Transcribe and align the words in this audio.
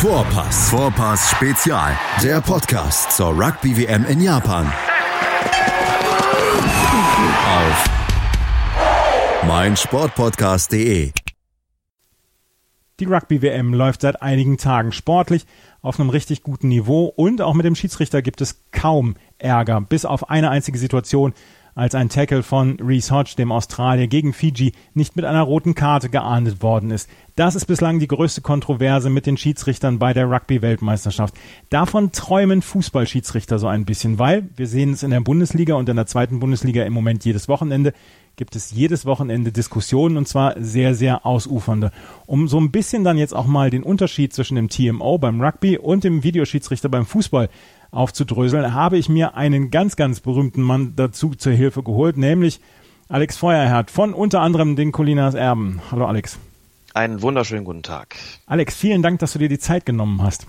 Vorpass. 0.00 0.70
Vorpass 0.70 1.30
Spezial. 1.30 1.94
Der 2.22 2.40
Podcast 2.40 3.12
zur 3.12 3.38
Rugby 3.38 3.76
WM 3.76 4.06
in 4.06 4.22
Japan. 4.22 4.72
Auf 7.46 7.84
meinsportpodcast.de. 9.46 11.12
Die 13.00 13.04
Rugby-WM 13.04 13.74
läuft 13.74 14.00
seit 14.00 14.22
einigen 14.22 14.56
Tagen 14.56 14.92
sportlich 14.92 15.44
auf 15.82 16.00
einem 16.00 16.08
richtig 16.08 16.42
guten 16.42 16.68
Niveau 16.68 17.04
und 17.04 17.42
auch 17.42 17.54
mit 17.54 17.66
dem 17.66 17.74
Schiedsrichter 17.74 18.22
gibt 18.22 18.40
es 18.40 18.62
kaum 18.72 19.16
Ärger, 19.36 19.82
bis 19.82 20.06
auf 20.06 20.30
eine 20.30 20.48
einzige 20.48 20.78
Situation, 20.78 21.34
als 21.80 21.94
ein 21.94 22.10
Tackle 22.10 22.42
von 22.42 22.76
Reese 22.78 23.14
Hodge, 23.14 23.36
dem 23.38 23.50
Australier, 23.50 24.06
gegen 24.06 24.34
Fiji 24.34 24.72
nicht 24.92 25.16
mit 25.16 25.24
einer 25.24 25.40
roten 25.40 25.74
Karte 25.74 26.10
geahndet 26.10 26.62
worden 26.62 26.90
ist. 26.90 27.08
Das 27.36 27.54
ist 27.54 27.64
bislang 27.64 27.98
die 27.98 28.06
größte 28.06 28.42
Kontroverse 28.42 29.08
mit 29.08 29.24
den 29.24 29.38
Schiedsrichtern 29.38 29.98
bei 29.98 30.12
der 30.12 30.30
Rugby-Weltmeisterschaft. 30.30 31.34
Davon 31.70 32.12
träumen 32.12 32.60
Fußballschiedsrichter 32.60 33.58
so 33.58 33.66
ein 33.66 33.86
bisschen, 33.86 34.18
weil 34.18 34.50
wir 34.56 34.66
sehen 34.66 34.92
es 34.92 35.02
in 35.02 35.10
der 35.10 35.22
Bundesliga 35.22 35.74
und 35.74 35.88
in 35.88 35.96
der 35.96 36.04
zweiten 36.04 36.38
Bundesliga 36.38 36.84
im 36.84 36.92
Moment 36.92 37.24
jedes 37.24 37.48
Wochenende 37.48 37.94
gibt 38.36 38.56
es 38.56 38.70
jedes 38.70 39.04
Wochenende 39.06 39.52
Diskussionen 39.52 40.16
und 40.16 40.26
zwar 40.26 40.54
sehr, 40.58 40.94
sehr 40.94 41.26
ausufernde. 41.26 41.92
Um 42.26 42.48
so 42.48 42.58
ein 42.58 42.70
bisschen 42.70 43.04
dann 43.04 43.18
jetzt 43.18 43.34
auch 43.34 43.46
mal 43.46 43.70
den 43.70 43.82
Unterschied 43.82 44.32
zwischen 44.32 44.54
dem 44.54 44.68
TMO 44.68 45.18
beim 45.18 45.40
Rugby 45.42 45.76
und 45.78 46.04
dem 46.04 46.22
Videoschiedsrichter 46.22 46.88
beim 46.88 47.04
Fußball 47.06 47.48
aufzudröseln, 47.90 48.74
habe 48.74 48.98
ich 48.98 49.08
mir 49.08 49.34
einen 49.34 49.70
ganz, 49.70 49.96
ganz 49.96 50.20
berühmten 50.20 50.62
Mann 50.62 50.94
dazu 50.96 51.34
zur 51.34 51.52
Hilfe 51.52 51.82
geholt, 51.82 52.16
nämlich 52.16 52.60
Alex 53.08 53.36
Feuerherd 53.36 53.90
von 53.90 54.14
unter 54.14 54.40
anderem 54.40 54.76
den 54.76 54.92
Colinas 54.92 55.34
Erben. 55.34 55.80
Hallo 55.90 56.06
Alex. 56.06 56.38
Einen 56.94 57.22
wunderschönen 57.22 57.64
guten 57.64 57.82
Tag. 57.82 58.16
Alex, 58.46 58.76
vielen 58.76 59.02
Dank, 59.02 59.20
dass 59.20 59.32
du 59.32 59.38
dir 59.38 59.48
die 59.48 59.58
Zeit 59.58 59.86
genommen 59.86 60.22
hast. 60.22 60.46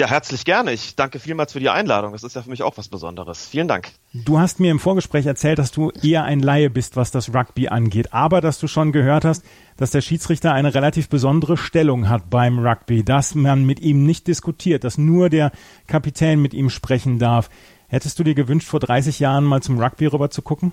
Ja, 0.00 0.08
herzlich 0.08 0.46
gerne. 0.46 0.72
Ich 0.72 0.96
danke 0.96 1.18
vielmals 1.18 1.52
für 1.52 1.60
die 1.60 1.68
Einladung. 1.68 2.12
Das 2.12 2.22
ist 2.22 2.34
ja 2.34 2.40
für 2.40 2.48
mich 2.48 2.62
auch 2.62 2.78
was 2.78 2.88
Besonderes. 2.88 3.46
Vielen 3.46 3.68
Dank. 3.68 3.90
Du 4.14 4.38
hast 4.38 4.58
mir 4.58 4.70
im 4.70 4.78
Vorgespräch 4.78 5.26
erzählt, 5.26 5.58
dass 5.58 5.72
du 5.72 5.90
eher 5.90 6.24
ein 6.24 6.40
Laie 6.40 6.70
bist, 6.70 6.96
was 6.96 7.10
das 7.10 7.34
Rugby 7.34 7.68
angeht, 7.68 8.14
aber 8.14 8.40
dass 8.40 8.58
du 8.58 8.66
schon 8.66 8.92
gehört 8.92 9.26
hast, 9.26 9.44
dass 9.76 9.90
der 9.90 10.00
Schiedsrichter 10.00 10.54
eine 10.54 10.72
relativ 10.72 11.10
besondere 11.10 11.58
Stellung 11.58 12.08
hat 12.08 12.30
beim 12.30 12.60
Rugby, 12.60 13.04
dass 13.04 13.34
man 13.34 13.66
mit 13.66 13.80
ihm 13.80 14.06
nicht 14.06 14.26
diskutiert, 14.26 14.84
dass 14.84 14.96
nur 14.96 15.28
der 15.28 15.52
Kapitän 15.86 16.40
mit 16.40 16.54
ihm 16.54 16.70
sprechen 16.70 17.18
darf. 17.18 17.50
Hättest 17.88 18.18
du 18.18 18.24
dir 18.24 18.34
gewünscht, 18.34 18.68
vor 18.68 18.80
30 18.80 19.20
Jahren 19.20 19.44
mal 19.44 19.60
zum 19.62 19.78
Rugby 19.78 20.06
rüber 20.06 20.30
zu 20.30 20.40
gucken? 20.40 20.72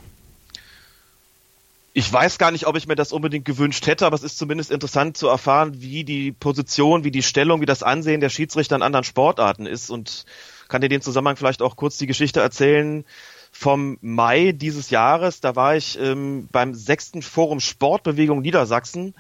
Ich 1.98 2.14
weiß 2.14 2.38
gar 2.38 2.52
nicht, 2.52 2.68
ob 2.68 2.78
ich 2.78 2.86
mir 2.86 2.94
das 2.94 3.12
unbedingt 3.12 3.44
gewünscht 3.44 3.88
hätte, 3.88 4.06
aber 4.06 4.14
es 4.14 4.22
ist 4.22 4.38
zumindest 4.38 4.70
interessant 4.70 5.18
zu 5.18 5.30
erfahren, 5.30 5.82
wie 5.82 6.04
die 6.04 6.32
Position, 6.32 7.04
wie 7.04 7.10
die 7.10 7.24
Stellung, 7.24 7.60
wie 7.60 7.66
das 7.66 7.82
Ansehen 7.82 8.22
der 8.22 8.30
Schiedsrichter 8.30 8.76
in 8.76 8.84
anderen 8.84 9.04
Sportarten 9.04 9.66
ist 9.66 9.90
und 9.90 10.26
kann 10.68 10.82
dir 10.82 10.90
den 10.90 11.02
Zusammenhang 11.02 11.38
vielleicht 11.38 11.64
auch 11.64 11.76
kurz 11.76 11.98
die 11.98 12.06
Geschichte 12.06 12.40
erzählen 12.40 13.04
vom 13.52 13.98
Mai 14.02 14.52
dieses 14.52 14.92
Jahres. 14.92 15.42
Da 15.42 15.56
war 15.56 15.76
ich 15.76 15.98
ähm, 16.00 16.48
beim 16.52 16.76
sechsten 16.76 17.24
Forum 17.24 17.60
Sportbewegung 17.60 18.42
Niedersachsen 18.42 19.16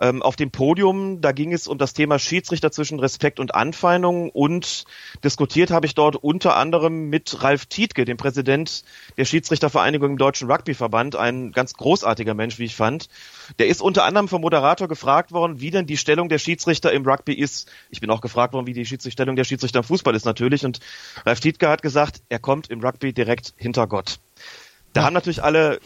ähm, 0.00 0.22
auf 0.22 0.36
dem 0.36 0.50
Podium. 0.50 1.20
Da 1.20 1.32
ging 1.32 1.52
es 1.52 1.66
um 1.66 1.78
das 1.78 1.94
Thema 1.94 2.18
Schiedsrichter 2.18 2.70
zwischen 2.70 3.00
Respekt 3.00 3.40
und 3.40 3.54
Anfeindung 3.54 4.30
und 4.30 4.84
diskutiert 5.24 5.70
habe 5.70 5.86
ich 5.86 5.94
dort 5.94 6.16
unter 6.16 6.56
anderem 6.56 7.08
mit 7.08 7.42
Ralf 7.42 7.66
Tietke, 7.66 8.04
dem 8.04 8.16
Präsident 8.16 8.84
der 9.16 9.24
Schiedsrichtervereinigung 9.24 10.12
im 10.12 10.18
Deutschen 10.18 10.50
Rugbyverband, 10.50 11.16
ein 11.16 11.52
ganz 11.52 11.74
großartiger 11.74 12.34
Mensch, 12.34 12.58
wie 12.58 12.64
ich 12.64 12.76
fand. 12.76 13.08
Der 13.58 13.68
ist 13.68 13.80
unter 13.80 14.04
anderem 14.04 14.28
vom 14.28 14.42
Moderator 14.42 14.88
gefragt 14.88 15.32
worden, 15.32 15.60
wie 15.60 15.70
denn 15.70 15.86
die 15.86 15.96
Stellung 15.96 16.28
der 16.28 16.38
Schiedsrichter 16.38 16.92
im 16.92 17.04
Rugby 17.04 17.34
ist. 17.34 17.70
Ich 17.90 18.00
bin 18.00 18.10
auch 18.10 18.20
gefragt 18.20 18.52
worden, 18.52 18.66
wie 18.66 18.72
die 18.72 18.86
Stellung 18.86 19.36
der 19.36 19.44
Schiedsrichter 19.44 19.80
im 19.80 19.84
Fußball 19.84 20.14
ist 20.14 20.24
natürlich. 20.24 20.64
Und 20.64 20.80
Ralf 21.24 21.40
Tietke 21.40 21.68
hat 21.68 21.82
gesagt, 21.82 22.22
er 22.28 22.38
kommt 22.38 22.70
im 22.70 22.80
Rugby 22.80 23.12
direkt 23.12 23.54
hinter 23.56 23.86
Gott. 23.86 24.18
Da 24.92 25.04
haben 25.04 25.14
natürlich 25.14 25.42
alle 25.42 25.78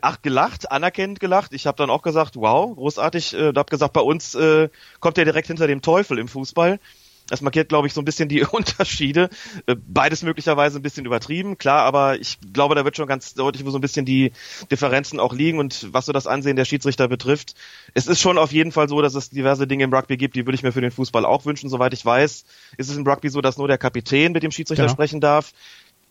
ach, 0.00 0.22
gelacht, 0.22 0.70
anerkennend 0.70 1.20
gelacht. 1.20 1.52
Ich 1.52 1.66
habe 1.66 1.76
dann 1.76 1.90
auch 1.90 2.02
gesagt, 2.02 2.36
wow, 2.36 2.74
großartig. 2.74 3.34
Äh, 3.34 3.46
habe 3.48 3.64
gesagt, 3.64 3.92
bei 3.92 4.00
uns 4.00 4.34
äh, 4.34 4.68
kommt 5.00 5.18
er 5.18 5.24
direkt 5.24 5.48
hinter 5.48 5.66
dem 5.66 5.82
Teufel 5.82 6.18
im 6.18 6.28
Fußball. 6.28 6.78
Das 7.26 7.40
markiert, 7.40 7.70
glaube 7.70 7.86
ich, 7.86 7.94
so 7.94 8.02
ein 8.02 8.04
bisschen 8.04 8.28
die 8.28 8.42
Unterschiede. 8.52 9.30
Äh, 9.66 9.76
beides 9.76 10.22
möglicherweise 10.22 10.78
ein 10.78 10.82
bisschen 10.82 11.06
übertrieben, 11.06 11.56
klar, 11.56 11.84
aber 11.84 12.20
ich 12.20 12.38
glaube, 12.52 12.74
da 12.74 12.84
wird 12.84 12.96
schon 12.96 13.06
ganz 13.06 13.34
deutlich, 13.34 13.64
wo 13.64 13.70
so 13.70 13.78
ein 13.78 13.80
bisschen 13.80 14.04
die 14.04 14.32
Differenzen 14.70 15.20
auch 15.20 15.32
liegen 15.32 15.58
und 15.58 15.92
was 15.92 16.06
so 16.06 16.12
das 16.12 16.26
Ansehen 16.26 16.56
der 16.56 16.66
Schiedsrichter 16.66 17.08
betrifft. 17.08 17.54
Es 17.94 18.06
ist 18.06 18.20
schon 18.20 18.36
auf 18.36 18.52
jeden 18.52 18.72
Fall 18.72 18.88
so, 18.88 19.00
dass 19.00 19.14
es 19.14 19.30
diverse 19.30 19.66
Dinge 19.66 19.84
im 19.84 19.94
Rugby 19.94 20.16
gibt, 20.16 20.36
die 20.36 20.46
würde 20.46 20.54
ich 20.54 20.62
mir 20.62 20.72
für 20.72 20.82
den 20.82 20.90
Fußball 20.90 21.24
auch 21.24 21.46
wünschen. 21.46 21.70
Soweit 21.70 21.94
ich 21.94 22.04
weiß, 22.04 22.44
ist 22.76 22.90
es 22.90 22.96
im 22.96 23.06
Rugby 23.06 23.30
so, 23.30 23.40
dass 23.40 23.56
nur 23.56 23.68
der 23.68 23.78
Kapitän 23.78 24.32
mit 24.32 24.42
dem 24.42 24.50
Schiedsrichter 24.50 24.84
ja. 24.84 24.90
sprechen 24.90 25.20
darf 25.20 25.52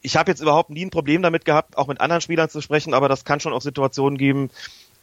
ich 0.04 0.18
habe 0.18 0.30
jetzt 0.30 0.42
überhaupt 0.42 0.70
nie 0.70 0.86
ein 0.86 0.92
Problem 0.92 1.22
damit 1.22 1.46
gehabt, 1.46 1.78
auch 1.78 1.88
mit 1.88 2.02
anderen 2.02 2.22
Spielern 2.22 2.50
zu 2.50 2.62
sprechen, 2.62 2.94
aber 2.94 3.10
das 3.10 3.26
kann 3.26 3.40
schon 3.40 3.54
auch 3.54 3.62
Situationen 3.62 4.18
geben, 4.18 4.52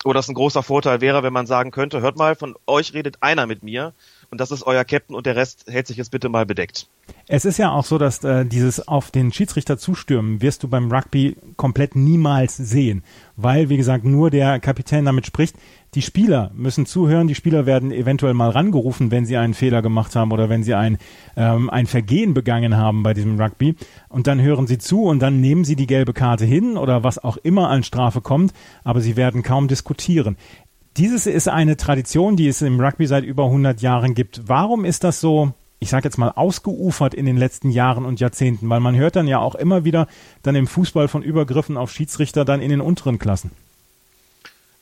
wo 0.04 0.12
das 0.12 0.28
ein 0.28 0.34
großer 0.34 0.62
Vorteil 0.62 1.00
wäre, 1.00 1.22
wenn 1.22 1.32
man 1.32 1.46
sagen 1.46 1.70
könnte, 1.70 2.00
hört 2.00 2.16
mal, 2.16 2.36
von 2.36 2.54
euch 2.66 2.94
redet 2.94 3.22
einer 3.22 3.46
mit 3.46 3.62
mir 3.62 3.94
und 4.30 4.40
das 4.40 4.50
ist 4.50 4.62
euer 4.62 4.84
Captain 4.84 5.16
und 5.16 5.26
der 5.26 5.36
Rest 5.36 5.64
hält 5.68 5.86
sich 5.86 5.96
jetzt 5.96 6.10
bitte 6.10 6.28
mal 6.28 6.46
bedeckt. 6.46 6.88
Es 7.26 7.44
ist 7.44 7.58
ja 7.58 7.70
auch 7.70 7.84
so, 7.84 7.98
dass 7.98 8.22
äh, 8.24 8.44
dieses 8.44 8.86
auf 8.86 9.10
den 9.10 9.32
Schiedsrichter 9.32 9.78
zustürmen 9.78 10.42
wirst 10.42 10.62
du 10.62 10.68
beim 10.68 10.90
Rugby 10.90 11.36
komplett 11.56 11.96
niemals 11.96 12.56
sehen, 12.56 13.02
weil, 13.36 13.68
wie 13.68 13.76
gesagt, 13.76 14.04
nur 14.04 14.30
der 14.30 14.60
Kapitän 14.60 15.04
damit 15.04 15.26
spricht. 15.26 15.56
Die 15.94 16.02
Spieler 16.02 16.52
müssen 16.54 16.86
zuhören, 16.86 17.26
die 17.26 17.34
Spieler 17.34 17.66
werden 17.66 17.90
eventuell 17.90 18.34
mal 18.34 18.50
rangerufen, 18.50 19.10
wenn 19.10 19.26
sie 19.26 19.36
einen 19.36 19.54
Fehler 19.54 19.82
gemacht 19.82 20.14
haben 20.14 20.30
oder 20.30 20.48
wenn 20.48 20.62
sie 20.62 20.74
ein, 20.74 20.98
ähm, 21.36 21.68
ein 21.68 21.86
Vergehen 21.86 22.32
begangen 22.32 22.76
haben 22.76 23.02
bei 23.02 23.12
diesem 23.12 23.40
Rugby. 23.40 23.74
Und 24.08 24.28
dann 24.28 24.40
hören 24.40 24.68
sie 24.68 24.78
zu 24.78 25.02
und 25.02 25.18
dann 25.18 25.40
nehmen 25.40 25.64
sie 25.64 25.74
die 25.74 25.88
gelbe 25.88 26.12
Karte 26.12 26.44
hin 26.44 26.76
oder 26.76 27.02
was 27.02 27.18
auch 27.18 27.38
immer 27.38 27.70
an 27.70 27.82
Strafe 27.82 28.20
kommt, 28.20 28.52
aber 28.84 29.00
sie 29.00 29.16
werden 29.16 29.42
kaum 29.42 29.66
diskutieren. 29.66 30.36
Dieses 31.00 31.24
ist 31.24 31.48
eine 31.48 31.78
Tradition, 31.78 32.36
die 32.36 32.46
es 32.46 32.60
im 32.60 32.78
Rugby 32.78 33.06
seit 33.06 33.24
über 33.24 33.46
100 33.46 33.80
Jahren 33.80 34.14
gibt. 34.14 34.42
Warum 34.44 34.84
ist 34.84 35.02
das 35.02 35.18
so, 35.18 35.54
ich 35.78 35.88
sage 35.88 36.04
jetzt 36.04 36.18
mal, 36.18 36.28
ausgeufert 36.28 37.14
in 37.14 37.24
den 37.24 37.38
letzten 37.38 37.70
Jahren 37.70 38.04
und 38.04 38.20
Jahrzehnten? 38.20 38.68
Weil 38.68 38.80
man 38.80 38.94
hört 38.94 39.16
dann 39.16 39.26
ja 39.26 39.38
auch 39.38 39.54
immer 39.54 39.86
wieder 39.86 40.08
dann 40.42 40.56
im 40.56 40.66
Fußball 40.66 41.08
von 41.08 41.22
Übergriffen 41.22 41.78
auf 41.78 41.90
Schiedsrichter 41.90 42.44
dann 42.44 42.60
in 42.60 42.68
den 42.68 42.82
unteren 42.82 43.18
Klassen. 43.18 43.50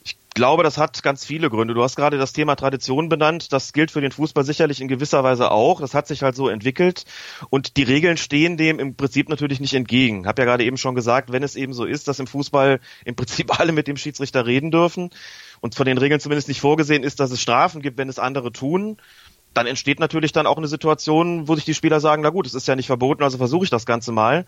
Ich 0.03 0.17
glaube, 0.33 0.63
das 0.63 0.77
hat 0.77 1.03
ganz 1.03 1.25
viele 1.25 1.49
Gründe. 1.49 1.73
Du 1.73 1.83
hast 1.83 1.95
gerade 1.95 2.17
das 2.17 2.31
Thema 2.31 2.55
Tradition 2.55 3.09
benannt. 3.09 3.51
Das 3.51 3.73
gilt 3.73 3.91
für 3.91 3.99
den 3.99 4.11
Fußball 4.11 4.45
sicherlich 4.45 4.79
in 4.79 4.87
gewisser 4.87 5.23
Weise 5.23 5.51
auch. 5.51 5.81
Das 5.81 5.93
hat 5.93 6.07
sich 6.07 6.23
halt 6.23 6.35
so 6.35 6.47
entwickelt. 6.47 7.05
Und 7.49 7.75
die 7.75 7.83
Regeln 7.83 8.15
stehen 8.15 8.55
dem 8.55 8.79
im 8.79 8.95
Prinzip 8.95 9.27
natürlich 9.27 9.59
nicht 9.59 9.73
entgegen. 9.73 10.21
Ich 10.21 10.27
habe 10.27 10.41
ja 10.41 10.45
gerade 10.45 10.63
eben 10.63 10.77
schon 10.77 10.95
gesagt, 10.95 11.31
wenn 11.31 11.43
es 11.43 11.55
eben 11.55 11.73
so 11.73 11.83
ist, 11.83 12.07
dass 12.07 12.19
im 12.19 12.27
Fußball 12.27 12.79
im 13.03 13.15
Prinzip 13.15 13.59
alle 13.59 13.73
mit 13.73 13.87
dem 13.87 13.97
Schiedsrichter 13.97 14.45
reden 14.45 14.71
dürfen, 14.71 15.09
und 15.61 15.75
von 15.75 15.85
den 15.85 15.97
Regeln 15.97 16.19
zumindest 16.19 16.47
nicht 16.47 16.61
vorgesehen 16.61 17.03
ist, 17.03 17.19
dass 17.19 17.31
es 17.31 17.41
Strafen 17.41 17.81
gibt, 17.81 17.97
wenn 17.97 18.09
es 18.09 18.19
andere 18.19 18.51
tun, 18.51 18.97
dann 19.53 19.67
entsteht 19.67 19.99
natürlich 19.99 20.31
dann 20.31 20.47
auch 20.47 20.57
eine 20.57 20.67
Situation, 20.67 21.47
wo 21.47 21.55
sich 21.55 21.65
die 21.65 21.73
Spieler 21.73 21.99
sagen, 21.99 22.21
na 22.21 22.29
gut, 22.29 22.45
es 22.45 22.53
ist 22.53 22.67
ja 22.67 22.75
nicht 22.75 22.87
verboten, 22.87 23.23
also 23.23 23.37
versuche 23.37 23.63
ich 23.63 23.69
das 23.69 23.85
Ganze 23.85 24.11
mal. 24.11 24.45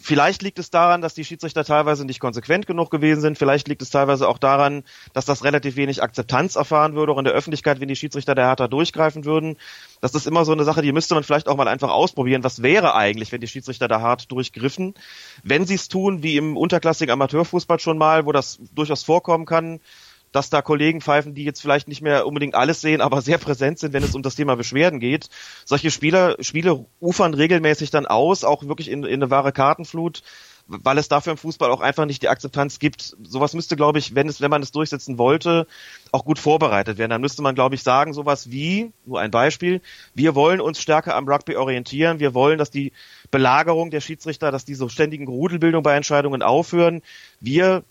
Vielleicht 0.00 0.42
liegt 0.42 0.60
es 0.60 0.70
daran, 0.70 1.02
dass 1.02 1.14
die 1.14 1.24
Schiedsrichter 1.24 1.64
teilweise 1.64 2.04
nicht 2.04 2.20
konsequent 2.20 2.66
genug 2.66 2.90
gewesen 2.90 3.20
sind. 3.20 3.36
Vielleicht 3.36 3.66
liegt 3.66 3.82
es 3.82 3.90
teilweise 3.90 4.28
auch 4.28 4.38
daran, 4.38 4.84
dass 5.12 5.24
das 5.24 5.42
relativ 5.42 5.74
wenig 5.76 6.02
Akzeptanz 6.02 6.54
erfahren 6.54 6.94
würde, 6.94 7.12
auch 7.12 7.18
in 7.18 7.24
der 7.24 7.34
Öffentlichkeit, 7.34 7.80
wenn 7.80 7.88
die 7.88 7.96
Schiedsrichter 7.96 8.36
der 8.36 8.46
härter 8.46 8.68
durchgreifen 8.68 9.24
würden. 9.24 9.56
Das 10.00 10.14
ist 10.14 10.26
immer 10.28 10.44
so 10.44 10.52
eine 10.52 10.62
Sache, 10.62 10.82
die 10.82 10.92
müsste 10.92 11.14
man 11.14 11.24
vielleicht 11.24 11.48
auch 11.48 11.56
mal 11.56 11.66
einfach 11.66 11.90
ausprobieren. 11.90 12.44
Was 12.44 12.62
wäre 12.62 12.94
eigentlich, 12.94 13.32
wenn 13.32 13.40
die 13.40 13.48
Schiedsrichter 13.48 13.88
da 13.88 14.00
hart 14.00 14.30
durchgriffen? 14.30 14.94
Wenn 15.42 15.66
sie 15.66 15.74
es 15.74 15.88
tun, 15.88 16.22
wie 16.22 16.36
im 16.36 16.56
unterklassigen 16.56 17.12
Amateurfußball 17.12 17.80
schon 17.80 17.98
mal, 17.98 18.24
wo 18.24 18.30
das 18.30 18.60
durchaus 18.72 19.02
vorkommen 19.02 19.46
kann, 19.46 19.80
dass 20.32 20.50
da 20.50 20.62
Kollegen 20.62 21.00
pfeifen, 21.00 21.34
die 21.34 21.44
jetzt 21.44 21.60
vielleicht 21.60 21.88
nicht 21.88 22.02
mehr 22.02 22.26
unbedingt 22.26 22.54
alles 22.54 22.80
sehen, 22.80 23.00
aber 23.00 23.22
sehr 23.22 23.38
präsent 23.38 23.78
sind, 23.78 23.92
wenn 23.92 24.02
es 24.02 24.14
um 24.14 24.22
das 24.22 24.34
Thema 24.34 24.56
Beschwerden 24.56 25.00
geht. 25.00 25.28
Solche 25.64 25.90
Spieler, 25.90 26.36
Spiele 26.40 26.84
ufern 27.00 27.34
regelmäßig 27.34 27.90
dann 27.90 28.06
aus, 28.06 28.44
auch 28.44 28.64
wirklich 28.64 28.90
in, 28.90 29.04
in 29.04 29.22
eine 29.22 29.30
wahre 29.30 29.52
Kartenflut, 29.52 30.22
weil 30.68 30.98
es 30.98 31.08
dafür 31.08 31.32
im 31.32 31.38
Fußball 31.38 31.70
auch 31.70 31.80
einfach 31.80 32.04
nicht 32.04 32.22
die 32.22 32.28
Akzeptanz 32.28 32.78
gibt. 32.78 33.16
Sowas 33.22 33.54
müsste, 33.54 33.74
glaube 33.74 33.98
ich, 33.98 34.14
wenn 34.14 34.28
es, 34.28 34.42
wenn 34.42 34.50
man 34.50 34.62
es 34.62 34.70
durchsetzen 34.70 35.16
wollte, 35.16 35.66
auch 36.12 36.26
gut 36.26 36.38
vorbereitet 36.38 36.98
werden. 36.98 37.10
Dann 37.10 37.22
müsste 37.22 37.40
man, 37.40 37.54
glaube 37.54 37.74
ich, 37.74 37.82
sagen, 37.82 38.12
sowas 38.12 38.50
wie, 38.50 38.92
nur 39.06 39.18
ein 39.18 39.30
Beispiel, 39.30 39.80
wir 40.14 40.34
wollen 40.34 40.60
uns 40.60 40.80
stärker 40.80 41.16
am 41.16 41.26
Rugby 41.26 41.56
orientieren, 41.56 42.20
wir 42.20 42.34
wollen, 42.34 42.58
dass 42.58 42.70
die 42.70 42.92
Belagerung 43.30 43.90
der 43.90 44.02
Schiedsrichter, 44.02 44.50
dass 44.50 44.66
diese 44.66 44.88
ständigen 44.90 45.26
Rudelbildung 45.26 45.82
bei 45.82 45.96
Entscheidungen 45.96 46.42
aufhören. 46.42 47.00
Wir 47.40 47.82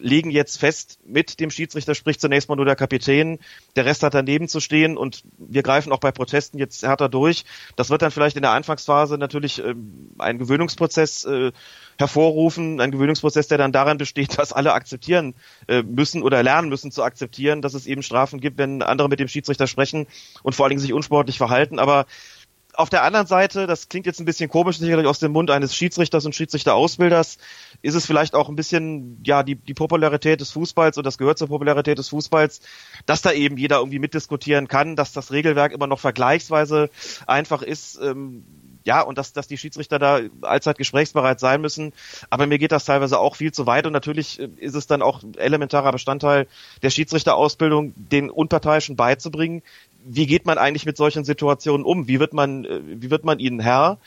legen 0.00 0.30
jetzt 0.30 0.58
fest, 0.58 0.98
mit 1.06 1.40
dem 1.40 1.50
Schiedsrichter 1.50 1.94
spricht 1.94 2.20
zunächst 2.20 2.48
mal 2.48 2.56
nur 2.56 2.64
der 2.64 2.76
Kapitän, 2.76 3.38
der 3.76 3.84
Rest 3.84 4.02
hat 4.02 4.14
daneben 4.14 4.48
zu 4.48 4.60
stehen 4.60 4.96
und 4.96 5.22
wir 5.38 5.62
greifen 5.62 5.92
auch 5.92 6.00
bei 6.00 6.12
Protesten 6.12 6.58
jetzt 6.58 6.82
härter 6.82 7.08
durch. 7.08 7.44
Das 7.76 7.90
wird 7.90 8.02
dann 8.02 8.10
vielleicht 8.10 8.36
in 8.36 8.42
der 8.42 8.52
Anfangsphase 8.52 9.18
natürlich 9.18 9.58
ähm, 9.58 10.10
einen 10.18 10.38
Gewöhnungsprozess 10.38 11.24
äh, 11.24 11.52
hervorrufen, 11.98 12.80
ein 12.80 12.90
Gewöhnungsprozess, 12.90 13.48
der 13.48 13.58
dann 13.58 13.72
daran 13.72 13.98
besteht, 13.98 14.38
dass 14.38 14.52
alle 14.52 14.72
akzeptieren 14.72 15.34
äh, 15.68 15.82
müssen 15.82 16.22
oder 16.22 16.42
lernen 16.42 16.68
müssen 16.68 16.90
zu 16.90 17.02
akzeptieren, 17.02 17.62
dass 17.62 17.74
es 17.74 17.86
eben 17.86 18.02
Strafen 18.02 18.40
gibt, 18.40 18.58
wenn 18.58 18.82
andere 18.82 19.08
mit 19.08 19.20
dem 19.20 19.28
Schiedsrichter 19.28 19.66
sprechen 19.66 20.06
und 20.42 20.54
vor 20.54 20.64
allen 20.64 20.70
Dingen 20.70 20.82
sich 20.82 20.92
unsportlich 20.92 21.38
verhalten. 21.38 21.78
Aber 21.78 22.06
auf 22.76 22.90
der 22.90 23.02
anderen 23.02 23.26
Seite, 23.26 23.66
das 23.66 23.88
klingt 23.88 24.06
jetzt 24.06 24.20
ein 24.20 24.24
bisschen 24.24 24.50
komisch, 24.50 24.78
sicherlich 24.78 25.06
aus 25.06 25.18
dem 25.18 25.32
Mund 25.32 25.50
eines 25.50 25.74
Schiedsrichters 25.74 26.24
und 26.24 26.34
Schiedsrichterausbilders, 26.34 27.38
ist 27.82 27.94
es 27.94 28.06
vielleicht 28.06 28.34
auch 28.34 28.48
ein 28.48 28.56
bisschen, 28.56 29.20
ja, 29.24 29.42
die, 29.42 29.54
die 29.56 29.74
Popularität 29.74 30.40
des 30.40 30.50
Fußballs 30.50 30.98
und 30.98 31.04
das 31.04 31.18
gehört 31.18 31.38
zur 31.38 31.48
Popularität 31.48 31.98
des 31.98 32.08
Fußballs, 32.08 32.60
dass 33.06 33.22
da 33.22 33.32
eben 33.32 33.56
jeder 33.56 33.78
irgendwie 33.78 33.98
mitdiskutieren 33.98 34.68
kann, 34.68 34.96
dass 34.96 35.12
das 35.12 35.32
Regelwerk 35.32 35.72
immer 35.72 35.86
noch 35.86 36.00
vergleichsweise 36.00 36.90
einfach 37.26 37.62
ist, 37.62 37.98
ähm, 38.02 38.44
ja, 38.84 39.00
und 39.00 39.18
dass, 39.18 39.32
dass 39.32 39.48
die 39.48 39.56
Schiedsrichter 39.56 39.98
da 39.98 40.20
allzeit 40.42 40.78
gesprächsbereit 40.78 41.40
sein 41.40 41.60
müssen. 41.60 41.92
Aber 42.30 42.46
mir 42.46 42.58
geht 42.58 42.72
das 42.72 42.84
teilweise 42.84 43.18
auch 43.18 43.36
viel 43.36 43.52
zu 43.52 43.66
weit 43.66 43.86
und 43.86 43.92
natürlich 43.92 44.38
äh, 44.40 44.48
ist 44.58 44.74
es 44.74 44.86
dann 44.86 45.02
auch 45.02 45.22
elementarer 45.36 45.92
Bestandteil 45.92 46.46
der 46.82 46.90
Schiedsrichterausbildung, 46.90 47.94
den 47.96 48.30
Unparteiischen 48.30 48.96
beizubringen, 48.96 49.62
wie 50.04 50.26
geht 50.26 50.46
man 50.46 50.58
eigentlich 50.58 50.86
mit 50.86 50.96
solchen 50.96 51.24
Situationen 51.24 51.84
um? 51.84 52.06
Wie 52.06 52.20
wird 52.20 52.32
man, 52.32 52.64
äh, 52.64 52.80
wie 52.84 53.10
wird 53.10 53.24
man 53.24 53.38
ihnen 53.38 53.60
Herr? 53.60 53.98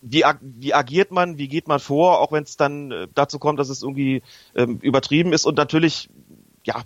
Wie, 0.00 0.24
wie 0.40 0.74
agiert 0.74 1.10
man? 1.10 1.38
Wie 1.38 1.48
geht 1.48 1.68
man 1.68 1.80
vor? 1.80 2.20
Auch 2.20 2.32
wenn 2.32 2.44
es 2.44 2.56
dann 2.56 2.90
äh, 2.90 3.08
dazu 3.14 3.38
kommt, 3.38 3.58
dass 3.58 3.68
es 3.68 3.82
irgendwie 3.82 4.22
ähm, 4.54 4.78
übertrieben 4.80 5.32
ist 5.32 5.44
und 5.44 5.56
natürlich, 5.56 6.08
ja, 6.64 6.82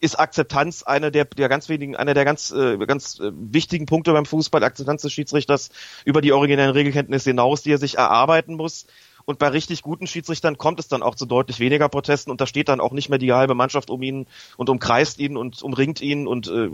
ist 0.00 0.18
Akzeptanz 0.18 0.82
einer 0.82 1.10
der, 1.10 1.24
der 1.24 1.48
ganz 1.48 1.68
wenigen, 1.68 1.96
einer 1.96 2.14
der 2.14 2.24
ganz, 2.24 2.50
äh, 2.50 2.76
ganz 2.86 3.18
äh, 3.18 3.30
wichtigen 3.32 3.86
Punkte 3.86 4.12
beim 4.12 4.26
Fußball, 4.26 4.62
Akzeptanz 4.62 5.02
des 5.02 5.12
Schiedsrichters 5.12 5.70
über 6.04 6.20
die 6.20 6.32
originellen 6.32 6.72
Regelkenntnisse 6.72 7.30
hinaus, 7.30 7.62
die 7.62 7.72
er 7.72 7.78
sich 7.78 7.96
erarbeiten 7.96 8.56
muss. 8.56 8.86
Und 9.26 9.40
bei 9.40 9.48
richtig 9.48 9.82
guten 9.82 10.06
Schiedsrichtern 10.06 10.56
kommt 10.56 10.78
es 10.78 10.86
dann 10.86 11.02
auch 11.02 11.16
zu 11.16 11.26
deutlich 11.26 11.58
weniger 11.58 11.88
Protesten 11.88 12.30
und 12.30 12.40
da 12.40 12.46
steht 12.46 12.68
dann 12.68 12.80
auch 12.80 12.92
nicht 12.92 13.08
mehr 13.08 13.18
die 13.18 13.32
halbe 13.32 13.56
Mannschaft 13.56 13.90
um 13.90 14.00
ihn 14.02 14.26
und 14.56 14.70
umkreist 14.70 15.18
ihn 15.18 15.36
und 15.36 15.62
umringt 15.62 16.00
ihn 16.00 16.28
und, 16.28 16.46
äh, 16.46 16.70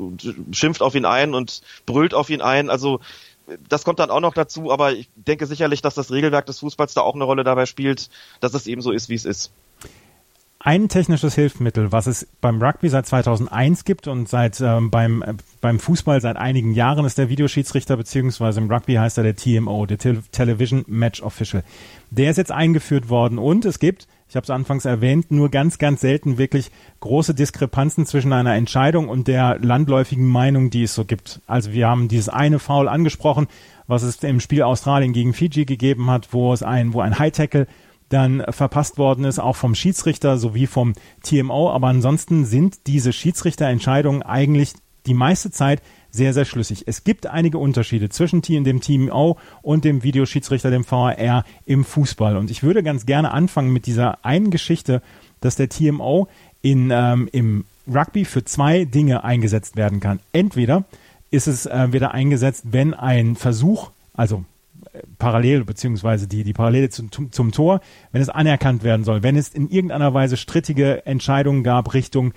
schimpft 0.53 0.83
auf 0.83 0.95
ihn 0.95 1.07
ein 1.07 1.35
und 1.35 1.63
brüllt 1.87 2.13
auf 2.13 2.29
ihn 2.29 2.43
ein. 2.43 2.69
Also 2.69 3.01
das 3.69 3.85
kommt 3.85 3.99
dann 3.99 4.11
auch 4.11 4.21
noch 4.21 4.35
dazu, 4.35 4.71
aber 4.71 4.93
ich 4.93 5.09
denke 5.17 5.47
sicherlich, 5.47 5.83
dass 5.83 5.95
das 5.95 6.11
Regelwerk 6.11 6.47
des 6.47 6.61
Fußballs 6.61 6.95
da 6.95 7.01
auch 7.01 7.15
eine 7.15 7.25
Rolle 7.25 7.43
dabei 7.43 7.67
spielt, 7.67 8.11
dass 8.41 8.55
es 8.55 8.67
eben 8.67 8.83
so 8.83 8.93
ist, 8.93 9.09
wie 9.09 9.15
es 9.15 9.25
ist. 9.25 9.53
Ein 10.65 10.89
technisches 10.89 11.35
Hilfsmittel, 11.35 11.91
was 11.91 12.07
es 12.07 12.29
beim 12.41 12.63
Rugby 12.63 12.89
seit 12.89 13.05
2001 13.05 13.85
gibt 13.85 14.07
und 14.07 14.29
seit 14.29 14.61
ähm, 14.61 14.93
beim 14.93 15.21
äh, 15.21 15.35
beim 15.61 15.81
Fußball 15.81 16.21
seit 16.21 16.37
einigen 16.37 16.73
Jahren 16.73 17.05
ist 17.05 17.19
der 17.19 17.29
Videoschiedsrichter 17.29 17.97
beziehungsweise 17.97 18.61
im 18.61 18.71
Rugby 18.71 18.95
heißt 18.95 19.19
er 19.19 19.25
der 19.25 19.35
TMO, 19.35 19.87
der 19.87 19.99
Te 19.99 20.23
Television 20.31 20.85
Match 20.87 21.21
Official. 21.21 21.65
Der 22.11 22.31
ist 22.31 22.37
jetzt 22.37 22.53
eingeführt 22.53 23.09
worden 23.09 23.39
und 23.39 23.65
es 23.65 23.81
gibt, 23.81 24.07
ich 24.29 24.37
habe 24.37 24.45
es 24.45 24.51
anfangs 24.51 24.85
erwähnt, 24.85 25.33
nur 25.33 25.51
ganz 25.51 25.79
ganz 25.79 26.01
selten 26.01 26.39
wirklich 26.39 26.71
große 27.01 27.35
Diskrepanzen 27.35 28.07
zwischen 28.07 28.33
einer 28.33 28.55
Entscheidung 28.55 29.09
und 29.09 29.27
der 29.27 29.59
landläufigen 29.59 30.29
Meinung, 30.29 30.71
die 30.71 30.85
es 30.85 30.95
so 30.95 31.05
gibt. 31.05 31.41
Also 31.49 31.73
wir 31.73 31.89
haben 31.89 32.07
dieses 32.07 32.29
eine 32.29 32.61
Foul 32.61 32.87
angesprochen, 32.87 33.49
was 33.89 34.05
es 34.05 34.23
im 34.23 34.39
Spiel 34.39 34.63
Australien 34.63 35.13
gegen 35.13 35.35
Fiji 35.35 35.65
gegeben 35.65 36.09
hat, 36.09 36.29
wo 36.31 36.53
es 36.53 36.63
ein 36.63 36.95
wo 36.95 37.01
ein 37.01 37.19
High 37.19 37.33
Tackle 37.33 37.67
dann 38.13 38.45
verpasst 38.51 38.99
worden 38.99 39.25
ist, 39.25 39.39
auch 39.39 39.57
vom 39.57 39.75
Schiedsrichter 39.75 40.39
sowie 40.39 40.67
vom 40.67 40.95
TMO. 41.23 41.71
Aber 41.71 41.89
ansonsten 41.89 42.45
sind 42.45 42.87
diese 42.87 43.13
Schiedsrichterentscheidungen 43.13 44.23
eigentlich 44.23 44.73
die 45.07 45.15
meiste 45.15 45.51
Zeit 45.51 45.83
sehr, 46.11 46.35
sehr 46.35 46.45
schlüssig. 46.45 46.85
Es 46.87 47.05
gibt 47.05 47.27
einige 47.27 47.59
Unterschiede 47.59 48.11
zwischen 48.11 48.43
dem 48.43 48.81
TMO 48.81 49.39
und 49.63 49.85
dem 49.85 50.03
Videoschiedsrichter, 50.03 50.71
dem 50.71 50.89
VAR 50.89 51.45
im 51.65 51.85
Fußball. 51.85 52.37
Und 52.37 52.51
ich 52.51 52.63
würde 52.63 52.83
ganz 52.83 53.07
gerne 53.07 53.33
anfangen 53.33 53.73
mit 53.73 53.87
dieser 53.87 54.25
einen 54.25 54.51
Geschichte, 54.51 55.03
dass 55.41 55.57
der 55.57 55.71
TMO 55.71 56.29
in, 56.61 56.91
ähm, 56.93 57.29
im 57.33 57.65
Rugby 57.93 58.25
für 58.25 58.45
zwei 58.45 58.85
Dinge 58.85 59.25
eingesetzt 59.25 59.77
werden 59.77 60.01
kann. 60.01 60.21
Entweder 60.33 60.85
ist 61.31 61.49
es 61.49 61.67
äh, 61.67 61.93
wieder 61.93 62.13
eingesetzt, 62.13 62.67
wenn 62.71 62.95
ein 62.95 63.35
Versuch, 63.35 63.91
also 64.13 64.45
parallel 65.19 65.65
beziehungsweise 65.65 66.27
die, 66.27 66.45
die 66.45 66.53
Parallele 66.53 66.91
zum, 66.91 67.11
zum 67.11 67.53
Tor, 67.53 67.81
wenn 68.13 68.23
es 68.23 68.29
anerkannt 68.29 68.85
werden 68.85 69.05
soll, 69.05 69.23
wenn 69.23 69.37
es 69.37 69.49
in 69.49 69.69
irgendeiner 69.69 70.15
Weise 70.15 70.37
strittige 70.37 71.07
Entscheidungen 71.07 71.63
gab 71.63 71.95
Richtung 71.95 72.33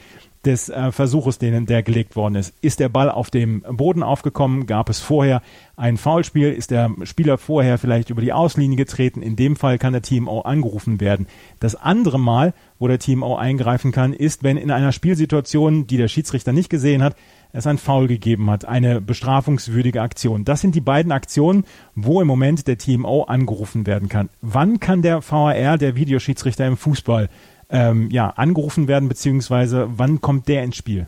des 0.45 0.69
äh, 0.69 0.91
Versuches, 0.91 1.39
den 1.39 1.65
der 1.65 1.83
gelegt 1.83 2.15
worden 2.15 2.35
ist. 2.35 2.53
Ist 2.61 2.79
der 2.79 2.89
Ball 2.89 3.09
auf 3.09 3.29
dem 3.29 3.61
Boden 3.61 4.03
aufgekommen? 4.03 4.67
Gab 4.67 4.89
es 4.89 4.99
vorher 4.99 5.41
ein 5.75 5.97
Foulspiel? 5.97 6.51
Ist 6.51 6.71
der 6.71 6.91
Spieler 7.03 7.37
vorher 7.37 7.77
vielleicht 7.77 8.09
über 8.09 8.21
die 8.21 8.33
Auslinie 8.33 8.77
getreten? 8.77 9.21
In 9.21 9.35
dem 9.35 9.55
Fall 9.55 9.77
kann 9.77 9.93
der 9.93 10.01
TMO 10.01 10.41
angerufen 10.41 10.99
werden. 11.01 11.27
Das 11.59 11.75
andere 11.75 12.19
Mal, 12.19 12.53
wo 12.79 12.87
der 12.87 12.99
TMO 12.99 13.35
eingreifen 13.35 13.91
kann, 13.91 14.13
ist, 14.13 14.43
wenn 14.43 14.57
in 14.57 14.71
einer 14.71 14.91
Spielsituation, 14.91 15.87
die 15.87 15.97
der 15.97 16.07
Schiedsrichter 16.07 16.53
nicht 16.53 16.69
gesehen 16.69 17.03
hat, 17.03 17.15
es 17.53 17.67
ein 17.67 17.77
Foul 17.77 18.07
gegeben 18.07 18.49
hat, 18.49 18.65
eine 18.65 18.99
bestrafungswürdige 18.99 20.01
Aktion. 20.01 20.43
Das 20.43 20.59
sind 20.59 20.75
die 20.75 20.81
beiden 20.81 21.11
Aktionen, 21.11 21.65
wo 21.95 22.21
im 22.21 22.27
Moment 22.27 22.67
der 22.67 22.77
TMO 22.77 23.23
angerufen 23.23 23.87
werden 23.87 24.09
kann. 24.09 24.29
Wann 24.41 24.79
kann 24.79 25.01
der 25.01 25.21
VAR, 25.21 25.77
der 25.77 25.95
Videoschiedsrichter 25.95 26.67
im 26.67 26.75
Fußball, 26.75 27.29
ähm, 27.69 28.11
ja, 28.11 28.29
angerufen 28.29 28.87
werden, 28.87 29.09
beziehungsweise 29.09 29.87
wann 29.95 30.21
kommt 30.21 30.47
der 30.47 30.63
ins 30.63 30.75
Spiel? 30.75 31.07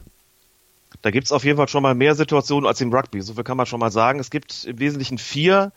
Da 1.02 1.12
gibt 1.12 1.26
es 1.26 1.32
auf 1.32 1.44
jeden 1.44 1.58
Fall 1.58 1.68
schon 1.68 1.84
mal 1.84 1.94
mehr 1.94 2.16
Situationen 2.16 2.66
als 2.66 2.82
im 2.82 2.94
Rugby. 2.94 3.22
So 3.22 3.34
viel 3.34 3.44
kann 3.44 3.58
man 3.58 3.66
schon 3.66 3.80
mal 3.80 3.92
sagen. 3.92 4.20
Es 4.20 4.32
gibt 4.32 4.66
im 4.66 4.80
Wesentlichen 4.80 5.18
vier 5.18 5.72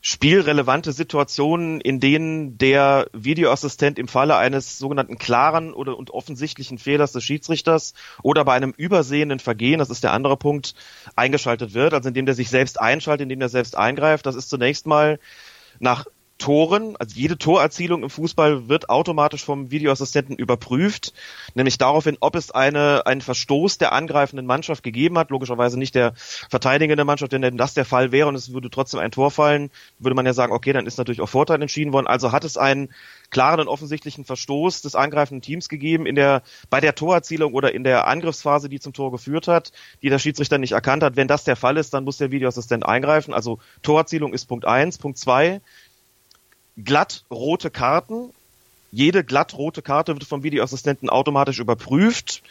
spielrelevante 0.00 0.92
Situationen, 0.92 1.80
in 1.80 2.00
denen 2.00 2.58
der 2.58 3.08
Videoassistent 3.12 3.98
im 3.98 4.08
Falle 4.08 4.36
eines 4.36 4.78
sogenannten 4.78 5.18
klaren 5.18 5.72
oder 5.74 5.96
und 5.96 6.10
offensichtlichen 6.10 6.78
Fehlers 6.78 7.12
des 7.12 7.24
Schiedsrichters 7.24 7.94
oder 8.22 8.44
bei 8.44 8.54
einem 8.54 8.72
übersehenden 8.76 9.40
Vergehen, 9.40 9.78
das 9.78 9.90
ist 9.90 10.04
der 10.04 10.12
andere 10.12 10.36
Punkt, 10.36 10.74
eingeschaltet 11.16 11.74
wird, 11.74 11.94
also 11.94 12.08
indem 12.08 12.26
der 12.26 12.34
sich 12.34 12.50
selbst 12.50 12.80
einschaltet, 12.80 13.24
indem 13.24 13.40
der 13.40 13.48
selbst 13.48 13.76
eingreift. 13.76 14.26
Das 14.26 14.36
ist 14.36 14.48
zunächst 14.48 14.86
mal 14.86 15.18
nach 15.78 16.06
Toren, 16.38 16.96
also 16.98 17.14
jede 17.14 17.38
Torerzielung 17.38 18.02
im 18.02 18.10
Fußball 18.10 18.68
wird 18.68 18.90
automatisch 18.90 19.44
vom 19.44 19.70
Videoassistenten 19.70 20.36
überprüft, 20.36 21.14
nämlich 21.54 21.78
daraufhin, 21.78 22.18
ob 22.20 22.36
es 22.36 22.50
eine, 22.50 23.06
einen 23.06 23.22
Verstoß 23.22 23.78
der 23.78 23.92
angreifenden 23.92 24.46
Mannschaft 24.46 24.82
gegeben 24.82 25.18
hat, 25.18 25.30
logischerweise 25.30 25.78
nicht 25.78 25.94
der 25.94 26.12
verteidigenden 26.14 27.06
Mannschaft, 27.06 27.32
denn 27.32 27.42
wenn 27.42 27.56
das 27.56 27.74
der 27.74 27.86
Fall 27.86 28.12
wäre 28.12 28.28
und 28.28 28.34
es 28.34 28.52
würde 28.52 28.70
trotzdem 28.70 29.00
ein 29.00 29.10
Tor 29.10 29.30
fallen, 29.30 29.70
würde 29.98 30.14
man 30.14 30.26
ja 30.26 30.34
sagen, 30.34 30.52
okay, 30.52 30.72
dann 30.72 30.86
ist 30.86 30.98
natürlich 30.98 31.22
auch 31.22 31.28
Vorteil 31.28 31.60
entschieden 31.62 31.92
worden, 31.92 32.06
also 32.06 32.32
hat 32.32 32.44
es 32.44 32.56
einen 32.56 32.90
klaren 33.30 33.60
und 33.60 33.68
offensichtlichen 33.68 34.24
Verstoß 34.24 34.82
des 34.82 34.94
angreifenden 34.94 35.42
Teams 35.42 35.68
gegeben 35.68 36.06
in 36.06 36.14
der, 36.14 36.42
bei 36.70 36.80
der 36.80 36.94
Torerzielung 36.94 37.54
oder 37.54 37.74
in 37.74 37.84
der 37.84 38.06
Angriffsphase, 38.06 38.68
die 38.68 38.80
zum 38.80 38.92
Tor 38.92 39.10
geführt 39.10 39.48
hat, 39.48 39.72
die 40.02 40.10
der 40.10 40.18
Schiedsrichter 40.18 40.58
nicht 40.58 40.72
erkannt 40.72 41.02
hat. 41.02 41.16
Wenn 41.16 41.28
das 41.28 41.44
der 41.44 41.56
Fall 41.56 41.76
ist, 41.76 41.94
dann 41.94 42.04
muss 42.04 42.18
der 42.18 42.30
Videoassistent 42.30 42.86
eingreifen. 42.86 43.34
Also 43.34 43.58
Torerzielung 43.82 44.32
ist 44.32 44.46
Punkt 44.46 44.66
eins. 44.66 44.98
Punkt 44.98 45.18
zwei 45.18 45.60
glatt 46.82 47.24
rote 47.30 47.70
Karten. 47.70 48.30
Jede 48.92 49.24
glatt 49.24 49.54
rote 49.54 49.82
Karte 49.82 50.14
wird 50.14 50.24
vom 50.24 50.42
Videoassistenten 50.42 51.10
automatisch 51.10 51.58
überprüft. 51.58 52.42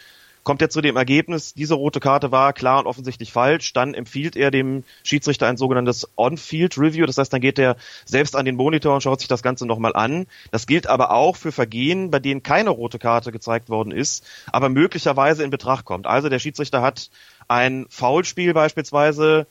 Kommt 0.44 0.62
er 0.62 0.70
zu 0.70 0.82
dem 0.82 0.96
Ergebnis, 0.96 1.56
diese 1.56 1.74
rote 1.74 2.00
Karte 2.00 2.32
war 2.32 2.54
klar 2.54 2.78
und 2.78 2.86
offensichtlich 2.86 3.32
falsch, 3.32 3.74
dann 3.74 3.96
empfiehlt 3.96 4.36
er 4.36 4.52
dem 4.52 4.84
Schiedsrichter 5.02 5.48
ein 5.48 5.58
sogenanntes 5.58 6.08
On-Field-Review. 6.18 7.08
Das 7.08 7.18
heißt, 7.18 7.34
dann 7.34 7.42
geht 7.42 7.58
er 7.58 7.78
selbst 8.06 8.36
an 8.36 8.46
den 8.46 8.56
Monitor 8.56 8.94
und 8.94 9.02
schaut 9.02 9.22
sich 9.22 9.28
das 9.28 9.42
Ganze 9.42 9.66
nochmal 9.66 9.96
an. 9.96 10.28
Das 10.52 10.68
gilt 10.68 10.86
aber 10.86 11.10
auch 11.10 11.36
für 11.36 11.52
Vergehen, 11.52 12.12
bei 12.12 12.20
denen 12.20 12.44
keine 12.44 12.70
rote 12.70 13.00
Karte 13.00 13.32
gezeigt 13.32 13.70
worden 13.70 13.92
ist, 13.92 14.24
aber 14.52 14.70
möglicherweise 14.70 15.44
in 15.44 15.50
Betracht 15.50 15.84
kommt. 15.84 16.06
Also 16.06 16.30
der 16.30 16.38
Schiedsrichter 16.38 16.84
hat 16.84 17.10
ein 17.48 17.88
Foulspiel 17.90 18.54
beispielsweise 18.54 19.48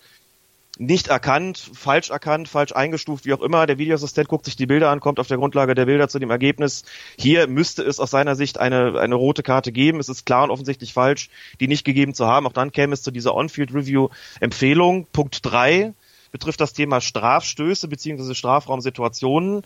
nicht 0.79 1.09
erkannt, 1.09 1.71
falsch 1.73 2.11
erkannt, 2.11 2.49
falsch 2.49 2.73
eingestuft, 2.73 3.27
wie 3.27 3.33
auch 3.33 3.43
immer. 3.43 3.67
Der 3.67 3.79
Videoassistent 3.79 4.29
guckt 4.29 4.45
sich 4.45 4.57
die 4.57 4.67
Bilder 4.67 4.91
an, 4.91 5.01
kommt 5.01 5.21
auf 5.21 5.29
der 5.29 5.37
Grundlage 5.37 5.75
der 5.75 5.87
Bilder 5.87 6.09
zu 6.09 6.19
dem 6.19 6.31
Ergebnis. 6.31 6.85
Hier 7.19 7.47
müsste 7.47 7.83
es 7.83 8.01
aus 8.01 8.11
seiner 8.11 8.35
Sicht 8.35 8.59
eine, 8.59 8.99
eine 8.99 9.15
rote 9.15 9.43
Karte 9.43 9.73
geben. 9.73 10.01
Es 10.01 10.09
ist 10.09 10.27
klar 10.27 10.45
und 10.45 10.51
offensichtlich 10.51 10.93
falsch, 10.93 11.31
die 11.61 11.69
nicht 11.69 11.85
gegeben 11.85 12.15
zu 12.15 12.27
haben. 12.27 12.47
Auch 12.47 12.53
dann 12.53 12.73
käme 12.73 12.93
es 12.93 13.03
zu 13.03 13.11
dieser 13.11 13.35
On-Field-Review-Empfehlung. 13.35 15.07
Punkt 15.13 15.41
drei 15.43 15.95
betrifft 16.33 16.61
das 16.61 16.73
Thema 16.73 17.01
Strafstöße 17.01 17.87
bzw. 17.87 18.35
Strafraumsituationen. 18.35 19.63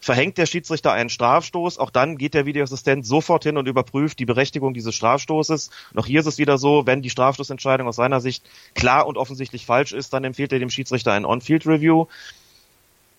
Verhängt 0.00 0.38
der 0.38 0.46
Schiedsrichter 0.46 0.92
einen 0.92 1.08
Strafstoß, 1.08 1.78
auch 1.78 1.90
dann 1.90 2.16
geht 2.18 2.34
der 2.34 2.46
Videoassistent 2.46 3.06
sofort 3.06 3.44
hin 3.44 3.56
und 3.56 3.66
überprüft 3.66 4.18
die 4.18 4.26
Berechtigung 4.26 4.74
dieses 4.74 4.94
Strafstoßes. 4.94 5.70
Auch 5.96 6.06
hier 6.06 6.20
ist 6.20 6.26
es 6.26 6.38
wieder 6.38 6.58
so, 6.58 6.86
wenn 6.86 7.02
die 7.02 7.10
Strafstoßentscheidung 7.10 7.88
aus 7.88 7.96
seiner 7.96 8.20
Sicht 8.20 8.48
klar 8.74 9.06
und 9.06 9.16
offensichtlich 9.16 9.66
falsch 9.66 9.92
ist, 9.92 10.12
dann 10.12 10.24
empfiehlt 10.24 10.52
er 10.52 10.58
dem 10.58 10.70
Schiedsrichter 10.70 11.12
ein 11.12 11.24
On-Field-Review. 11.24 12.06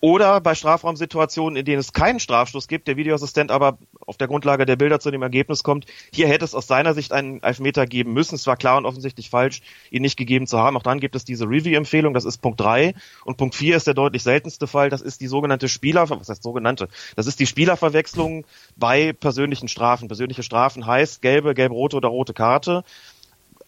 Oder 0.00 0.40
bei 0.40 0.54
Strafraumsituationen, 0.54 1.56
in 1.56 1.64
denen 1.64 1.80
es 1.80 1.92
keinen 1.92 2.20
Strafstoß 2.20 2.68
gibt, 2.68 2.86
der 2.86 2.96
Videoassistent 2.96 3.50
aber 3.50 3.78
auf 4.06 4.16
der 4.16 4.28
Grundlage 4.28 4.64
der 4.64 4.76
Bilder 4.76 5.00
zu 5.00 5.10
dem 5.10 5.22
Ergebnis 5.22 5.64
kommt, 5.64 5.86
hier 6.12 6.28
hätte 6.28 6.44
es 6.44 6.54
aus 6.54 6.68
seiner 6.68 6.94
Sicht 6.94 7.12
einen 7.12 7.42
Elfmeter 7.42 7.84
geben 7.84 8.12
müssen. 8.12 8.36
Es 8.36 8.46
war 8.46 8.56
klar 8.56 8.78
und 8.78 8.86
offensichtlich 8.86 9.28
falsch, 9.28 9.60
ihn 9.90 10.02
nicht 10.02 10.16
gegeben 10.16 10.46
zu 10.46 10.58
haben. 10.58 10.76
Auch 10.76 10.84
dann 10.84 11.00
gibt 11.00 11.16
es 11.16 11.24
diese 11.24 11.46
Review-Empfehlung, 11.46 12.14
das 12.14 12.24
ist 12.24 12.38
Punkt 12.38 12.60
drei 12.60 12.94
Und 13.24 13.38
Punkt 13.38 13.56
vier 13.56 13.76
ist 13.76 13.88
der 13.88 13.94
deutlich 13.94 14.22
seltenste 14.22 14.68
Fall, 14.68 14.88
das 14.88 15.02
ist 15.02 15.20
die 15.20 15.26
sogenannte 15.26 15.68
Spieler, 15.68 16.08
was 16.08 16.28
heißt 16.28 16.44
sogenannte? 16.44 16.88
Das 17.16 17.26
ist 17.26 17.40
die 17.40 17.46
Spielerverwechslung 17.46 18.44
bei 18.76 19.12
persönlichen 19.12 19.66
Strafen. 19.66 20.06
Persönliche 20.06 20.44
Strafen 20.44 20.86
heißt 20.86 21.22
gelbe, 21.22 21.54
gelb-rote 21.54 21.96
oder 21.96 22.08
rote 22.08 22.34
Karte. 22.34 22.84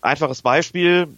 Einfaches 0.01 0.43
Beispiel, 0.43 1.09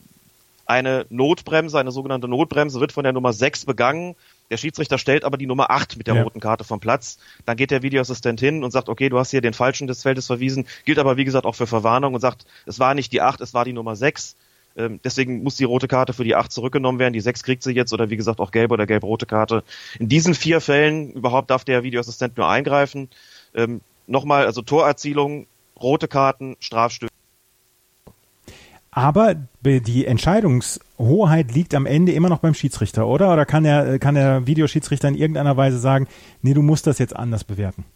eine 0.64 1.04
Notbremse, 1.10 1.78
eine 1.78 1.92
sogenannte 1.92 2.28
Notbremse 2.28 2.80
wird 2.80 2.92
von 2.92 3.04
der 3.04 3.12
Nummer 3.12 3.34
6 3.34 3.66
begangen 3.66 4.16
der 4.52 4.58
Schiedsrichter 4.58 4.98
stellt 4.98 5.24
aber 5.24 5.38
die 5.38 5.46
Nummer 5.46 5.70
8 5.70 5.96
mit 5.96 6.06
der 6.06 6.14
ja. 6.14 6.22
roten 6.22 6.38
Karte 6.38 6.62
vom 6.62 6.78
Platz. 6.78 7.18
Dann 7.46 7.56
geht 7.56 7.70
der 7.70 7.82
Videoassistent 7.82 8.38
hin 8.38 8.62
und 8.62 8.70
sagt, 8.70 8.90
okay, 8.90 9.08
du 9.08 9.18
hast 9.18 9.30
hier 9.30 9.40
den 9.40 9.54
Falschen 9.54 9.86
des 9.86 10.02
Feldes 10.02 10.26
verwiesen, 10.26 10.66
gilt 10.84 10.98
aber 10.98 11.16
wie 11.16 11.24
gesagt 11.24 11.46
auch 11.46 11.54
für 11.54 11.66
Verwarnung 11.66 12.12
und 12.12 12.20
sagt, 12.20 12.44
es 12.66 12.78
war 12.78 12.94
nicht 12.94 13.12
die 13.12 13.22
8, 13.22 13.40
es 13.40 13.54
war 13.54 13.64
die 13.64 13.72
Nummer 13.72 13.96
6. 13.96 14.36
Ähm, 14.76 15.00
deswegen 15.02 15.42
muss 15.42 15.56
die 15.56 15.64
rote 15.64 15.88
Karte 15.88 16.12
für 16.12 16.24
die 16.24 16.34
8 16.34 16.52
zurückgenommen 16.52 16.98
werden. 16.98 17.14
Die 17.14 17.20
6 17.20 17.42
kriegt 17.42 17.62
sie 17.62 17.72
jetzt 17.72 17.94
oder 17.94 18.10
wie 18.10 18.16
gesagt 18.18 18.40
auch 18.40 18.50
gelbe 18.50 18.74
oder 18.74 18.86
gelb-rote 18.86 19.24
Karte. 19.24 19.64
In 19.98 20.10
diesen 20.10 20.34
vier 20.34 20.60
Fällen 20.60 21.12
überhaupt 21.12 21.50
darf 21.50 21.64
der 21.64 21.82
Videoassistent 21.82 22.36
nur 22.36 22.48
eingreifen. 22.48 23.08
Ähm, 23.54 23.80
Nochmal, 24.06 24.46
also 24.46 24.62
Torerzielung, 24.62 25.46
rote 25.80 26.08
Karten, 26.08 26.56
Strafstöße. 26.60 27.11
Aber 28.94 29.34
die 29.64 30.04
Entscheidungshoheit 30.04 31.50
liegt 31.52 31.74
am 31.74 31.86
Ende 31.86 32.12
immer 32.12 32.28
noch 32.28 32.40
beim 32.40 32.52
Schiedsrichter, 32.52 33.06
oder? 33.06 33.32
Oder 33.32 33.46
kann 33.46 33.64
der, 33.64 33.98
kann 33.98 34.14
der 34.14 34.46
Videoschiedsrichter 34.46 35.08
in 35.08 35.14
irgendeiner 35.14 35.56
Weise 35.56 35.78
sagen, 35.78 36.06
nee, 36.42 36.52
du 36.52 36.60
musst 36.60 36.86
das 36.86 36.98
jetzt 36.98 37.16
anders 37.16 37.42
bewerten? 37.42 37.86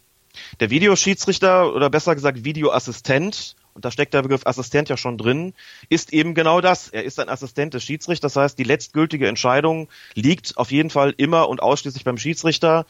Der 0.59 0.71
Videoschiedsrichter 0.71 1.73
oder 1.75 1.91
besser 1.91 2.15
gesagt 2.15 2.43
Videoassistent, 2.43 3.55
und 3.75 3.85
da 3.85 3.91
steckt 3.91 4.15
der 4.15 4.23
Begriff 4.23 4.41
Assistent 4.45 4.89
ja 4.89 4.97
schon 4.97 5.19
drin, 5.19 5.53
ist 5.87 6.13
eben 6.13 6.33
genau 6.33 6.61
das. 6.61 6.89
Er 6.89 7.03
ist 7.03 7.19
ein 7.19 7.29
Assistent 7.29 7.75
des 7.75 7.83
Schiedsrichters. 7.83 8.33
Das 8.33 8.41
heißt, 8.41 8.59
die 8.59 8.63
letztgültige 8.63 9.27
Entscheidung 9.27 9.89
liegt 10.15 10.57
auf 10.57 10.71
jeden 10.71 10.89
Fall 10.89 11.13
immer 11.15 11.47
und 11.47 11.61
ausschließlich 11.61 12.03
beim 12.03 12.17
Schiedsrichter. 12.17 12.87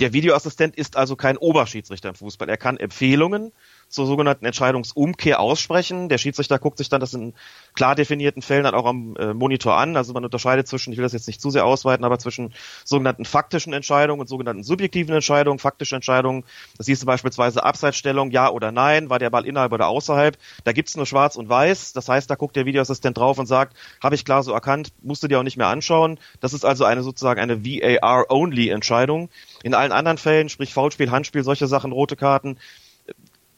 Der 0.00 0.12
Videoassistent 0.12 0.74
ist 0.74 0.96
also 0.96 1.14
kein 1.14 1.36
Oberschiedsrichter 1.36 2.08
im 2.08 2.16
Fußball. 2.16 2.48
Er 2.48 2.56
kann 2.56 2.76
Empfehlungen 2.78 3.52
zur 3.88 4.06
sogenannten 4.06 4.44
Entscheidungsumkehr 4.44 5.40
aussprechen. 5.40 6.08
Der 6.08 6.18
Schiedsrichter 6.18 6.58
guckt 6.58 6.78
sich 6.78 6.88
dann 6.88 7.00
das 7.00 7.14
in 7.14 7.34
klar 7.74 7.94
definierten 7.94 8.42
Fällen 8.42 8.64
dann 8.64 8.74
auch 8.74 8.86
am 8.86 9.16
äh, 9.16 9.32
Monitor 9.32 9.76
an. 9.76 9.96
Also 9.96 10.12
man 10.12 10.24
unterscheidet 10.24 10.66
zwischen, 10.68 10.92
ich 10.92 10.98
will 10.98 11.04
das 11.04 11.12
jetzt 11.12 11.26
nicht 11.26 11.40
zu 11.40 11.50
sehr 11.50 11.64
ausweiten, 11.64 12.04
aber 12.04 12.18
zwischen 12.18 12.52
sogenannten 12.84 13.24
faktischen 13.24 13.72
Entscheidungen 13.72 14.20
und 14.20 14.28
sogenannten 14.28 14.64
subjektiven 14.64 15.14
Entscheidungen. 15.14 15.58
Faktische 15.58 15.94
Entscheidungen, 15.94 16.44
das 16.76 16.86
hieß 16.86 17.04
beispielsweise 17.04 17.64
Abseitsstellung, 17.64 18.30
ja 18.30 18.50
oder 18.50 18.72
nein, 18.72 19.10
war 19.10 19.18
der 19.18 19.30
Ball 19.30 19.46
innerhalb 19.46 19.72
oder 19.72 19.88
außerhalb. 19.88 20.36
Da 20.64 20.72
gibt's 20.72 20.96
nur 20.96 21.06
schwarz 21.06 21.36
und 21.36 21.48
weiß. 21.48 21.92
Das 21.92 22.08
heißt, 22.08 22.28
da 22.30 22.34
guckt 22.34 22.56
der 22.56 22.66
Videoassistent 22.66 23.16
drauf 23.16 23.38
und 23.38 23.46
sagt, 23.46 23.76
habe 24.02 24.14
ich 24.14 24.24
klar 24.24 24.42
so 24.42 24.52
erkannt, 24.52 24.92
musst 25.02 25.22
du 25.22 25.28
dir 25.28 25.38
auch 25.38 25.44
nicht 25.44 25.56
mehr 25.56 25.68
anschauen. 25.68 26.18
Das 26.40 26.52
ist 26.52 26.64
also 26.64 26.84
eine 26.84 27.02
sozusagen 27.02 27.40
eine 27.40 27.64
VAR-Only-Entscheidung. 27.64 29.28
In 29.62 29.74
allen 29.74 29.92
anderen 29.92 30.18
Fällen, 30.18 30.48
sprich 30.48 30.74
Foulspiel, 30.74 31.10
Handspiel, 31.10 31.44
solche 31.44 31.66
Sachen, 31.66 31.92
rote 31.92 32.16
Karten, 32.16 32.58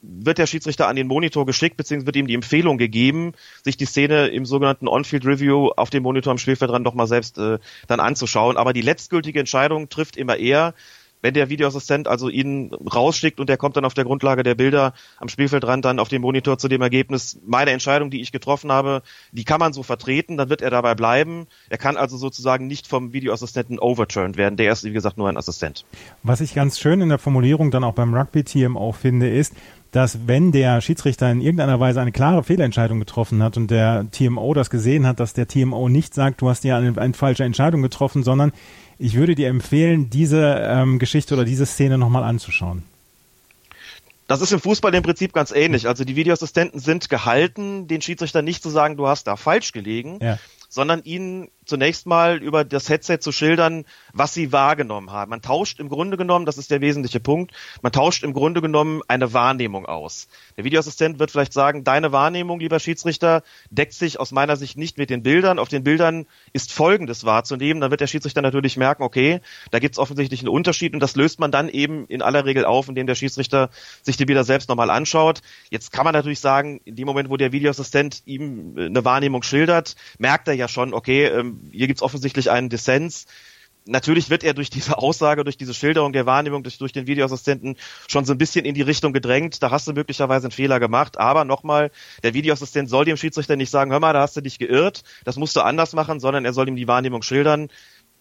wird 0.00 0.38
der 0.38 0.46
Schiedsrichter 0.46 0.88
an 0.88 0.96
den 0.96 1.06
Monitor 1.06 1.46
geschickt, 1.46 1.76
beziehungsweise 1.76 2.06
wird 2.06 2.16
ihm 2.16 2.26
die 2.26 2.34
Empfehlung 2.34 2.78
gegeben, 2.78 3.32
sich 3.64 3.76
die 3.76 3.84
Szene 3.84 4.28
im 4.28 4.44
sogenannten 4.44 4.88
On-Field 4.88 5.26
Review 5.26 5.70
auf 5.76 5.90
dem 5.90 6.02
Monitor 6.02 6.30
am 6.30 6.38
Spielfeldrand 6.38 6.86
doch 6.86 6.94
mal 6.94 7.06
selbst 7.06 7.38
äh, 7.38 7.58
dann 7.86 8.00
anzuschauen. 8.00 8.56
Aber 8.56 8.72
die 8.72 8.80
letztgültige 8.80 9.40
Entscheidung 9.40 9.88
trifft 9.88 10.16
immer 10.16 10.36
er, 10.36 10.74
wenn 11.22 11.34
der 11.34 11.48
Videoassistent 11.48 12.08
also 12.08 12.28
ihn 12.28 12.72
rausschickt 12.72 13.40
und 13.40 13.48
der 13.48 13.56
kommt 13.56 13.76
dann 13.76 13.84
auf 13.84 13.94
der 13.94 14.04
Grundlage 14.04 14.42
der 14.42 14.54
Bilder 14.54 14.94
am 15.18 15.28
Spielfeldrand 15.28 15.84
dann 15.84 15.98
auf 15.98 16.08
dem 16.08 16.22
Monitor 16.22 16.58
zu 16.58 16.68
dem 16.68 16.82
Ergebnis, 16.82 17.40
meine 17.46 17.70
Entscheidung, 17.70 18.10
die 18.10 18.20
ich 18.20 18.32
getroffen 18.32 18.70
habe, 18.70 19.02
die 19.32 19.44
kann 19.44 19.60
man 19.60 19.72
so 19.72 19.82
vertreten, 19.82 20.36
dann 20.36 20.48
wird 20.48 20.62
er 20.62 20.70
dabei 20.70 20.94
bleiben. 20.94 21.46
Er 21.68 21.78
kann 21.78 21.96
also 21.96 22.16
sozusagen 22.16 22.66
nicht 22.66 22.86
vom 22.86 23.12
Videoassistenten 23.12 23.78
overturned 23.78 24.36
werden. 24.36 24.56
Der 24.56 24.72
ist, 24.72 24.84
wie 24.84 24.92
gesagt, 24.92 25.18
nur 25.18 25.28
ein 25.28 25.36
Assistent. 25.36 25.84
Was 26.22 26.40
ich 26.40 26.54
ganz 26.54 26.78
schön 26.78 27.00
in 27.00 27.08
der 27.08 27.18
Formulierung 27.18 27.70
dann 27.70 27.84
auch 27.84 27.94
beim 27.94 28.14
Rugby-Team 28.14 28.76
auch 28.76 28.94
finde, 28.94 29.28
ist, 29.28 29.54
dass 29.90 30.26
wenn 30.26 30.52
der 30.52 30.80
Schiedsrichter 30.80 31.30
in 31.30 31.40
irgendeiner 31.40 31.80
Weise 31.80 32.00
eine 32.00 32.12
klare 32.12 32.42
Fehlentscheidung 32.42 32.98
getroffen 32.98 33.42
hat 33.42 33.56
und 33.56 33.70
der 33.70 34.06
TMO 34.10 34.52
das 34.52 34.70
gesehen 34.70 35.06
hat, 35.06 35.18
dass 35.18 35.32
der 35.32 35.48
TMO 35.48 35.88
nicht 35.88 36.14
sagt, 36.14 36.42
du 36.42 36.48
hast 36.48 36.64
dir 36.64 36.76
eine, 36.76 37.00
eine 37.00 37.14
falsche 37.14 37.44
Entscheidung 37.44 37.82
getroffen, 37.82 38.22
sondern 38.22 38.52
ich 38.98 39.14
würde 39.14 39.34
dir 39.34 39.48
empfehlen, 39.48 40.10
diese 40.10 40.66
ähm, 40.68 40.98
Geschichte 40.98 41.34
oder 41.34 41.44
diese 41.44 41.66
Szene 41.66 41.98
nochmal 41.98 42.24
anzuschauen. 42.24 42.82
Das 44.26 44.42
ist 44.42 44.52
im 44.52 44.60
Fußball 44.60 44.94
im 44.94 45.02
Prinzip 45.02 45.32
ganz 45.32 45.52
ähnlich. 45.52 45.88
Also 45.88 46.04
die 46.04 46.16
Videoassistenten 46.16 46.80
sind 46.80 47.08
gehalten, 47.08 47.88
den 47.88 48.02
Schiedsrichter 48.02 48.42
nicht 48.42 48.62
zu 48.62 48.68
sagen, 48.68 48.96
du 48.96 49.06
hast 49.06 49.26
da 49.26 49.36
falsch 49.36 49.72
gelegen, 49.72 50.18
ja. 50.20 50.38
sondern 50.68 51.02
ihnen 51.04 51.48
zunächst 51.68 52.06
mal 52.06 52.38
über 52.42 52.64
das 52.64 52.88
Headset 52.88 53.18
zu 53.20 53.32
schildern, 53.32 53.84
was 54.12 54.34
sie 54.34 54.52
wahrgenommen 54.52 55.10
haben. 55.10 55.30
Man 55.30 55.42
tauscht 55.42 55.78
im 55.80 55.88
Grunde 55.88 56.16
genommen, 56.16 56.46
das 56.46 56.58
ist 56.58 56.70
der 56.70 56.80
wesentliche 56.80 57.20
Punkt, 57.20 57.52
man 57.82 57.92
tauscht 57.92 58.24
im 58.24 58.32
Grunde 58.32 58.60
genommen 58.60 59.02
eine 59.08 59.32
Wahrnehmung 59.32 59.86
aus. 59.86 60.28
Der 60.56 60.64
Videoassistent 60.64 61.18
wird 61.18 61.30
vielleicht 61.30 61.52
sagen, 61.52 61.84
deine 61.84 62.12
Wahrnehmung, 62.12 62.60
lieber 62.60 62.80
Schiedsrichter, 62.80 63.42
deckt 63.70 63.92
sich 63.92 64.18
aus 64.18 64.32
meiner 64.32 64.56
Sicht 64.56 64.76
nicht 64.76 64.98
mit 64.98 65.10
den 65.10 65.22
Bildern. 65.22 65.58
Auf 65.58 65.68
den 65.68 65.84
Bildern 65.84 66.26
ist 66.52 66.72
Folgendes 66.72 67.24
wahrzunehmen. 67.24 67.80
Dann 67.80 67.90
wird 67.90 68.00
der 68.00 68.06
Schiedsrichter 68.06 68.42
natürlich 68.42 68.76
merken, 68.76 69.02
okay, 69.02 69.40
da 69.70 69.78
gibt 69.78 69.94
es 69.94 69.98
offensichtlich 69.98 70.40
einen 70.40 70.48
Unterschied 70.48 70.94
und 70.94 71.00
das 71.00 71.16
löst 71.16 71.38
man 71.38 71.50
dann 71.50 71.68
eben 71.68 72.06
in 72.06 72.22
aller 72.22 72.44
Regel 72.44 72.64
auf, 72.64 72.88
indem 72.88 73.06
der 73.06 73.14
Schiedsrichter 73.14 73.70
sich 74.02 74.16
die 74.16 74.24
Bilder 74.24 74.44
selbst 74.44 74.68
nochmal 74.68 74.90
anschaut. 74.90 75.40
Jetzt 75.70 75.92
kann 75.92 76.04
man 76.04 76.14
natürlich 76.14 76.40
sagen, 76.40 76.80
in 76.84 76.96
dem 76.96 77.06
Moment, 77.06 77.30
wo 77.30 77.36
der 77.36 77.52
Videoassistent 77.52 78.22
ihm 78.24 78.74
eine 78.76 79.04
Wahrnehmung 79.04 79.42
schildert, 79.42 79.96
merkt 80.18 80.48
er 80.48 80.54
ja 80.54 80.68
schon, 80.68 80.94
okay, 80.94 81.42
hier 81.72 81.86
gibt's 81.86 82.02
offensichtlich 82.02 82.50
einen 82.50 82.68
Dissens. 82.68 83.26
Natürlich 83.86 84.28
wird 84.28 84.44
er 84.44 84.52
durch 84.52 84.68
diese 84.68 84.98
Aussage, 84.98 85.44
durch 85.44 85.56
diese 85.56 85.72
Schilderung 85.72 86.12
der 86.12 86.26
Wahrnehmung, 86.26 86.62
durch, 86.62 86.76
durch 86.76 86.92
den 86.92 87.06
Videoassistenten 87.06 87.76
schon 88.06 88.26
so 88.26 88.32
ein 88.32 88.38
bisschen 88.38 88.66
in 88.66 88.74
die 88.74 88.82
Richtung 88.82 89.14
gedrängt. 89.14 89.62
Da 89.62 89.70
hast 89.70 89.88
du 89.88 89.94
möglicherweise 89.94 90.46
einen 90.46 90.52
Fehler 90.52 90.78
gemacht. 90.78 91.18
Aber 91.18 91.46
nochmal, 91.46 91.90
der 92.22 92.34
Videoassistent 92.34 92.90
soll 92.90 93.06
dem 93.06 93.16
Schiedsrichter 93.16 93.56
nicht 93.56 93.70
sagen, 93.70 93.90
hör 93.90 94.00
mal, 94.00 94.12
da 94.12 94.20
hast 94.20 94.36
du 94.36 94.42
dich 94.42 94.58
geirrt, 94.58 95.04
das 95.24 95.36
musst 95.36 95.56
du 95.56 95.60
anders 95.62 95.94
machen, 95.94 96.20
sondern 96.20 96.44
er 96.44 96.52
soll 96.52 96.68
ihm 96.68 96.76
die 96.76 96.88
Wahrnehmung 96.88 97.22
schildern 97.22 97.70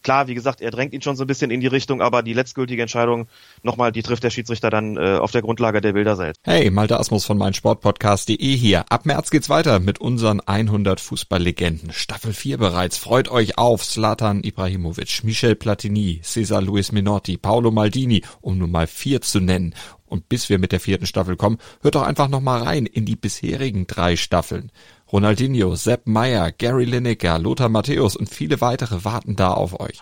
klar, 0.03 0.27
wie 0.27 0.33
gesagt, 0.35 0.61
er 0.61 0.71
drängt 0.71 0.93
ihn 0.93 1.01
schon 1.01 1.15
so 1.15 1.23
ein 1.23 1.27
bisschen 1.27 1.51
in 1.51 1.59
die 1.59 1.67
Richtung, 1.67 2.01
aber 2.01 2.23
die 2.23 2.33
letztgültige 2.33 2.81
Entscheidung 2.81 3.27
nochmal, 3.63 3.91
die 3.91 4.03
trifft 4.03 4.23
der 4.23 4.29
Schiedsrichter 4.29 4.69
dann 4.69 4.97
äh, 4.97 5.17
auf 5.17 5.31
der 5.31 5.41
Grundlage 5.41 5.81
der 5.81 5.93
Bilder 5.93 6.15
selbst. 6.15 6.41
Hey, 6.43 6.69
Malte 6.71 6.99
Asmus 6.99 7.25
von 7.25 7.37
meinsportpodcast.de 7.37 8.55
hier. 8.55 8.85
Ab 8.89 9.05
März 9.05 9.29
geht's 9.29 9.49
weiter 9.49 9.79
mit 9.79 9.99
unseren 9.99 10.39
100 10.41 10.99
Fußballlegenden. 10.99 11.91
Staffel 11.91 12.33
4 12.33 12.57
bereits. 12.57 12.97
Freut 12.97 13.29
euch 13.29 13.57
auf 13.57 13.83
Slatan 13.83 14.43
Ibrahimovic, 14.43 15.23
Michel 15.23 15.55
Platini, 15.55 16.21
Cesar 16.23 16.61
Luis 16.61 16.91
Minotti, 16.91 17.37
Paolo 17.37 17.71
Maldini, 17.71 18.23
um 18.41 18.57
nur 18.57 18.67
mal 18.67 18.87
vier 18.87 19.21
zu 19.21 19.39
nennen. 19.39 19.73
Und 20.05 20.29
bis 20.29 20.49
wir 20.49 20.57
mit 20.57 20.71
der 20.71 20.79
vierten 20.79 21.05
Staffel 21.05 21.35
kommen, 21.35 21.57
hört 21.81 21.95
doch 21.95 22.03
einfach 22.03 22.29
nochmal 22.29 22.63
rein 22.63 22.85
in 22.85 23.05
die 23.05 23.17
bisherigen 23.17 23.87
drei 23.87 24.15
Staffeln. 24.15 24.71
Ronaldinho, 25.11 25.75
Sepp 25.75 26.05
Meyer, 26.05 26.51
Gary 26.51 26.83
Lineker, 26.83 27.39
Lothar 27.39 27.69
Matthäus 27.69 28.15
und 28.15 28.29
viele 28.29 28.59
weitere 28.59 29.05
warten 29.05 29.35
da 29.35 29.53
auf 29.53 29.79
euch. 29.79 30.01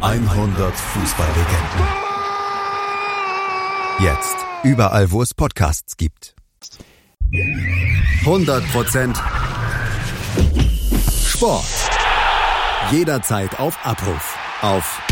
100 0.00 0.74
Fußballlegenden. 0.74 1.86
Jetzt 4.00 4.36
überall, 4.62 5.10
wo 5.10 5.22
es 5.22 5.34
Podcasts 5.34 5.96
gibt. 5.96 6.34
100% 8.24 9.16
Sport. 11.26 11.64
Jederzeit 12.90 13.58
auf 13.58 13.84
Abruf. 13.84 14.36
Auf 14.62 15.02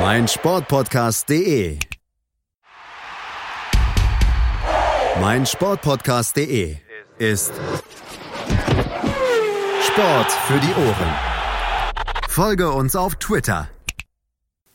meinsportpodcast.de 0.00 1.78
mein 5.20 5.46
Sportpodcast.de 5.46 6.76
ist 7.18 7.52
Sport 9.82 10.32
für 10.32 10.60
die 10.60 10.74
Ohren. 10.74 11.14
Folge 12.28 12.70
uns 12.70 12.96
auf 12.96 13.16
Twitter 13.16 13.68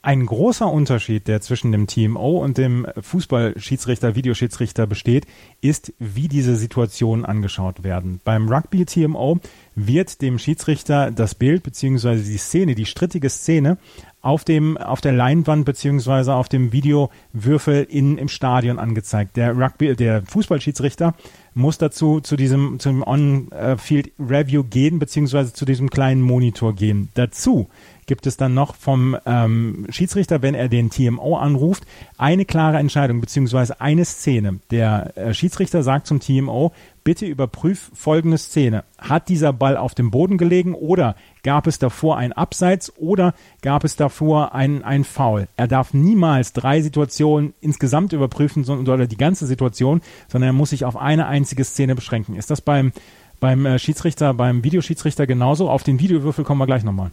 Ein 0.03 0.25
großer 0.25 0.67
Unterschied, 0.67 1.27
der 1.27 1.41
zwischen 1.41 1.71
dem 1.71 1.85
TMO 1.85 2.43
und 2.43 2.57
dem 2.57 2.87
Fußballschiedsrichter, 2.99 4.15
Videoschiedsrichter 4.15 4.87
besteht, 4.87 5.27
ist, 5.61 5.93
wie 5.99 6.27
diese 6.27 6.55
Situationen 6.55 7.23
angeschaut 7.23 7.83
werden. 7.83 8.19
Beim 8.23 8.49
Rugby 8.49 8.85
TMO 8.85 9.39
wird 9.75 10.23
dem 10.23 10.39
Schiedsrichter 10.39 11.11
das 11.11 11.35
Bild 11.35 11.61
beziehungsweise 11.61 12.23
die 12.23 12.37
Szene, 12.37 12.73
die 12.73 12.87
strittige 12.87 13.29
Szene 13.29 13.77
auf 14.21 14.43
dem 14.43 14.77
auf 14.77 15.01
der 15.01 15.13
Leinwand 15.13 15.65
beziehungsweise 15.65 16.35
auf 16.35 16.47
dem 16.47 16.71
Videowürfel 16.71 17.83
in 17.89 18.17
im 18.17 18.27
Stadion 18.27 18.79
angezeigt. 18.79 19.35
Der 19.35 19.57
Rugby, 19.57 19.95
der 19.95 20.23
Fußballschiedsrichter 20.23 21.15
muss 21.53 21.77
dazu 21.77 22.21
zu 22.21 22.35
diesem 22.35 22.79
zum 22.79 23.05
On-Field 23.05 24.11
Review 24.19 24.63
gehen 24.63 24.99
beziehungsweise 24.99 25.53
zu 25.53 25.65
diesem 25.65 25.89
kleinen 25.89 26.21
Monitor 26.21 26.73
gehen. 26.73 27.09
Dazu 27.15 27.67
gibt 28.11 28.27
es 28.27 28.35
dann 28.35 28.53
noch 28.53 28.75
vom 28.75 29.15
ähm, 29.25 29.87
Schiedsrichter, 29.89 30.41
wenn 30.41 30.53
er 30.53 30.67
den 30.67 30.89
TMO 30.89 31.37
anruft, 31.37 31.85
eine 32.17 32.43
klare 32.43 32.77
Entscheidung 32.77 33.21
beziehungsweise 33.21 33.79
eine 33.79 34.03
Szene. 34.03 34.59
Der 34.69 35.15
äh, 35.15 35.33
Schiedsrichter 35.33 35.81
sagt 35.81 36.07
zum 36.07 36.19
TMO, 36.19 36.73
bitte 37.05 37.25
überprüf 37.25 37.89
folgende 37.93 38.37
Szene. 38.37 38.83
Hat 38.97 39.29
dieser 39.29 39.53
Ball 39.53 39.77
auf 39.77 39.95
dem 39.95 40.11
Boden 40.11 40.37
gelegen 40.37 40.75
oder 40.75 41.15
gab 41.43 41.67
es 41.67 41.79
davor 41.79 42.17
ein 42.17 42.33
Abseits 42.33 42.91
oder 42.97 43.33
gab 43.61 43.85
es 43.85 43.95
davor 43.95 44.53
ein, 44.53 44.83
ein 44.83 45.05
Foul? 45.05 45.47
Er 45.55 45.69
darf 45.69 45.93
niemals 45.93 46.51
drei 46.51 46.81
Situationen 46.81 47.53
insgesamt 47.61 48.11
überprüfen 48.11 48.67
oder 48.67 49.07
die 49.07 49.15
ganze 49.15 49.47
Situation, 49.47 50.01
sondern 50.27 50.49
er 50.49 50.53
muss 50.53 50.71
sich 50.71 50.83
auf 50.83 50.97
eine 50.97 51.27
einzige 51.27 51.63
Szene 51.63 51.95
beschränken. 51.95 52.35
Ist 52.35 52.51
das 52.51 52.59
beim, 52.59 52.91
beim 53.39 53.65
äh, 53.65 53.79
Schiedsrichter, 53.79 54.33
beim 54.33 54.65
Videoschiedsrichter 54.65 55.25
genauso? 55.27 55.69
Auf 55.69 55.83
den 55.83 56.01
Videowürfel 56.01 56.43
kommen 56.43 56.59
wir 56.59 56.65
gleich 56.65 56.83
nochmal. 56.83 57.11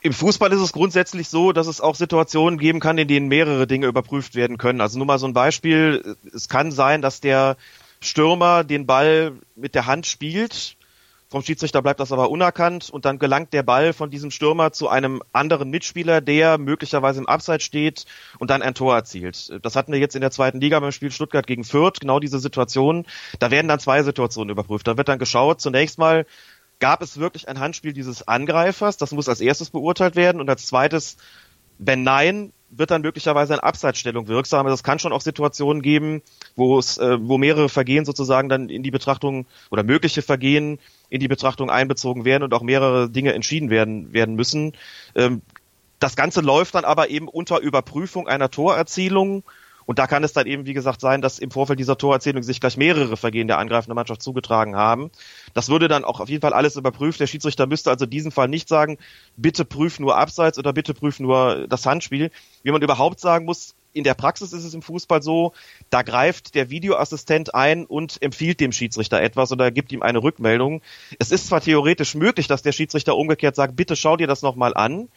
Im 0.00 0.12
Fußball 0.12 0.52
ist 0.52 0.60
es 0.60 0.72
grundsätzlich 0.72 1.28
so, 1.28 1.52
dass 1.52 1.66
es 1.66 1.80
auch 1.80 1.96
Situationen 1.96 2.58
geben 2.58 2.78
kann, 2.78 2.98
in 2.98 3.08
denen 3.08 3.28
mehrere 3.28 3.66
Dinge 3.66 3.86
überprüft 3.86 4.36
werden 4.36 4.56
können. 4.56 4.80
Also 4.80 4.96
nur 4.96 5.06
mal 5.06 5.18
so 5.18 5.26
ein 5.26 5.34
Beispiel. 5.34 6.16
Es 6.32 6.48
kann 6.48 6.70
sein, 6.70 7.02
dass 7.02 7.20
der 7.20 7.56
Stürmer 8.00 8.62
den 8.62 8.86
Ball 8.86 9.32
mit 9.56 9.74
der 9.74 9.86
Hand 9.86 10.06
spielt. 10.06 10.76
Vom 11.30 11.42
Schiedsrichter 11.42 11.82
bleibt 11.82 12.00
das 12.00 12.10
aber 12.10 12.30
unerkannt 12.30 12.88
und 12.88 13.04
dann 13.04 13.18
gelangt 13.18 13.52
der 13.52 13.62
Ball 13.62 13.92
von 13.92 14.08
diesem 14.08 14.30
Stürmer 14.30 14.72
zu 14.72 14.88
einem 14.88 15.22
anderen 15.32 15.68
Mitspieler, 15.68 16.22
der 16.22 16.56
möglicherweise 16.56 17.20
im 17.20 17.26
Abseits 17.26 17.64
steht 17.64 18.06
und 18.38 18.48
dann 18.48 18.62
ein 18.62 18.74
Tor 18.74 18.94
erzielt. 18.94 19.52
Das 19.62 19.76
hatten 19.76 19.92
wir 19.92 19.98
jetzt 19.98 20.14
in 20.14 20.22
der 20.22 20.30
zweiten 20.30 20.58
Liga 20.58 20.80
beim 20.80 20.92
Spiel 20.92 21.10
Stuttgart 21.10 21.46
gegen 21.46 21.64
Fürth, 21.64 22.00
genau 22.00 22.18
diese 22.18 22.38
Situation. 22.38 23.04
Da 23.40 23.50
werden 23.50 23.68
dann 23.68 23.78
zwei 23.78 24.02
Situationen 24.02 24.50
überprüft. 24.50 24.86
Da 24.86 24.96
wird 24.96 25.08
dann 25.08 25.18
geschaut, 25.18 25.60
zunächst 25.60 25.98
mal, 25.98 26.24
gab 26.80 27.02
es 27.02 27.18
wirklich 27.18 27.48
ein 27.48 27.60
Handspiel 27.60 27.92
dieses 27.92 28.26
Angreifers? 28.26 28.96
Das 28.96 29.12
muss 29.12 29.28
als 29.28 29.40
erstes 29.40 29.70
beurteilt 29.70 30.16
werden. 30.16 30.40
Und 30.40 30.48
als 30.48 30.66
zweites, 30.66 31.16
wenn 31.78 32.02
nein, 32.02 32.52
wird 32.70 32.90
dann 32.90 33.02
möglicherweise 33.02 33.54
eine 33.54 33.62
Abseitsstellung 33.62 34.28
wirksam. 34.28 34.66
Also 34.66 34.74
es 34.74 34.82
kann 34.82 34.98
schon 34.98 35.12
auch 35.12 35.20
Situationen 35.20 35.82
geben, 35.82 36.22
wo 36.54 36.78
es, 36.78 36.98
äh, 36.98 37.16
wo 37.20 37.38
mehrere 37.38 37.68
Vergehen 37.68 38.04
sozusagen 38.04 38.48
dann 38.48 38.68
in 38.68 38.82
die 38.82 38.90
Betrachtung 38.90 39.46
oder 39.70 39.82
mögliche 39.82 40.22
Vergehen 40.22 40.78
in 41.08 41.20
die 41.20 41.28
Betrachtung 41.28 41.70
einbezogen 41.70 42.24
werden 42.24 42.42
und 42.42 42.52
auch 42.52 42.62
mehrere 42.62 43.08
Dinge 43.08 43.32
entschieden 43.32 43.70
werden 43.70 44.12
werden 44.12 44.34
müssen. 44.34 44.72
Ähm, 45.14 45.42
das 45.98 46.14
Ganze 46.14 46.42
läuft 46.42 46.74
dann 46.74 46.84
aber 46.84 47.08
eben 47.08 47.26
unter 47.26 47.60
Überprüfung 47.60 48.28
einer 48.28 48.50
Torerzielung 48.50 49.44
und 49.88 49.98
da 49.98 50.06
kann 50.06 50.22
es 50.22 50.34
dann 50.34 50.46
eben, 50.46 50.66
wie 50.66 50.74
gesagt, 50.74 51.00
sein, 51.00 51.22
dass 51.22 51.38
im 51.38 51.50
Vorfeld 51.50 51.78
dieser 51.78 51.96
Torerzählung 51.96 52.42
sich 52.42 52.60
gleich 52.60 52.76
mehrere 52.76 53.16
Vergehen 53.16 53.48
der 53.48 53.56
angreifenden 53.56 53.94
Mannschaft 53.94 54.20
zugetragen 54.20 54.76
haben. 54.76 55.10
Das 55.54 55.70
würde 55.70 55.88
dann 55.88 56.04
auch 56.04 56.20
auf 56.20 56.28
jeden 56.28 56.42
Fall 56.42 56.52
alles 56.52 56.76
überprüft. 56.76 57.20
Der 57.20 57.26
Schiedsrichter 57.26 57.66
müsste 57.66 57.88
also 57.88 58.04
in 58.04 58.10
diesem 58.10 58.30
Fall 58.30 58.48
nicht 58.48 58.68
sagen, 58.68 58.98
bitte 59.38 59.64
prüf 59.64 59.98
nur 59.98 60.18
Abseits 60.18 60.58
oder 60.58 60.74
bitte 60.74 60.92
prüf 60.92 61.20
nur 61.20 61.66
das 61.68 61.86
Handspiel. 61.86 62.30
Wie 62.62 62.70
man 62.70 62.82
überhaupt 62.82 63.18
sagen 63.18 63.46
muss, 63.46 63.76
in 63.94 64.04
der 64.04 64.12
Praxis 64.12 64.52
ist 64.52 64.64
es 64.64 64.74
im 64.74 64.82
Fußball 64.82 65.22
so, 65.22 65.54
da 65.88 66.02
greift 66.02 66.54
der 66.54 66.68
Videoassistent 66.68 67.54
ein 67.54 67.86
und 67.86 68.20
empfiehlt 68.20 68.60
dem 68.60 68.72
Schiedsrichter 68.72 69.22
etwas 69.22 69.52
oder 69.52 69.70
gibt 69.70 69.90
ihm 69.92 70.02
eine 70.02 70.22
Rückmeldung. 70.22 70.82
Es 71.18 71.30
ist 71.30 71.46
zwar 71.46 71.62
theoretisch 71.62 72.14
möglich, 72.14 72.46
dass 72.46 72.60
der 72.60 72.72
Schiedsrichter 72.72 73.16
umgekehrt 73.16 73.56
sagt, 73.56 73.74
bitte 73.74 73.96
schau 73.96 74.18
dir 74.18 74.26
das 74.26 74.42
nochmal 74.42 74.74
an. 74.74 75.08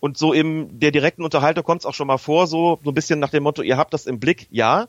Und 0.00 0.16
so 0.16 0.32
in 0.32 0.80
der 0.80 0.90
direkten 0.90 1.22
Unterhaltung 1.22 1.62
kommt 1.62 1.82
es 1.82 1.86
auch 1.86 1.94
schon 1.94 2.06
mal 2.06 2.18
vor, 2.18 2.46
so, 2.46 2.78
so 2.82 2.90
ein 2.90 2.94
bisschen 2.94 3.20
nach 3.20 3.30
dem 3.30 3.42
Motto, 3.42 3.62
ihr 3.62 3.76
habt 3.76 3.92
das 3.92 4.06
im 4.06 4.18
Blick, 4.18 4.48
ja, 4.50 4.88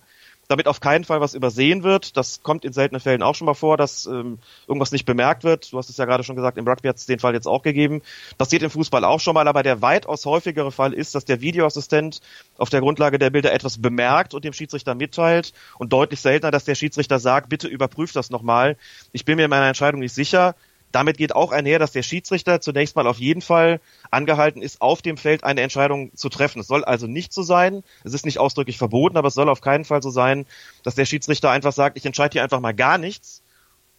damit 0.52 0.68
auf 0.68 0.82
keinen 0.82 1.06
Fall 1.06 1.22
was 1.22 1.34
übersehen 1.34 1.84
wird. 1.84 2.18
Das 2.18 2.44
kommt 2.44 2.66
in 2.66 2.74
seltenen 2.74 3.00
Fällen 3.00 3.24
auch 3.24 3.36
schon 3.36 3.46
mal 3.46 3.54
vor, 3.54 3.78
dass 3.78 4.06
ähm, 4.06 4.38
irgendwas 4.68 4.92
nicht 4.92 5.06
bemerkt 5.06 5.44
wird. 5.44 5.72
Du 5.72 5.78
hast 5.78 5.90
es 5.90 5.96
ja 5.96 6.06
gerade 6.06 6.24
schon 6.24 6.36
gesagt, 6.36 6.58
im 6.58 6.68
Rugby 6.68 6.90
hat 6.90 6.98
es 6.98 7.06
den 7.06 7.20
Fall 7.20 7.34
jetzt 7.34 7.48
auch 7.48 7.62
gegeben. 7.62 8.02
Passiert 8.38 8.62
im 8.62 8.70
Fußball 8.70 9.06
auch 9.06 9.22
schon 9.22 9.34
mal, 9.34 9.48
aber 9.48 9.64
der 9.64 9.82
weitaus 9.82 10.26
häufigere 10.26 10.72
Fall 10.72 10.94
ist, 10.94 11.16
dass 11.16 11.24
der 11.24 11.40
Videoassistent 11.40 12.22
auf 12.58 12.70
der 12.70 12.82
Grundlage 12.82 13.18
der 13.18 13.30
Bilder 13.30 13.54
etwas 13.54 13.82
bemerkt 13.82 14.34
und 14.34 14.44
dem 14.44 14.54
Schiedsrichter 14.54 14.94
mitteilt 14.94 15.54
und 15.78 15.94
deutlich 15.94 16.20
seltener, 16.20 16.52
dass 16.52 16.66
der 16.66 16.76
Schiedsrichter 16.76 17.20
sagt, 17.20 17.48
bitte 17.48 17.70
überprüf 17.70 18.12
das 18.12 18.30
nochmal. 18.30 18.76
Ich 19.14 19.24
bin 19.24 19.38
mir 19.38 19.48
meiner 19.48 19.68
Entscheidung 19.68 20.02
nicht 20.02 20.14
sicher. 20.14 20.56
Damit 20.92 21.18
geht 21.18 21.36
auch 21.36 21.52
einher, 21.52 21.80
dass 21.80 21.92
der 21.92 22.04
Schiedsrichter 22.04 22.62
zunächst 22.62 22.96
mal 22.96 23.08
auf 23.08 23.20
jeden 23.20 23.42
Fall 23.42 23.80
angehalten 24.10 24.62
ist, 24.62 24.82
auf 24.82 25.02
dem 25.02 25.18
Feld 25.18 25.44
eine 25.44 25.62
Entscheidung 25.62 26.16
zu 26.16 26.30
treffen. 26.30 26.60
Es 26.60 26.68
soll 26.68 26.84
also 26.84 27.08
nicht 27.08 27.34
so 27.34 27.44
sein, 27.44 27.84
es 28.04 28.14
ist 28.14 28.26
nicht 28.26 28.40
ausdrücklich 28.40 28.78
verboten, 28.78 29.18
aber 29.18 29.30
es 29.30 29.34
soll 29.34 29.50
auf 29.50 29.62
keinen 29.62 29.86
Fall 29.86 30.02
so 30.02 30.10
sein, 30.10 30.46
dass 30.84 30.96
der 30.96 31.06
Schiedsrichter 31.06 31.50
einfach 31.50 31.74
sagt, 31.74 31.98
ich 31.98 32.06
entscheide 32.06 32.34
hier 32.34 32.44
einfach 32.44 32.60
mal 32.60 32.74
gar 32.74 32.98
nichts. 32.98 33.42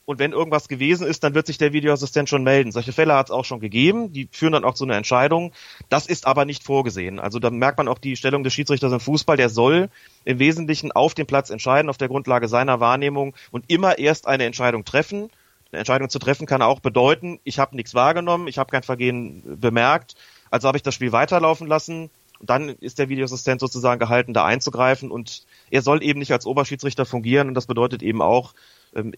Und 0.04 0.19
wenn 0.19 0.32
irgendwas 0.32 0.67
gewesen 0.67 1.06
ist, 1.06 1.23
dann 1.23 1.34
wird 1.34 1.47
sich 1.47 1.58
der 1.58 1.73
Videoassistent 1.73 2.28
schon 2.28 2.43
melden. 2.43 2.73
Solche 2.73 2.93
Fälle 2.93 3.14
hat 3.14 3.28
es 3.28 3.30
auch 3.30 3.45
schon 3.45 3.60
gegeben, 3.60 4.12
die 4.12 4.28
führen 4.32 4.52
dann 4.52 4.64
auch 4.64 4.75
zu 4.75 4.84
einer 4.84 4.97
Entscheidung. 4.97 5.52
Das 5.90 6.06
ist 6.06 6.26
aber 6.26 6.45
nicht 6.45 6.64
vorgesehen. 6.64 7.21
Also 7.21 7.38
da 7.38 7.50
merkt 7.50 7.78
man 7.78 7.86
auch 7.86 7.99
die 7.99 8.17
Stellung 8.17 8.43
des 8.43 8.52
Schiedsrichters 8.52 8.93
im 8.93 8.99
Fußball, 9.00 9.36
der 9.36 9.49
soll 9.49 9.90
im 10.25 10.40
Wesentlichen 10.40 10.90
auf 10.90 11.14
dem 11.14 11.26
Platz 11.26 11.50
entscheiden, 11.50 11.88
auf 11.88 11.99
der 11.99 12.08
Grundlage 12.08 12.49
seiner 12.49 12.80
Wahrnehmung 12.80 13.34
und 13.52 13.71
immer 13.71 13.99
erst 13.99 14.26
eine 14.26 14.45
Entscheidung 14.45 14.84
treffen 14.84 15.30
eine 15.73 15.80
Entscheidung 15.80 16.11
zu 16.11 16.19
treffen 16.19 16.47
kann 16.47 16.63
auch 16.63 16.80
bedeuten, 16.80 17.41
ich 17.45 17.58
habe 17.58 17.75
nichts 17.75 17.95
wahrgenommen, 17.95 18.47
ich 18.47 18.58
habe 18.58 18.71
kein 18.71 18.82
Vergehen 18.82 19.43
bemerkt, 19.61 20.15
also 20.50 20.69
habe 20.69 20.76
ich 20.76 20.82
das 20.82 20.95
Spiel 20.95 21.13
weiterlaufen 21.13 21.67
lassen. 21.67 22.11
Und 22.39 22.50
dann 22.50 22.69
ist 22.69 22.99
der 22.99 23.08
Videoassistent 23.08 23.61
sozusagen 23.61 24.00
gehalten, 24.00 24.35
da 24.35 24.45
einzugreifen 24.45 25.13
und 25.13 25.45
er 25.71 25.80
soll 25.80 26.02
eben 26.02 26.19
nicht 26.19 26.32
als 26.32 26.45
Oberschiedsrichter 26.45 27.06
fungieren 27.06 27.49
und 27.49 27.54
das 27.54 27.67
bedeutet 27.67 28.02
eben 28.02 28.21
auch, 28.21 28.52
ähm, 28.97 29.15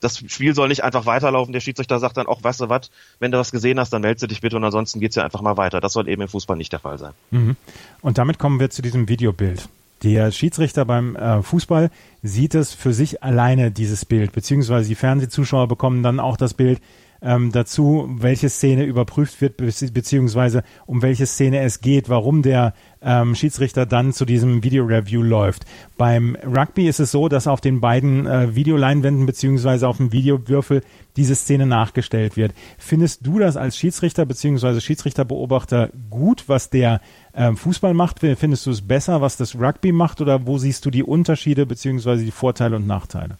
das 0.00 0.18
Spiel 0.18 0.54
soll 0.54 0.68
nicht 0.68 0.84
einfach 0.84 1.04
weiterlaufen. 1.04 1.52
Der 1.52 1.60
Schiedsrichter 1.60 1.98
sagt 1.98 2.16
dann 2.16 2.28
auch, 2.28 2.42
weißt 2.42 2.60
du 2.60 2.68
was, 2.68 2.90
wenn 3.18 3.32
du 3.32 3.38
was 3.38 3.50
gesehen 3.50 3.80
hast, 3.80 3.92
dann 3.92 4.02
meldest 4.02 4.22
du 4.22 4.26
dich 4.28 4.40
bitte 4.40 4.56
und 4.56 4.64
ansonsten 4.64 5.00
geht's 5.00 5.16
ja 5.16 5.24
einfach 5.24 5.42
mal 5.42 5.56
weiter. 5.56 5.80
Das 5.80 5.92
soll 5.92 6.08
eben 6.08 6.22
im 6.22 6.28
Fußball 6.28 6.56
nicht 6.56 6.72
der 6.72 6.78
Fall 6.78 6.98
sein. 6.98 7.12
Mhm. 7.32 7.56
Und 8.00 8.16
damit 8.16 8.38
kommen 8.38 8.60
wir 8.60 8.70
zu 8.70 8.80
diesem 8.80 9.08
Videobild. 9.08 9.68
Der 10.02 10.30
Schiedsrichter 10.30 10.84
beim 10.84 11.16
äh, 11.16 11.42
Fußball 11.42 11.90
sieht 12.22 12.54
es 12.54 12.72
für 12.72 12.92
sich 12.92 13.22
alleine, 13.22 13.70
dieses 13.70 14.04
Bild, 14.04 14.32
beziehungsweise 14.32 14.88
die 14.88 14.94
Fernsehzuschauer 14.94 15.66
bekommen 15.66 16.02
dann 16.02 16.20
auch 16.20 16.36
das 16.36 16.54
Bild 16.54 16.80
ähm, 17.22 17.52
dazu, 17.52 18.08
welche 18.18 18.48
Szene 18.48 18.84
überprüft 18.84 19.40
wird, 19.40 19.56
beziehungsweise 19.56 20.62
um 20.86 21.02
welche 21.02 21.26
Szene 21.26 21.60
es 21.60 21.80
geht, 21.80 22.08
warum 22.08 22.42
der 22.42 22.74
ähm, 23.00 23.34
Schiedsrichter 23.34 23.86
dann 23.86 24.12
zu 24.12 24.24
diesem 24.24 24.62
Video-Review 24.62 25.22
läuft. 25.22 25.64
Beim 25.96 26.36
Rugby 26.44 26.88
ist 26.88 27.00
es 27.00 27.10
so, 27.10 27.28
dass 27.28 27.46
auf 27.46 27.60
den 27.60 27.80
beiden 27.80 28.26
äh, 28.26 28.54
Videoleinwänden 28.54 29.26
beziehungsweise 29.26 29.88
auf 29.88 29.98
dem 29.98 30.12
Videowürfel 30.12 30.82
diese 31.16 31.34
Szene 31.34 31.66
nachgestellt 31.66 32.36
wird. 32.36 32.54
Findest 32.76 33.26
du 33.26 33.38
das 33.38 33.56
als 33.56 33.76
Schiedsrichter 33.76 34.26
beziehungsweise 34.26 34.80
Schiedsrichterbeobachter 34.80 35.90
gut, 36.10 36.44
was 36.46 36.70
der 36.70 37.00
ähm, 37.34 37.56
Fußball 37.56 37.94
macht? 37.94 38.20
Findest 38.20 38.66
du 38.66 38.70
es 38.70 38.82
besser, 38.82 39.20
was 39.20 39.36
das 39.36 39.54
Rugby 39.54 39.92
macht 39.92 40.20
oder 40.20 40.46
wo 40.46 40.58
siehst 40.58 40.84
du 40.84 40.90
die 40.90 41.02
Unterschiede 41.02 41.66
beziehungsweise 41.66 42.24
die 42.24 42.30
Vorteile 42.30 42.76
und 42.76 42.86
Nachteile? 42.86 43.38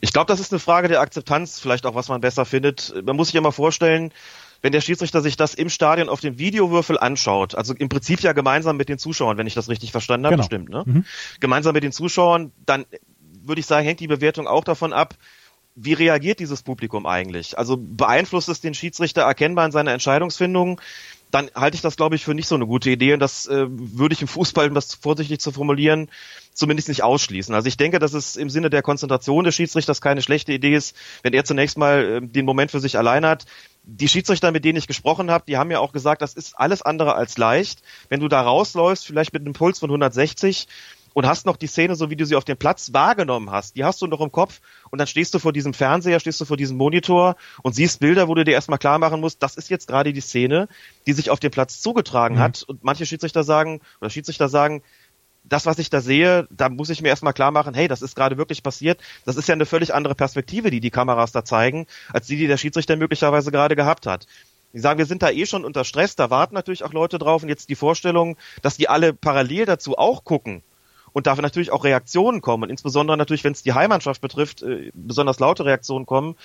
Ich 0.00 0.12
glaube, 0.12 0.26
das 0.26 0.40
ist 0.40 0.52
eine 0.52 0.58
Frage 0.58 0.88
der 0.88 1.00
Akzeptanz, 1.00 1.60
vielleicht 1.60 1.86
auch, 1.86 1.94
was 1.94 2.08
man 2.08 2.20
besser 2.20 2.44
findet. 2.44 2.94
Man 3.04 3.16
muss 3.16 3.28
sich 3.28 3.34
immer 3.34 3.52
vorstellen, 3.52 4.12
wenn 4.62 4.72
der 4.72 4.80
Schiedsrichter 4.80 5.20
sich 5.20 5.36
das 5.36 5.54
im 5.54 5.68
Stadion 5.68 6.08
auf 6.08 6.20
dem 6.20 6.38
Videowürfel 6.38 6.98
anschaut, 6.98 7.54
also 7.54 7.74
im 7.74 7.88
Prinzip 7.88 8.20
ja 8.20 8.32
gemeinsam 8.32 8.76
mit 8.76 8.88
den 8.88 8.98
Zuschauern, 8.98 9.38
wenn 9.38 9.46
ich 9.46 9.54
das 9.54 9.68
richtig 9.68 9.92
verstanden 9.92 10.26
habe, 10.26 10.36
genau. 10.36 10.42
bestimmt, 10.42 10.68
ne? 10.70 10.82
Mhm. 10.86 11.04
Gemeinsam 11.40 11.74
mit 11.74 11.84
den 11.84 11.92
Zuschauern, 11.92 12.52
dann 12.64 12.86
würde 13.42 13.60
ich 13.60 13.66
sagen, 13.66 13.86
hängt 13.86 14.00
die 14.00 14.08
Bewertung 14.08 14.46
auch 14.46 14.64
davon 14.64 14.92
ab, 14.92 15.14
wie 15.76 15.92
reagiert 15.92 16.40
dieses 16.40 16.62
Publikum 16.62 17.06
eigentlich? 17.06 17.58
Also 17.58 17.76
beeinflusst 17.78 18.48
es 18.48 18.62
den 18.62 18.72
Schiedsrichter 18.72 19.22
erkennbar 19.22 19.66
in 19.66 19.72
seiner 19.72 19.92
Entscheidungsfindung? 19.92 20.80
Dann 21.30 21.50
halte 21.54 21.74
ich 21.74 21.82
das, 21.82 21.96
glaube 21.96 22.14
ich, 22.14 22.24
für 22.24 22.34
nicht 22.34 22.48
so 22.48 22.54
eine 22.54 22.66
gute 22.66 22.90
Idee 22.90 23.12
und 23.12 23.20
das 23.20 23.46
äh, 23.46 23.66
würde 23.68 24.12
ich 24.14 24.22
im 24.22 24.28
Fußball, 24.28 24.68
um 24.68 24.74
das 24.74 24.94
vorsichtig 24.94 25.40
zu 25.40 25.52
formulieren, 25.52 26.08
zumindest 26.52 26.88
nicht 26.88 27.02
ausschließen. 27.02 27.54
Also 27.54 27.68
ich 27.68 27.76
denke, 27.76 27.98
dass 27.98 28.14
es 28.14 28.36
im 28.36 28.48
Sinne 28.48 28.70
der 28.70 28.82
Konzentration 28.82 29.44
des 29.44 29.54
Schiedsrichters 29.54 30.00
keine 30.00 30.22
schlechte 30.22 30.52
Idee 30.52 30.74
ist, 30.74 30.96
wenn 31.22 31.34
er 31.34 31.44
zunächst 31.44 31.78
mal 31.78 32.22
äh, 32.22 32.26
den 32.26 32.44
Moment 32.44 32.70
für 32.70 32.80
sich 32.80 32.96
allein 32.96 33.26
hat. 33.26 33.44
Die 33.82 34.08
Schiedsrichter, 34.08 34.50
mit 34.50 34.64
denen 34.64 34.78
ich 34.78 34.86
gesprochen 34.86 35.30
habe, 35.30 35.44
die 35.46 35.56
haben 35.56 35.70
ja 35.70 35.78
auch 35.78 35.92
gesagt, 35.92 36.22
das 36.22 36.34
ist 36.34 36.58
alles 36.58 36.82
andere 36.82 37.14
als 37.14 37.38
leicht. 37.38 37.82
Wenn 38.08 38.20
du 38.20 38.28
da 38.28 38.40
rausläufst, 38.40 39.06
vielleicht 39.06 39.32
mit 39.32 39.42
einem 39.42 39.52
Puls 39.52 39.78
von 39.78 39.90
160 39.90 40.66
und 41.16 41.26
hast 41.26 41.46
noch 41.46 41.56
die 41.56 41.66
Szene, 41.66 41.96
so 41.96 42.10
wie 42.10 42.16
du 42.16 42.26
sie 42.26 42.36
auf 42.36 42.44
dem 42.44 42.58
Platz 42.58 42.92
wahrgenommen 42.92 43.50
hast, 43.50 43.74
die 43.74 43.84
hast 43.84 44.02
du 44.02 44.06
noch 44.06 44.20
im 44.20 44.30
Kopf 44.30 44.60
und 44.90 44.98
dann 44.98 45.06
stehst 45.06 45.32
du 45.32 45.38
vor 45.38 45.54
diesem 45.54 45.72
Fernseher, 45.72 46.20
stehst 46.20 46.38
du 46.42 46.44
vor 46.44 46.58
diesem 46.58 46.76
Monitor 46.76 47.36
und 47.62 47.74
siehst 47.74 48.00
Bilder, 48.00 48.28
wo 48.28 48.34
du 48.34 48.44
dir 48.44 48.52
erstmal 48.52 48.78
klar 48.78 48.98
machen 48.98 49.22
musst, 49.22 49.42
das 49.42 49.56
ist 49.56 49.70
jetzt 49.70 49.88
gerade 49.88 50.12
die 50.12 50.20
Szene, 50.20 50.68
die 51.06 51.14
sich 51.14 51.30
auf 51.30 51.40
dem 51.40 51.50
Platz 51.50 51.80
zugetragen 51.80 52.34
mhm. 52.34 52.40
hat 52.40 52.64
und 52.64 52.84
manche 52.84 53.06
Schiedsrichter 53.06 53.44
sagen 53.44 53.80
oder 54.02 54.10
Schiedsrichter 54.10 54.50
sagen, 54.50 54.82
das, 55.42 55.64
was 55.64 55.78
ich 55.78 55.88
da 55.88 56.02
sehe, 56.02 56.46
da 56.50 56.68
muss 56.68 56.90
ich 56.90 57.00
mir 57.00 57.08
erstmal 57.08 57.32
klar 57.32 57.50
machen, 57.50 57.72
hey, 57.72 57.88
das 57.88 58.02
ist 58.02 58.14
gerade 58.14 58.36
wirklich 58.36 58.62
passiert. 58.62 59.00
Das 59.24 59.36
ist 59.36 59.48
ja 59.48 59.54
eine 59.54 59.64
völlig 59.64 59.94
andere 59.94 60.14
Perspektive, 60.14 60.70
die 60.70 60.80
die 60.80 60.90
Kameras 60.90 61.32
da 61.32 61.46
zeigen, 61.46 61.86
als 62.12 62.26
die, 62.26 62.36
die 62.36 62.46
der 62.46 62.58
Schiedsrichter 62.58 62.96
möglicherweise 62.96 63.50
gerade 63.50 63.74
gehabt 63.74 64.04
hat. 64.04 64.26
Die 64.74 64.80
sagen, 64.80 64.98
wir 64.98 65.06
sind 65.06 65.22
da 65.22 65.30
eh 65.30 65.46
schon 65.46 65.64
unter 65.64 65.84
Stress, 65.84 66.14
da 66.14 66.28
warten 66.28 66.54
natürlich 66.54 66.84
auch 66.84 66.92
Leute 66.92 67.16
drauf 67.16 67.42
und 67.42 67.48
jetzt 67.48 67.70
die 67.70 67.74
Vorstellung, 67.74 68.36
dass 68.60 68.76
die 68.76 68.90
alle 68.90 69.14
parallel 69.14 69.64
dazu 69.64 69.96
auch 69.96 70.22
gucken 70.22 70.62
und 71.16 71.26
dafür 71.26 71.40
natürlich 71.40 71.72
auch 71.72 71.84
Reaktionen 71.84 72.42
kommen, 72.42 72.64
und 72.64 72.68
insbesondere 72.68 73.16
natürlich, 73.16 73.42
wenn 73.42 73.54
es 73.54 73.62
die 73.62 73.72
Heimmannschaft 73.72 74.20
betrifft, 74.20 74.60
äh, 74.60 74.90
besonders 74.92 75.40
laute 75.40 75.64
Reaktionen 75.64 76.04
kommen, 76.04 76.36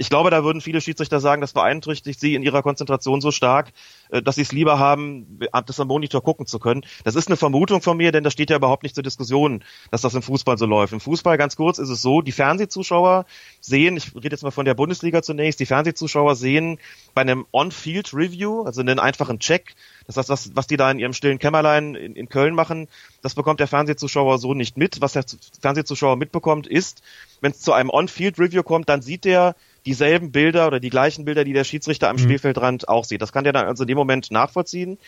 ich 0.00 0.08
glaube, 0.08 0.30
da 0.30 0.42
würden 0.42 0.62
viele 0.62 0.80
Schiedsrichter 0.80 1.20
sagen, 1.20 1.42
das 1.42 1.52
beeinträchtigt 1.52 2.18
sie 2.18 2.34
in 2.34 2.42
ihrer 2.42 2.62
Konzentration 2.62 3.20
so 3.20 3.30
stark, 3.30 3.70
äh, 4.08 4.22
dass 4.22 4.36
sie 4.36 4.40
es 4.40 4.50
lieber 4.50 4.78
haben, 4.78 5.40
das 5.66 5.78
am 5.78 5.88
Monitor 5.88 6.22
gucken 6.22 6.46
zu 6.46 6.58
können. 6.58 6.86
Das 7.04 7.16
ist 7.16 7.28
eine 7.28 7.36
Vermutung 7.36 7.82
von 7.82 7.98
mir, 7.98 8.10
denn 8.10 8.24
das 8.24 8.32
steht 8.32 8.48
ja 8.48 8.56
überhaupt 8.56 8.82
nicht 8.82 8.94
zur 8.94 9.04
Diskussion, 9.04 9.62
dass 9.90 10.00
das 10.00 10.14
im 10.14 10.22
Fußball 10.22 10.56
so 10.56 10.64
läuft. 10.64 10.94
Im 10.94 11.00
Fußball, 11.00 11.36
ganz 11.36 11.54
kurz, 11.54 11.78
ist 11.78 11.90
es 11.90 12.00
so, 12.00 12.22
die 12.22 12.32
Fernsehzuschauer 12.32 13.26
sehen, 13.60 13.98
ich 13.98 14.14
rede 14.14 14.30
jetzt 14.30 14.42
mal 14.42 14.50
von 14.50 14.64
der 14.64 14.72
Bundesliga 14.72 15.20
zunächst, 15.20 15.60
die 15.60 15.66
Fernsehzuschauer 15.66 16.34
sehen 16.34 16.78
bei 17.12 17.20
einem 17.20 17.44
On-Field-Review, 17.52 18.62
also 18.62 18.80
einen 18.80 19.00
einfachen 19.00 19.38
Check, 19.38 19.74
das 20.06 20.16
heißt, 20.16 20.28
was, 20.30 20.56
was 20.56 20.66
die 20.66 20.76
da 20.76 20.90
in 20.90 20.98
ihrem 20.98 21.12
stillen 21.12 21.38
Kämmerlein 21.38 21.94
in, 21.94 22.16
in 22.16 22.28
Köln 22.28 22.54
machen, 22.54 22.88
das 23.22 23.34
bekommt 23.34 23.60
der 23.60 23.68
Fernsehzuschauer 23.68 24.38
so 24.38 24.54
nicht 24.54 24.76
mit. 24.76 25.00
Was 25.00 25.12
der 25.12 25.24
Fernsehzuschauer 25.60 26.16
mitbekommt, 26.16 26.66
ist, 26.66 27.02
wenn 27.40 27.52
es 27.52 27.60
zu 27.60 27.72
einem 27.72 27.90
On-Field-Review 27.90 28.62
kommt, 28.62 28.88
dann 28.88 29.02
sieht 29.02 29.24
der 29.24 29.54
dieselben 29.86 30.32
Bilder 30.32 30.66
oder 30.66 30.80
die 30.80 30.90
gleichen 30.90 31.24
Bilder, 31.24 31.44
die 31.44 31.52
der 31.52 31.64
Schiedsrichter 31.64 32.08
am 32.08 32.16
mhm. 32.16 32.20
Spielfeldrand 32.20 32.88
auch 32.88 33.04
sieht. 33.04 33.22
Das 33.22 33.32
kann 33.32 33.44
der 33.44 33.52
dann 33.52 33.66
also 33.66 33.84
in 33.84 33.88
dem 33.88 33.98
Moment 33.98 34.30
nachvollziehen. 34.30 34.98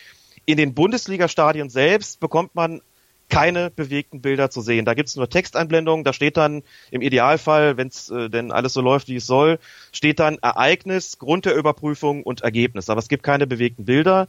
In 0.45 0.57
den 0.57 0.73
Bundesliga-Stadien 0.73 1.69
selbst 1.69 2.19
bekommt 2.19 2.55
man 2.55 2.81
keine 3.29 3.71
bewegten 3.71 4.21
Bilder 4.21 4.49
zu 4.49 4.61
sehen. 4.61 4.85
Da 4.85 4.93
gibt's 4.93 5.15
nur 5.15 5.29
Texteinblendungen, 5.29 6.03
da 6.03 6.13
steht 6.13 6.37
dann 6.37 6.61
im 6.91 7.01
Idealfall, 7.01 7.77
wenn 7.77 7.87
es 7.87 8.09
äh, 8.09 8.29
denn 8.29 8.51
alles 8.51 8.73
so 8.73 8.81
läuft, 8.81 9.07
wie 9.07 9.15
es 9.15 9.25
soll, 9.25 9.59
steht 9.91 10.19
dann 10.19 10.37
Ereignis, 10.41 11.17
Grund 11.17 11.45
der 11.45 11.55
Überprüfung 11.55 12.23
und 12.23 12.41
Ergebnis. 12.41 12.89
Aber 12.89 12.99
es 12.99 13.07
gibt 13.07 13.23
keine 13.23 13.47
bewegten 13.47 13.85
Bilder. 13.85 14.27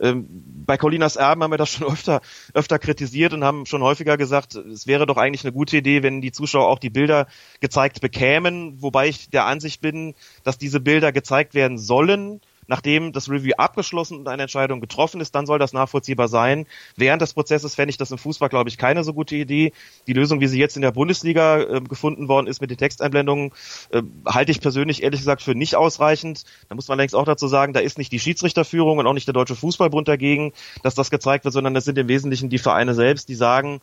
Ähm, 0.00 0.26
bei 0.66 0.76
Colinas 0.76 1.16
Erben 1.16 1.42
haben 1.42 1.52
wir 1.52 1.58
das 1.58 1.70
schon 1.70 1.86
öfter, 1.92 2.20
öfter 2.52 2.78
kritisiert 2.78 3.32
und 3.32 3.44
haben 3.44 3.66
schon 3.66 3.82
häufiger 3.82 4.16
gesagt, 4.16 4.54
es 4.54 4.86
wäre 4.86 5.06
doch 5.06 5.16
eigentlich 5.16 5.44
eine 5.44 5.52
gute 5.52 5.76
Idee, 5.76 6.02
wenn 6.02 6.20
die 6.20 6.32
Zuschauer 6.32 6.68
auch 6.68 6.78
die 6.78 6.90
Bilder 6.90 7.26
gezeigt 7.60 8.00
bekämen, 8.00 8.82
wobei 8.82 9.08
ich 9.08 9.30
der 9.30 9.46
Ansicht 9.46 9.80
bin, 9.80 10.14
dass 10.42 10.58
diese 10.58 10.80
Bilder 10.80 11.12
gezeigt 11.12 11.54
werden 11.54 11.78
sollen, 11.78 12.40
nachdem 12.66 13.12
das 13.12 13.28
Review 13.28 13.52
abgeschlossen 13.56 14.18
und 14.18 14.28
eine 14.28 14.42
Entscheidung 14.42 14.80
getroffen 14.80 15.20
ist, 15.20 15.34
dann 15.34 15.46
soll 15.46 15.58
das 15.58 15.72
nachvollziehbar 15.72 16.28
sein. 16.28 16.66
Während 16.96 17.22
des 17.22 17.34
Prozesses 17.34 17.74
fände 17.74 17.90
ich 17.90 17.96
das 17.96 18.10
im 18.10 18.18
Fußball, 18.18 18.48
glaube 18.48 18.68
ich, 18.68 18.78
keine 18.78 19.04
so 19.04 19.12
gute 19.12 19.36
Idee. 19.36 19.72
Die 20.06 20.12
Lösung, 20.12 20.40
wie 20.40 20.46
sie 20.46 20.58
jetzt 20.58 20.76
in 20.76 20.82
der 20.82 20.92
Bundesliga 20.92 21.60
äh, 21.60 21.80
gefunden 21.80 22.28
worden 22.28 22.46
ist 22.46 22.60
mit 22.60 22.70
den 22.70 22.78
Texteinblendungen, 22.78 23.52
äh, 23.90 24.02
halte 24.26 24.52
ich 24.52 24.60
persönlich 24.60 25.02
ehrlich 25.02 25.20
gesagt 25.20 25.42
für 25.42 25.54
nicht 25.54 25.76
ausreichend. 25.76 26.44
Da 26.68 26.74
muss 26.74 26.88
man 26.88 26.98
längst 26.98 27.14
auch 27.14 27.24
dazu 27.24 27.48
sagen, 27.48 27.72
da 27.72 27.80
ist 27.80 27.98
nicht 27.98 28.12
die 28.12 28.20
Schiedsrichterführung 28.20 28.98
und 28.98 29.06
auch 29.06 29.12
nicht 29.12 29.28
der 29.28 29.34
Deutsche 29.34 29.56
Fußballbund 29.56 30.08
dagegen, 30.08 30.52
dass 30.82 30.94
das 30.94 31.10
gezeigt 31.10 31.44
wird, 31.44 31.54
sondern 31.54 31.74
das 31.74 31.84
sind 31.84 31.98
im 31.98 32.08
Wesentlichen 32.08 32.48
die 32.48 32.58
Vereine 32.58 32.94
selbst, 32.94 33.28
die 33.28 33.34
sagen, 33.34 33.80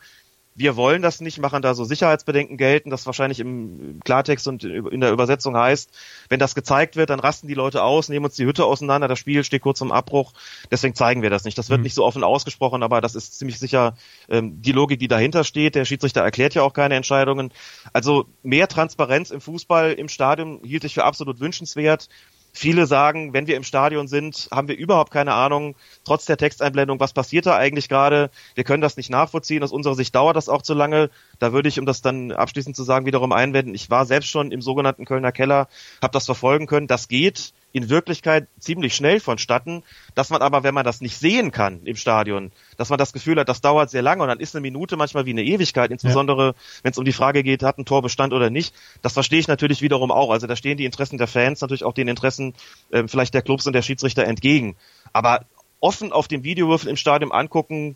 wir 0.53 0.75
wollen 0.75 1.01
das 1.01 1.21
nicht, 1.21 1.39
machen 1.39 1.61
da 1.61 1.73
so 1.73 1.85
Sicherheitsbedenken 1.85 2.57
gelten, 2.57 2.89
das 2.89 3.05
wahrscheinlich 3.05 3.39
im 3.39 3.99
Klartext 4.03 4.47
und 4.47 4.63
in 4.63 4.99
der 4.99 5.11
Übersetzung 5.11 5.55
heißt, 5.55 5.89
wenn 6.29 6.39
das 6.39 6.55
gezeigt 6.55 6.97
wird, 6.97 7.09
dann 7.09 7.21
rasten 7.21 7.47
die 7.47 7.53
Leute 7.53 7.83
aus, 7.83 8.09
nehmen 8.09 8.25
uns 8.25 8.35
die 8.35 8.45
Hütte 8.45 8.65
auseinander, 8.65 9.07
das 9.07 9.17
Spiel 9.17 9.43
steht 9.43 9.61
kurz 9.61 9.79
zum 9.79 9.91
Abbruch, 9.91 10.33
deswegen 10.69 10.93
zeigen 10.93 11.21
wir 11.21 11.29
das 11.29 11.45
nicht. 11.45 11.57
Das 11.57 11.69
wird 11.69 11.79
mhm. 11.79 11.83
nicht 11.83 11.95
so 11.95 12.05
offen 12.05 12.23
ausgesprochen, 12.23 12.83
aber 12.83 12.99
das 12.99 13.15
ist 13.15 13.37
ziemlich 13.37 13.59
sicher 13.59 13.95
ähm, 14.29 14.61
die 14.61 14.73
Logik, 14.73 14.99
die 14.99 15.07
dahinter 15.07 15.43
steht. 15.45 15.75
Der 15.75 15.85
Schiedsrichter 15.85 16.21
erklärt 16.21 16.53
ja 16.53 16.63
auch 16.63 16.73
keine 16.73 16.95
Entscheidungen. 16.95 17.51
Also 17.93 18.25
mehr 18.43 18.67
Transparenz 18.67 19.31
im 19.31 19.39
Fußball, 19.39 19.93
im 19.93 20.09
Stadion 20.09 20.59
hielt 20.63 20.83
ich 20.83 20.95
für 20.95 21.05
absolut 21.05 21.39
wünschenswert. 21.39 22.09
Viele 22.53 22.85
sagen, 22.85 23.33
wenn 23.33 23.47
wir 23.47 23.55
im 23.55 23.63
Stadion 23.63 24.07
sind, 24.07 24.49
haben 24.51 24.67
wir 24.67 24.77
überhaupt 24.77 25.11
keine 25.11 25.33
Ahnung, 25.33 25.75
trotz 26.03 26.25
der 26.25 26.37
Texteinblendung, 26.37 26.99
was 26.99 27.13
passiert 27.13 27.45
da 27.45 27.55
eigentlich 27.55 27.87
gerade. 27.87 28.29
Wir 28.55 28.63
können 28.63 28.81
das 28.81 28.97
nicht 28.97 29.09
nachvollziehen. 29.09 29.63
Aus 29.63 29.71
unserer 29.71 29.95
Sicht 29.95 30.13
dauert 30.13 30.35
das 30.35 30.49
auch 30.49 30.61
zu 30.61 30.73
lange. 30.73 31.09
Da 31.39 31.53
würde 31.53 31.69
ich, 31.69 31.79
um 31.79 31.85
das 31.85 32.01
dann 32.01 32.31
abschließend 32.31 32.75
zu 32.75 32.83
sagen, 32.83 33.05
wiederum 33.05 33.31
einwenden. 33.31 33.73
Ich 33.73 33.89
war 33.89 34.05
selbst 34.05 34.29
schon 34.29 34.51
im 34.51 34.61
sogenannten 34.61 35.05
Kölner 35.05 35.31
Keller, 35.31 35.67
habe 36.01 36.11
das 36.11 36.25
verfolgen 36.25 36.67
können. 36.67 36.87
Das 36.87 37.07
geht 37.07 37.53
in 37.73 37.89
Wirklichkeit 37.89 38.47
ziemlich 38.59 38.95
schnell 38.95 39.19
vonstatten, 39.19 39.83
dass 40.15 40.29
man 40.29 40.41
aber, 40.41 40.63
wenn 40.63 40.73
man 40.73 40.85
das 40.85 41.01
nicht 41.01 41.17
sehen 41.17 41.51
kann 41.51 41.81
im 41.85 41.95
Stadion, 41.95 42.51
dass 42.77 42.89
man 42.89 42.97
das 42.97 43.13
Gefühl 43.13 43.39
hat, 43.39 43.49
das 43.49 43.61
dauert 43.61 43.89
sehr 43.89 44.01
lange 44.01 44.23
und 44.23 44.29
dann 44.29 44.39
ist 44.39 44.55
eine 44.55 44.61
Minute 44.61 44.97
manchmal 44.97 45.25
wie 45.25 45.31
eine 45.31 45.43
Ewigkeit, 45.43 45.91
insbesondere 45.91 46.47
ja. 46.47 46.53
wenn 46.83 46.91
es 46.91 46.97
um 46.97 47.05
die 47.05 47.13
Frage 47.13 47.43
geht, 47.43 47.63
hat 47.63 47.77
ein 47.77 47.85
Tor 47.85 48.01
Bestand 48.01 48.33
oder 48.33 48.49
nicht. 48.49 48.73
Das 49.01 49.13
verstehe 49.13 49.39
ich 49.39 49.47
natürlich 49.47 49.81
wiederum 49.81 50.11
auch. 50.11 50.31
Also 50.31 50.47
da 50.47 50.55
stehen 50.55 50.77
die 50.77 50.85
Interessen 50.85 51.17
der 51.17 51.27
Fans 51.27 51.61
natürlich 51.61 51.83
auch 51.83 51.93
den 51.93 52.07
Interessen 52.07 52.53
äh, 52.91 53.07
vielleicht 53.07 53.33
der 53.33 53.41
Clubs 53.41 53.67
und 53.67 53.73
der 53.73 53.81
Schiedsrichter 53.81 54.25
entgegen. 54.25 54.75
Aber 55.13 55.45
offen 55.79 56.11
auf 56.11 56.27
dem 56.27 56.43
Videowürfel 56.43 56.89
im 56.89 56.97
Stadion 56.97 57.31
angucken, 57.31 57.95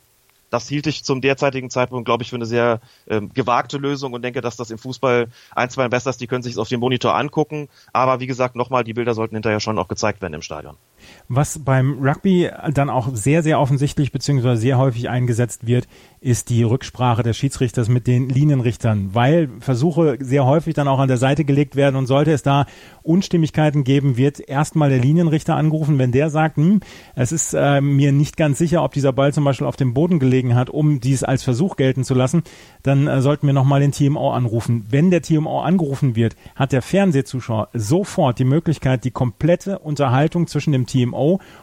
das 0.56 0.70
hielt 0.70 0.88
ich 0.88 1.04
zum 1.04 1.20
derzeitigen 1.20 1.70
Zeitpunkt, 1.70 2.06
glaube 2.06 2.24
ich, 2.24 2.30
für 2.30 2.38
eine 2.38 2.46
sehr 2.46 2.80
ähm, 3.10 3.30
gewagte 3.34 3.78
Lösung 3.78 4.14
und 4.14 4.22
denke, 4.22 4.40
dass 4.40 4.56
das 4.56 4.72
im 4.72 4.78
Fußball 4.78 5.28
ein, 5.54 5.70
zwei 5.70 5.88
ist. 5.88 6.22
Die 6.22 6.28
können 6.28 6.44
sich 6.44 6.58
auf 6.58 6.70
dem 6.70 6.80
Monitor 6.80 7.14
angucken. 7.14 7.68
Aber 7.92 8.22
wie 8.22 8.28
gesagt, 8.28 8.56
nochmal, 8.56 8.86
die 8.86 8.94
Bilder 8.94 9.14
sollten 9.14 9.36
hinterher 9.36 9.60
schon 9.60 9.78
auch 9.78 9.90
gezeigt 9.90 10.22
werden 10.22 10.34
im 10.34 10.42
Stadion. 10.42 10.78
Was 11.28 11.58
beim 11.58 12.00
Rugby 12.06 12.52
dann 12.72 12.92
auch 12.92 13.10
sehr, 13.14 13.42
sehr 13.42 13.60
offensichtlich 13.60 14.12
beziehungsweise 14.12 14.62
sehr 14.62 14.78
häufig 14.78 15.10
eingesetzt 15.10 15.66
wird, 15.66 15.88
ist 16.22 16.50
die 16.50 16.64
Rücksprache 16.64 17.24
des 17.24 17.36
Schiedsrichters 17.38 17.90
mit 17.90 18.06
den 18.06 18.30
Linienrichtern, 18.30 19.10
weil 19.14 19.50
Versuche 19.60 20.18
sehr 20.20 20.46
häufig 20.46 20.76
dann 20.76 20.88
auch 20.88 21.00
an 21.00 21.08
der 21.08 21.18
Seite 21.18 21.46
gelegt 21.46 21.76
werden 21.76 21.96
und 21.96 22.06
sollte 22.06 22.32
es 22.32 22.44
da 22.44 22.66
Unstimmigkeiten 23.02 23.84
geben, 23.84 24.18
wird 24.18 24.40
erstmal 24.40 24.90
der 24.90 25.00
Linienrichter 25.00 25.56
angerufen, 25.56 25.98
wenn 25.98 26.12
der 26.12 26.30
sagt, 26.30 26.58
hm, 26.58 26.82
es 27.16 27.32
ist 27.32 27.54
äh, 27.54 27.82
mir 27.82 28.12
nicht 28.12 28.38
ganz 28.38 28.60
sicher, 28.60 28.84
ob 28.84 28.94
dieser 28.94 29.14
Ball 29.14 29.34
zum 29.34 29.44
Beispiel 29.44 29.68
auf 29.68 29.76
dem 29.76 29.94
Boden 29.96 30.20
gelegen 30.20 30.56
hat, 30.56 30.70
um 30.70 31.00
dies 31.00 31.24
als 31.24 31.44
Versuch 31.44 31.76
gelten 31.76 32.04
zu 32.04 32.14
lassen, 32.14 32.44
dann 32.84 33.08
äh, 33.08 33.22
sollten 33.22 33.48
wir 33.48 33.54
nochmal 33.54 33.80
den 33.80 33.92
TMO 33.92 34.32
anrufen. 34.32 34.86
Wenn 34.90 35.10
der 35.10 35.24
TMO 35.24 35.62
angerufen 35.62 36.16
wird, 36.16 36.36
hat 36.56 36.72
der 36.72 36.84
Fernsehzuschauer 36.84 37.70
sofort 37.74 38.38
die 38.38 38.46
Möglichkeit, 38.46 39.04
die 39.04 39.12
komplette 39.12 39.80
Unterhaltung 39.80 40.48
zwischen 40.48 40.72
dem 40.72 40.86
TMO 40.86 41.15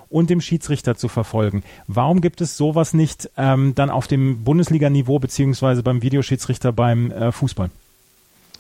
und 0.08 0.30
dem 0.30 0.40
Schiedsrichter 0.40 0.96
zu 0.96 1.08
verfolgen. 1.08 1.62
Warum 1.86 2.20
gibt 2.20 2.40
es 2.40 2.56
sowas 2.56 2.94
nicht 2.94 3.30
ähm, 3.36 3.74
dann 3.74 3.90
auf 3.90 4.06
dem 4.06 4.44
Bundesliga-Niveau 4.44 5.18
beziehungsweise 5.18 5.82
beim 5.82 6.02
Videoschiedsrichter 6.02 6.72
beim 6.72 7.10
äh, 7.10 7.32
Fußball? 7.32 7.70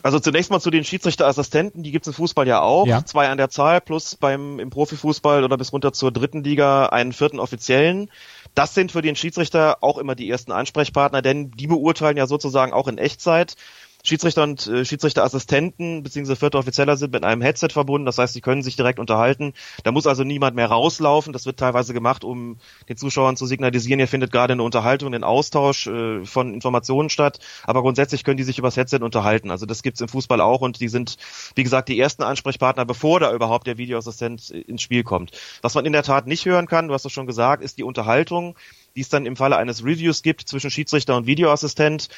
Also 0.02 0.18
zunächst 0.18 0.50
mal 0.50 0.60
zu 0.60 0.70
den 0.70 0.84
Schiedsrichterassistenten, 0.84 1.84
die 1.84 1.92
gibt 1.92 2.06
es 2.06 2.08
im 2.08 2.14
Fußball 2.14 2.48
ja 2.48 2.60
auch, 2.60 2.86
ja. 2.86 3.04
zwei 3.04 3.28
an 3.28 3.38
der 3.38 3.50
Zahl 3.50 3.80
plus 3.80 4.16
beim 4.16 4.58
im 4.58 4.70
Profifußball 4.70 5.44
oder 5.44 5.56
bis 5.56 5.72
runter 5.72 5.92
zur 5.92 6.10
dritten 6.10 6.42
Liga 6.42 6.86
einen 6.86 7.12
vierten 7.12 7.38
offiziellen. 7.38 8.10
Das 8.56 8.74
sind 8.74 8.90
für 8.90 9.00
den 9.00 9.14
Schiedsrichter 9.14 9.78
auch 9.80 9.98
immer 9.98 10.16
die 10.16 10.28
ersten 10.28 10.50
Ansprechpartner, 10.50 11.22
denn 11.22 11.52
die 11.52 11.68
beurteilen 11.68 12.16
ja 12.16 12.26
sozusagen 12.26 12.72
auch 12.72 12.88
in 12.88 12.98
Echtzeit. 12.98 13.54
Schiedsrichter 14.04 14.42
und 14.42 14.66
äh, 14.66 14.84
Schiedsrichterassistenten 14.84 16.02
bzw. 16.02 16.34
vierte 16.34 16.58
Offizieller 16.58 16.96
sind 16.96 17.12
mit 17.12 17.24
einem 17.24 17.40
Headset 17.40 17.68
verbunden, 17.70 18.04
das 18.04 18.18
heißt, 18.18 18.32
sie 18.34 18.40
können 18.40 18.62
sich 18.62 18.74
direkt 18.74 18.98
unterhalten. 18.98 19.52
Da 19.84 19.92
muss 19.92 20.08
also 20.08 20.24
niemand 20.24 20.56
mehr 20.56 20.66
rauslaufen. 20.66 21.32
Das 21.32 21.46
wird 21.46 21.58
teilweise 21.58 21.94
gemacht, 21.94 22.24
um 22.24 22.58
den 22.88 22.96
Zuschauern 22.96 23.36
zu 23.36 23.46
signalisieren, 23.46 24.00
hier 24.00 24.08
findet 24.08 24.32
gerade 24.32 24.54
eine 24.54 24.62
Unterhaltung, 24.64 25.14
ein 25.14 25.22
Austausch 25.22 25.86
äh, 25.86 26.24
von 26.24 26.52
Informationen 26.52 27.10
statt. 27.10 27.38
Aber 27.62 27.82
grundsätzlich 27.82 28.24
können 28.24 28.38
die 28.38 28.42
sich 28.42 28.58
übers 28.58 28.76
Headset 28.76 28.98
unterhalten. 29.02 29.50
Also 29.52 29.66
das 29.66 29.82
gibt's 29.82 30.00
im 30.00 30.08
Fußball 30.08 30.40
auch 30.40 30.62
und 30.62 30.80
die 30.80 30.88
sind, 30.88 31.16
wie 31.54 31.62
gesagt, 31.62 31.88
die 31.88 31.98
ersten 31.98 32.24
Ansprechpartner, 32.24 32.84
bevor 32.84 33.20
da 33.20 33.32
überhaupt 33.32 33.68
der 33.68 33.78
Videoassistent 33.78 34.50
ins 34.50 34.82
Spiel 34.82 35.04
kommt. 35.04 35.30
Was 35.62 35.74
man 35.74 35.86
in 35.86 35.92
der 35.92 36.02
Tat 36.02 36.26
nicht 36.26 36.44
hören 36.44 36.66
kann, 36.66 36.88
du 36.88 36.94
hast 36.94 37.04
es 37.04 37.12
schon 37.12 37.26
gesagt, 37.26 37.62
ist 37.62 37.78
die 37.78 37.84
Unterhaltung 37.84 38.56
die 38.96 39.00
es 39.00 39.08
dann 39.08 39.26
im 39.26 39.36
Falle 39.36 39.56
eines 39.56 39.84
Reviews 39.84 40.22
gibt 40.22 40.48
zwischen 40.48 40.70
Schiedsrichter 40.70 41.16
und 41.16 41.26
Videoassistent. 41.26 42.08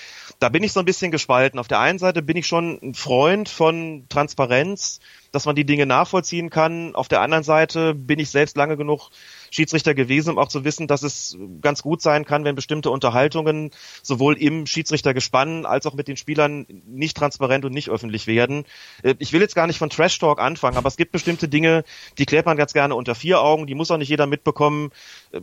Da 0.44 0.50
bin 0.50 0.62
ich 0.62 0.74
so 0.74 0.80
ein 0.80 0.85
bisschen 0.85 1.11
gespalten. 1.11 1.59
Auf 1.59 1.68
der 1.68 1.80
einen 1.80 1.98
Seite 1.98 2.20
bin 2.20 2.37
ich 2.37 2.46
schon 2.46 2.78
ein 2.83 2.92
Freund 2.92 3.48
von 3.48 4.04
Transparenz, 4.11 5.00
dass 5.33 5.46
man 5.46 5.57
die 5.57 5.64
Dinge 5.64 5.87
nachvollziehen 5.87 6.50
kann. 6.50 6.94
Auf 6.94 7.09
der 7.09 7.22
anderen 7.22 7.44
Seite 7.44 7.94
bin 7.94 8.18
ich 8.18 8.28
selbst 8.28 8.54
lange 8.54 8.76
genug 8.76 9.09
Schiedsrichter 9.54 9.94
gewesen, 9.94 10.30
um 10.30 10.38
auch 10.38 10.48
zu 10.48 10.64
wissen, 10.64 10.86
dass 10.86 11.02
es 11.02 11.38
ganz 11.60 11.82
gut 11.82 12.02
sein 12.02 12.24
kann, 12.24 12.44
wenn 12.44 12.56
bestimmte 12.56 12.90
Unterhaltungen 12.90 13.70
sowohl 14.02 14.36
im 14.36 14.66
Schiedsrichtergespann 14.66 15.64
als 15.64 15.86
auch 15.86 15.94
mit 15.94 16.08
den 16.08 16.16
Spielern 16.16 16.66
nicht 16.86 17.16
transparent 17.16 17.64
und 17.64 17.72
nicht 17.72 17.88
öffentlich 17.88 18.26
werden. 18.26 18.64
Äh, 19.02 19.14
ich 19.18 19.32
will 19.32 19.40
jetzt 19.40 19.54
gar 19.54 19.66
nicht 19.66 19.78
von 19.78 19.90
Trash 19.90 20.18
Talk 20.18 20.40
anfangen, 20.40 20.76
aber 20.76 20.88
es 20.88 20.96
gibt 20.96 21.12
bestimmte 21.12 21.48
Dinge, 21.48 21.84
die 22.18 22.26
klärt 22.26 22.46
man 22.46 22.56
ganz 22.56 22.72
gerne 22.72 22.94
unter 22.94 23.14
vier 23.14 23.40
Augen, 23.40 23.66
die 23.66 23.74
muss 23.74 23.90
auch 23.90 23.96
nicht 23.96 24.08
jeder 24.08 24.26
mitbekommen. 24.26 24.90
Äh, 25.32 25.40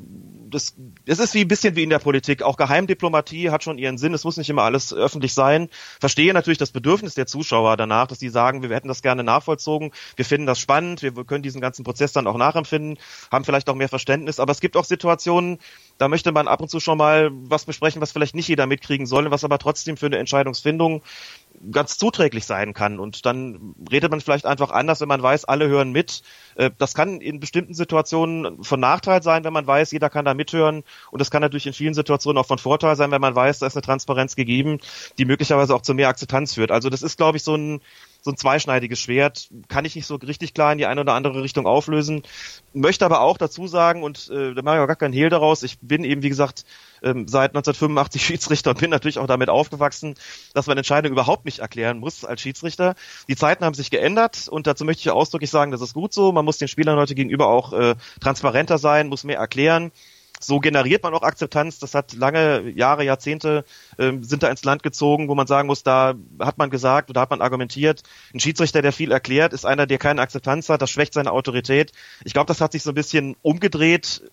das, 0.49 0.75
das 1.05 1.19
ist 1.19 1.33
wie 1.33 1.41
ein 1.41 1.47
bisschen 1.47 1.75
wie 1.75 1.83
in 1.83 1.89
der 1.89 1.99
Politik. 1.99 2.43
Auch 2.43 2.57
Geheimdiplomatie 2.57 3.49
hat 3.49 3.63
schon 3.63 3.77
ihren 3.77 3.97
Sinn. 3.97 4.13
Es 4.13 4.25
muss 4.25 4.37
nicht 4.37 4.49
immer 4.49 4.63
alles 4.63 4.93
öffentlich 4.93 5.33
sein. 5.33 5.69
Verstehe 5.99 6.33
natürlich 6.33 6.57
das 6.57 6.71
Bedürfnis 6.71 7.15
der 7.15 7.27
Zuschauer 7.27 7.77
danach, 7.77 8.07
dass 8.07 8.19
die 8.19 8.29
sagen, 8.29 8.61
wir 8.61 8.69
hätten 8.75 8.89
das 8.89 9.01
gerne 9.01 9.23
nachvollzogen, 9.23 9.91
wir 10.17 10.25
finden 10.25 10.47
das 10.47 10.59
spannend, 10.59 11.01
wir 11.01 11.13
können 11.23 11.43
diesen 11.43 11.61
ganzen 11.61 11.85
Prozess 11.85 12.11
dann 12.11 12.27
auch 12.27 12.37
nachempfinden, 12.37 12.97
haben 13.31 13.45
vielleicht 13.45 13.69
auch 13.69 13.75
mehr 13.75 13.87
Verständnis. 13.87 14.00
Aber 14.09 14.51
es 14.51 14.59
gibt 14.59 14.77
auch 14.77 14.85
Situationen, 14.85 15.59
da 15.97 16.07
möchte 16.07 16.31
man 16.31 16.47
ab 16.47 16.61
und 16.61 16.69
zu 16.69 16.79
schon 16.79 16.97
mal 16.97 17.29
was 17.31 17.65
besprechen, 17.65 18.01
was 18.01 18.11
vielleicht 18.11 18.35
nicht 18.35 18.47
jeder 18.47 18.65
mitkriegen 18.65 19.05
soll, 19.05 19.29
was 19.29 19.43
aber 19.43 19.59
trotzdem 19.59 19.97
für 19.97 20.07
eine 20.07 20.17
Entscheidungsfindung 20.17 21.03
ganz 21.71 21.97
zuträglich 21.97 22.45
sein 22.45 22.73
kann. 22.73 22.99
Und 22.99 23.25
dann 23.25 23.75
redet 23.91 24.09
man 24.09 24.21
vielleicht 24.21 24.45
einfach 24.45 24.71
anders, 24.71 25.01
wenn 25.01 25.07
man 25.07 25.21
weiß, 25.21 25.45
alle 25.45 25.67
hören 25.67 25.91
mit. 25.91 26.23
Äh, 26.55 26.71
das 26.77 26.93
kann 26.93 27.21
in 27.21 27.39
bestimmten 27.39 27.73
Situationen 27.73 28.63
von 28.63 28.79
Nachteil 28.79 29.21
sein, 29.21 29.43
wenn 29.43 29.53
man 29.53 29.67
weiß, 29.67 29.91
jeder 29.91 30.09
kann 30.09 30.25
da 30.25 30.33
mithören. 30.33 30.83
Und 31.11 31.19
das 31.19 31.29
kann 31.29 31.41
natürlich 31.41 31.67
in 31.67 31.73
vielen 31.73 31.93
Situationen 31.93 32.39
auch 32.41 32.47
von 32.47 32.57
Vorteil 32.57 32.95
sein, 32.95 33.11
wenn 33.11 33.21
man 33.21 33.35
weiß, 33.35 33.59
da 33.59 33.67
ist 33.67 33.75
eine 33.75 33.83
Transparenz 33.83 34.35
gegeben, 34.35 34.79
die 35.17 35.25
möglicherweise 35.25 35.75
auch 35.75 35.81
zu 35.81 35.93
mehr 35.93 36.09
Akzeptanz 36.09 36.55
führt. 36.55 36.71
Also 36.71 36.89
das 36.89 37.03
ist, 37.03 37.17
glaube 37.17 37.37
ich, 37.37 37.43
so 37.43 37.55
ein 37.55 37.81
so 38.21 38.31
ein 38.31 38.37
zweischneidiges 38.37 38.99
Schwert. 38.99 39.49
Kann 39.67 39.85
ich 39.85 39.95
nicht 39.95 40.05
so 40.05 40.15
richtig 40.15 40.53
klar 40.53 40.71
in 40.71 40.77
die 40.77 40.85
eine 40.85 41.01
oder 41.01 41.13
andere 41.13 41.41
Richtung 41.41 41.65
auflösen. 41.65 42.21
Möchte 42.73 43.03
aber 43.03 43.21
auch 43.21 43.37
dazu 43.37 43.67
sagen, 43.67 44.03
und 44.03 44.29
äh, 44.29 44.53
da 44.53 44.61
mache 44.61 44.75
ich 44.77 44.81
auch 44.81 44.87
gar 44.87 44.95
keinen 44.95 45.13
Hehl 45.13 45.29
daraus, 45.29 45.63
ich 45.63 45.79
bin 45.79 46.03
eben, 46.03 46.21
wie 46.21 46.29
gesagt, 46.29 46.65
ähm, 47.03 47.27
seit 47.27 47.51
1985 47.51 48.21
Schiedsrichter 48.25 48.71
und 48.71 48.79
bin 48.79 48.91
natürlich 48.91 49.17
auch 49.17 49.27
damit 49.27 49.49
aufgewachsen, 49.49 50.15
dass 50.53 50.67
man 50.67 50.77
Entscheidungen 50.77 51.13
überhaupt 51.13 51.45
nicht 51.45 51.59
erklären 51.59 51.97
muss 51.97 52.23
als 52.23 52.41
Schiedsrichter. 52.41 52.95
Die 53.27 53.35
Zeiten 53.35 53.65
haben 53.65 53.73
sich 53.73 53.89
geändert 53.89 54.47
und 54.47 54.67
dazu 54.67 54.85
möchte 54.85 55.01
ich 55.01 55.09
ausdrücklich 55.09 55.49
sagen, 55.49 55.71
das 55.71 55.81
ist 55.81 55.93
gut 55.93 56.13
so. 56.13 56.31
Man 56.31 56.45
muss 56.45 56.59
den 56.59 56.67
Spielern 56.67 56.97
heute 56.97 57.15
gegenüber 57.15 57.47
auch 57.47 57.73
äh, 57.73 57.95
transparenter 58.19 58.77
sein, 58.77 59.07
muss 59.07 59.23
mehr 59.23 59.39
erklären 59.39 59.91
so 60.43 60.59
generiert 60.59 61.03
man 61.03 61.13
auch 61.13 61.21
Akzeptanz. 61.21 61.79
Das 61.79 61.93
hat 61.93 62.13
lange 62.13 62.69
Jahre, 62.69 63.03
Jahrzehnte 63.03 63.65
ähm, 63.97 64.23
sind 64.23 64.43
da 64.43 64.49
ins 64.49 64.63
Land 64.63 64.83
gezogen, 64.83 65.27
wo 65.27 65.35
man 65.35 65.47
sagen 65.47 65.67
muss, 65.67 65.83
da 65.83 66.15
hat 66.39 66.57
man 66.57 66.69
gesagt 66.69 67.09
oder 67.09 67.21
hat 67.21 67.29
man 67.29 67.41
argumentiert, 67.41 68.03
ein 68.33 68.39
Schiedsrichter, 68.39 68.81
der 68.81 68.93
viel 68.93 69.11
erklärt, 69.11 69.53
ist 69.53 69.65
einer, 69.65 69.87
der 69.87 69.97
keine 69.97 70.21
Akzeptanz 70.21 70.69
hat, 70.69 70.81
das 70.81 70.89
schwächt 70.89 71.13
seine 71.13 71.31
Autorität. 71.31 71.91
Ich 72.23 72.33
glaube, 72.33 72.47
das 72.47 72.61
hat 72.61 72.71
sich 72.71 72.83
so 72.83 72.91
ein 72.91 72.95
bisschen 72.95 73.35
umgedreht. 73.41 74.23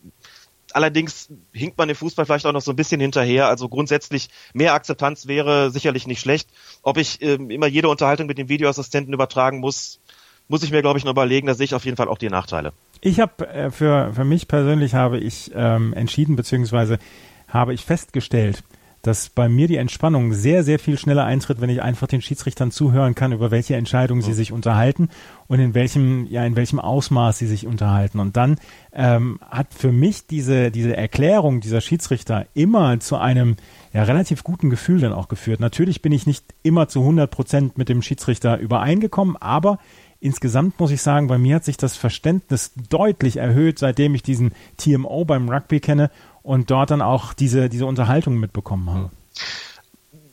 Allerdings 0.72 1.30
hinkt 1.52 1.78
man 1.78 1.88
im 1.88 1.96
Fußball 1.96 2.26
vielleicht 2.26 2.44
auch 2.44 2.52
noch 2.52 2.60
so 2.60 2.72
ein 2.72 2.76
bisschen 2.76 3.00
hinterher. 3.00 3.48
Also 3.48 3.68
grundsätzlich 3.68 4.28
mehr 4.52 4.74
Akzeptanz 4.74 5.26
wäre 5.26 5.70
sicherlich 5.70 6.06
nicht 6.06 6.20
schlecht. 6.20 6.50
Ob 6.82 6.98
ich 6.98 7.22
ähm, 7.22 7.50
immer 7.50 7.66
jede 7.66 7.88
Unterhaltung 7.88 8.26
mit 8.26 8.36
dem 8.36 8.50
Videoassistenten 8.50 9.14
übertragen 9.14 9.60
muss, 9.60 10.00
muss 10.48 10.62
ich 10.62 10.72
mir, 10.72 10.82
glaube 10.82 10.98
ich, 10.98 11.04
noch 11.04 11.12
überlegen. 11.12 11.46
Da 11.46 11.54
sehe 11.54 11.64
ich 11.64 11.74
auf 11.74 11.84
jeden 11.84 11.96
Fall 11.96 12.08
auch 12.08 12.18
die 12.18 12.30
Nachteile. 12.30 12.72
Ich 13.00 13.20
habe 13.20 13.46
äh, 13.48 13.70
für, 13.70 14.12
für 14.14 14.24
mich 14.24 14.48
persönlich 14.48 14.94
habe 14.94 15.18
ich 15.18 15.52
ähm, 15.54 15.92
entschieden, 15.92 16.36
beziehungsweise 16.36 16.98
habe 17.46 17.72
ich 17.72 17.84
festgestellt, 17.84 18.64
dass 19.02 19.28
bei 19.28 19.48
mir 19.48 19.68
die 19.68 19.76
Entspannung 19.76 20.32
sehr, 20.32 20.64
sehr 20.64 20.78
viel 20.78 20.98
schneller 20.98 21.24
eintritt, 21.24 21.60
wenn 21.60 21.70
ich 21.70 21.82
einfach 21.82 22.08
den 22.08 22.20
Schiedsrichtern 22.20 22.72
zuhören 22.72 23.14
kann, 23.14 23.32
über 23.32 23.50
welche 23.50 23.76
Entscheidungen 23.76 24.22
sie 24.22 24.32
sich 24.32 24.52
unterhalten 24.52 25.08
und 25.46 25.60
in 25.60 25.72
welchem, 25.74 26.26
ja, 26.26 26.44
in 26.44 26.56
welchem 26.56 26.80
Ausmaß 26.80 27.38
sie 27.38 27.46
sich 27.46 27.66
unterhalten. 27.66 28.18
Und 28.18 28.36
dann 28.36 28.56
ähm, 28.92 29.38
hat 29.48 29.72
für 29.72 29.92
mich 29.92 30.26
diese, 30.26 30.72
diese 30.72 30.96
Erklärung 30.96 31.60
dieser 31.60 31.80
Schiedsrichter 31.80 32.46
immer 32.54 32.98
zu 32.98 33.16
einem 33.16 33.56
ja, 33.92 34.02
relativ 34.02 34.42
guten 34.42 34.68
Gefühl 34.68 35.00
dann 35.00 35.12
auch 35.12 35.28
geführt. 35.28 35.60
Natürlich 35.60 36.02
bin 36.02 36.12
ich 36.12 36.26
nicht 36.26 36.44
immer 36.64 36.88
zu 36.88 37.00
100 37.00 37.30
Prozent 37.30 37.78
mit 37.78 37.88
dem 37.88 38.02
Schiedsrichter 38.02 38.58
übereingekommen, 38.58 39.36
aber 39.36 39.78
insgesamt 40.20 40.78
muss 40.80 40.90
ich 40.90 41.02
sagen, 41.02 41.28
bei 41.28 41.38
mir 41.38 41.56
hat 41.56 41.64
sich 41.64 41.76
das 41.76 41.96
Verständnis 41.96 42.72
deutlich 42.88 43.36
erhöht, 43.36 43.78
seitdem 43.78 44.14
ich 44.14 44.22
diesen 44.22 44.52
TMO 44.76 45.24
beim 45.24 45.48
Rugby 45.48 45.80
kenne 45.80 46.10
und 46.42 46.70
dort 46.70 46.90
dann 46.90 47.02
auch 47.02 47.32
diese, 47.34 47.68
diese 47.68 47.86
Unterhaltung 47.86 48.38
mitbekommen 48.38 48.90
habe. 48.90 49.10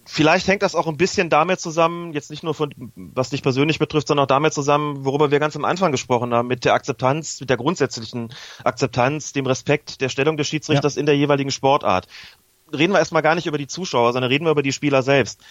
Vielleicht 0.07 0.47
hängt 0.47 0.61
das 0.61 0.75
auch 0.75 0.87
ein 0.87 0.95
bisschen 0.95 1.29
damit 1.29 1.59
zusammen, 1.59 2.13
jetzt 2.13 2.29
nicht 2.29 2.41
nur 2.41 2.53
von, 2.53 2.73
was 2.95 3.31
dich 3.31 3.43
persönlich 3.43 3.79
betrifft, 3.79 4.07
sondern 4.07 4.23
auch 4.23 4.27
damit 4.27 4.53
zusammen, 4.53 5.03
worüber 5.03 5.29
wir 5.29 5.39
ganz 5.39 5.57
am 5.57 5.65
Anfang 5.65 5.91
gesprochen 5.91 6.33
haben, 6.33 6.47
mit 6.47 6.63
der 6.63 6.73
Akzeptanz, 6.73 7.41
mit 7.41 7.49
der 7.49 7.57
grundsätzlichen 7.57 8.33
Akzeptanz, 8.63 9.33
dem 9.33 9.45
Respekt 9.45 9.99
der 9.99 10.07
Stellung 10.07 10.37
des 10.37 10.47
Schiedsrichters 10.47 10.95
ja. 10.95 11.01
in 11.01 11.05
der 11.05 11.17
jeweiligen 11.17 11.51
Sportart. 11.51 12.07
Reden 12.71 12.93
wir 12.93 12.99
erstmal 12.99 13.23
gar 13.23 13.35
nicht 13.35 13.45
über 13.45 13.57
die 13.57 13.67
Zuschauer, 13.67 14.13
sondern 14.13 14.31
reden 14.31 14.45
wir 14.45 14.51
über 14.51 14.63
die 14.63 14.71
Spieler 14.71 15.03
selbst 15.03 15.41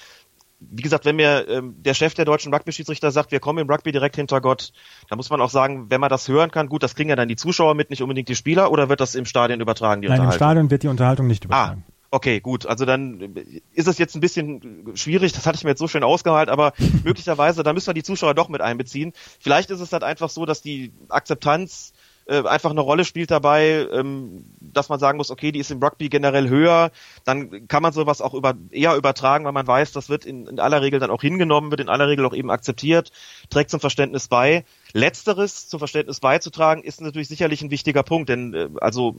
wie 0.60 0.82
gesagt, 0.82 1.04
wenn 1.04 1.16
mir 1.16 1.46
ähm, 1.48 1.74
der 1.82 1.94
Chef 1.94 2.14
der 2.14 2.24
deutschen 2.24 2.52
Rugby-Schiedsrichter 2.52 3.10
sagt, 3.10 3.32
wir 3.32 3.40
kommen 3.40 3.58
im 3.58 3.70
Rugby 3.70 3.92
direkt 3.92 4.16
hinter 4.16 4.40
Gott, 4.40 4.72
dann 5.08 5.16
muss 5.16 5.30
man 5.30 5.40
auch 5.40 5.50
sagen, 5.50 5.90
wenn 5.90 6.00
man 6.00 6.10
das 6.10 6.28
hören 6.28 6.50
kann, 6.50 6.68
gut, 6.68 6.82
das 6.82 6.94
kriegen 6.94 7.10
ja 7.10 7.16
dann 7.16 7.28
die 7.28 7.36
Zuschauer 7.36 7.74
mit, 7.74 7.90
nicht 7.90 8.02
unbedingt 8.02 8.28
die 8.28 8.36
Spieler, 8.36 8.70
oder 8.70 8.88
wird 8.88 9.00
das 9.00 9.14
im 9.14 9.24
Stadion 9.24 9.60
übertragen, 9.60 10.02
die 10.02 10.08
Nein, 10.08 10.22
im 10.22 10.32
Stadion 10.32 10.70
wird 10.70 10.82
die 10.82 10.88
Unterhaltung 10.88 11.26
nicht 11.26 11.44
übertragen. 11.44 11.84
Ah. 11.86 11.94
Okay, 12.14 12.38
gut. 12.38 12.64
Also 12.64 12.84
dann 12.84 13.34
ist 13.72 13.88
es 13.88 13.98
jetzt 13.98 14.14
ein 14.14 14.20
bisschen 14.20 14.92
schwierig, 14.94 15.32
das 15.32 15.46
hatte 15.46 15.56
ich 15.56 15.64
mir 15.64 15.70
jetzt 15.70 15.80
so 15.80 15.88
schön 15.88 16.04
ausgemalt, 16.04 16.48
aber 16.48 16.72
möglicherweise, 17.04 17.64
da 17.64 17.72
müssen 17.72 17.88
wir 17.88 17.94
die 17.94 18.04
Zuschauer 18.04 18.34
doch 18.34 18.48
mit 18.48 18.60
einbeziehen. 18.60 19.12
Vielleicht 19.40 19.70
ist 19.70 19.80
es 19.80 19.92
halt 19.92 20.04
einfach 20.04 20.30
so, 20.30 20.46
dass 20.46 20.62
die 20.62 20.92
Akzeptanz 21.08 21.92
äh, 22.26 22.42
einfach 22.46 22.70
eine 22.70 22.80
Rolle 22.80 23.04
spielt 23.04 23.30
dabei, 23.30 23.86
ähm, 23.92 24.44
dass 24.60 24.88
man 24.88 24.98
sagen 24.98 25.18
muss, 25.18 25.30
okay, 25.30 25.52
die 25.52 25.58
ist 25.58 25.70
im 25.70 25.82
Rugby 25.82 26.08
generell 26.08 26.48
höher, 26.48 26.90
dann 27.24 27.68
kann 27.68 27.82
man 27.82 27.92
sowas 27.92 28.20
auch 28.20 28.34
über, 28.34 28.54
eher 28.70 28.96
übertragen, 28.96 29.44
weil 29.44 29.52
man 29.52 29.66
weiß, 29.66 29.92
das 29.92 30.08
wird 30.08 30.24
in, 30.24 30.46
in 30.46 30.60
aller 30.60 30.82
Regel 30.82 31.00
dann 31.00 31.10
auch 31.10 31.22
hingenommen, 31.22 31.70
wird 31.70 31.80
in 31.80 31.88
aller 31.88 32.08
Regel 32.08 32.24
auch 32.26 32.34
eben 32.34 32.50
akzeptiert, 32.50 33.12
trägt 33.50 33.70
zum 33.70 33.80
Verständnis 33.80 34.28
bei. 34.28 34.64
Letzteres 34.92 35.68
zum 35.68 35.78
Verständnis 35.78 36.20
beizutragen, 36.20 36.82
ist 36.82 37.00
natürlich 37.00 37.28
sicherlich 37.28 37.62
ein 37.62 37.70
wichtiger 37.70 38.02
Punkt, 38.02 38.28
denn 38.28 38.54
äh, 38.54 38.68
also 38.80 39.16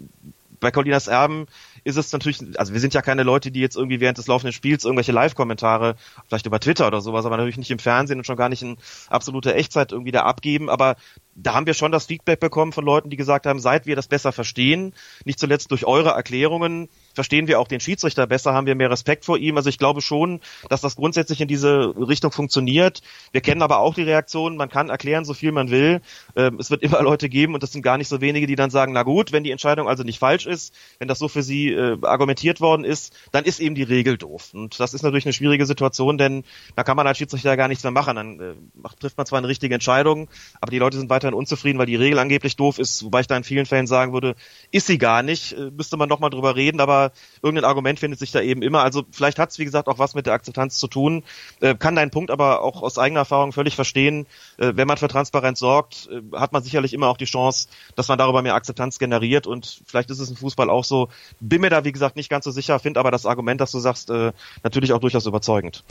bei 0.60 0.72
Colinas 0.72 1.08
Erben 1.08 1.46
ist 1.84 1.98
es 1.98 2.12
natürlich, 2.12 2.40
also 2.58 2.74
wir 2.74 2.80
sind 2.80 2.94
ja 2.94 3.02
keine 3.02 3.24
Leute, 3.24 3.52
die 3.52 3.60
jetzt 3.60 3.76
irgendwie 3.76 4.00
während 4.00 4.18
des 4.18 4.28
laufenden 4.28 4.54
Spiels 4.54 4.86
irgendwelche 4.86 5.12
Live-Kommentare, 5.12 5.96
vielleicht 6.28 6.46
über 6.46 6.60
Twitter 6.60 6.88
oder 6.88 7.02
sowas, 7.02 7.26
aber 7.26 7.38
natürlich 7.38 7.58
nicht 7.58 7.72
im 7.72 7.80
Fernsehen 7.80 8.20
und 8.20 8.26
schon 8.26 8.38
gar 8.38 8.50
nicht 8.50 8.62
in 8.62 8.78
absoluter 9.10 9.56
Echtzeit 9.56 9.92
irgendwie 9.92 10.12
da 10.12 10.24
abgeben, 10.24 10.70
aber 10.70 10.96
da 11.36 11.54
haben 11.54 11.66
wir 11.66 11.74
schon 11.74 11.92
das 11.92 12.06
Feedback 12.06 12.40
bekommen 12.40 12.72
von 12.72 12.86
Leuten, 12.86 13.10
die 13.10 13.18
gesagt 13.18 13.46
haben, 13.46 13.60
seit 13.60 13.86
wir 13.86 13.96
das 13.96 14.08
besser 14.08 14.32
verstehen, 14.32 14.94
nicht 15.26 15.40
zuletzt 15.40 15.72
durch 15.72 15.86
eure 15.86 16.10
Erklärungen, 16.10 16.90
verstehen 17.16 17.48
wir 17.48 17.60
auch 17.60 17.68
den 17.68 17.80
Schiedsrichter 17.80 18.28
besser, 18.28 18.54
haben 18.54 18.68
wir 18.68 18.76
mehr 18.76 18.92
Respekt 18.92 19.26
vor 19.26 19.38
ihm. 19.38 19.58
Also 19.58 19.70
ich 19.70 19.78
glaube 19.78 20.02
schon, 20.02 20.40
dass 20.70 20.82
das 20.82 20.96
grundsätzlich 20.96 21.42
in 21.42 21.48
diese 21.48 21.94
Richtung 21.98 22.32
funktioniert. 22.32 23.02
Wir 23.32 23.42
kennen 23.42 23.62
aber 23.62 23.80
auch 23.80 23.96
die 23.96 24.04
Reaktion, 24.04 24.56
man 24.56 24.70
kann 24.70 24.90
erklären, 24.90 25.26
so 25.26 25.34
viel 25.34 25.52
man 25.52 25.70
will. 25.70 26.02
Ähm, 26.36 26.58
es 26.60 26.72
wird 26.72 26.84
immer 26.84 27.02
Leute 27.04 27.28
geben, 27.28 27.54
und 27.54 27.64
das 27.64 27.72
sind 27.72 27.82
gar 27.82 27.98
nicht 27.98 28.08
so 28.08 28.22
wenige, 28.22 28.48
die 28.48 28.56
dann 28.56 28.70
sagen, 28.70 28.94
na 28.94 29.04
gut, 29.04 29.32
wenn 29.32 29.44
die 29.44 29.52
Entscheidung 29.52 29.88
also 29.88 30.04
nicht 30.04 30.20
falsch 30.20 30.46
ist, 30.46 30.74
wenn 31.00 31.08
das 31.08 31.20
so 31.20 31.28
für 31.28 31.44
sie 31.44 31.72
äh, 31.72 31.98
argumentiert 32.04 32.62
worden 32.62 32.86
ist, 32.86 33.14
dann 33.32 33.46
ist 33.46 33.60
eben 33.60 33.76
die 33.76 33.84
Regel 33.84 34.18
doof. 34.18 34.54
Und 34.54 34.80
das 34.80 34.94
ist 34.94 35.04
natürlich 35.04 35.26
eine 35.26 35.34
schwierige 35.34 35.66
Situation, 35.66 36.18
denn 36.18 36.44
da 36.76 36.84
kann 36.84 36.96
man 36.96 37.08
als 37.08 37.18
Schiedsrichter 37.18 37.58
gar 37.58 37.68
nichts 37.68 37.84
mehr 37.84 37.92
machen. 37.92 38.16
Dann 38.16 38.40
äh, 38.40 38.54
trifft 39.00 39.18
man 39.18 39.26
zwar 39.26 39.40
eine 39.40 39.48
richtige 39.48 39.74
Entscheidung, 39.74 40.30
aber 40.62 40.72
die 40.72 40.80
Leute 40.80 40.98
sind 40.98 41.10
weiter 41.10 41.26
weiterhin 41.26 41.34
unzufrieden, 41.34 41.80
weil 41.80 41.86
die 41.88 41.96
Regel 41.96 42.20
angeblich 42.20 42.56
doof 42.56 42.78
ist, 42.80 43.04
wobei 43.04 43.22
ich 43.22 43.28
da 43.28 43.36
in 43.36 43.44
vielen 43.44 43.66
Fällen 43.66 43.88
sagen 43.88 44.14
würde, 44.14 44.36
ist 44.72 44.88
sie 44.88 44.98
gar 44.98 45.24
nicht, 45.24 45.54
äh, 45.54 45.72
müsste 45.72 45.98
man 45.98 46.10
nochmal 46.10 46.30
drüber 46.30 46.56
reden, 46.56 46.80
aber 46.80 47.05
irgendein 47.42 47.66
Argument 47.66 48.00
findet 48.00 48.20
sich 48.20 48.32
da 48.32 48.42
eben 48.42 48.62
immer. 48.62 48.84
Also 48.84 49.04
vielleicht 49.12 49.40
hat 49.40 49.52
es, 49.52 49.60
wie 49.60 49.66
gesagt, 49.66 49.88
auch 49.88 50.00
was 50.00 50.16
mit 50.16 50.26
der 50.26 50.34
Akzeptanz 50.34 50.78
zu 50.78 50.88
tun, 50.88 51.24
äh, 51.62 51.76
kann 51.76 51.96
deinen 51.96 52.12
Punkt 52.12 52.32
aber 52.32 52.62
auch 52.62 52.82
aus 52.82 52.98
eigener 52.98 53.22
Erfahrung 53.22 53.52
völlig 53.52 53.76
verstehen. 53.76 54.26
Äh, 54.58 54.74
wenn 54.76 54.88
man 54.88 54.98
für 54.98 55.08
Transparenz 55.08 55.60
sorgt, 55.60 56.10
hat 56.34 56.54
man 56.54 56.64
sicherlich 56.64 56.94
immer 56.94 57.08
auch 57.08 57.18
die 57.18 57.26
Chance, 57.26 57.68
dass 57.96 58.08
man 58.08 58.18
darüber 58.18 58.42
mehr 58.42 58.56
Akzeptanz 58.56 59.00
generiert 59.00 59.48
und 59.48 59.82
vielleicht 59.86 60.10
ist 60.10 60.20
es 60.20 60.30
im 60.30 60.36
Fußball 60.36 60.70
auch 60.70 60.84
so. 60.84 61.10
Bin 61.40 61.62
mir 61.62 61.70
da, 61.70 61.84
wie 61.84 61.92
gesagt, 61.92 62.16
nicht 62.16 62.30
ganz 62.30 62.46
so 62.46 62.52
sicher, 62.52 62.80
finde 62.80 63.00
aber 63.00 63.12
das 63.12 63.26
Argument, 63.26 63.62
das 63.62 63.72
du 63.72 63.80
sagst, 63.80 64.10
natürlich 64.64 64.94
auch 64.94 65.00
durchaus 65.00 65.26
überzeugend 65.26 65.84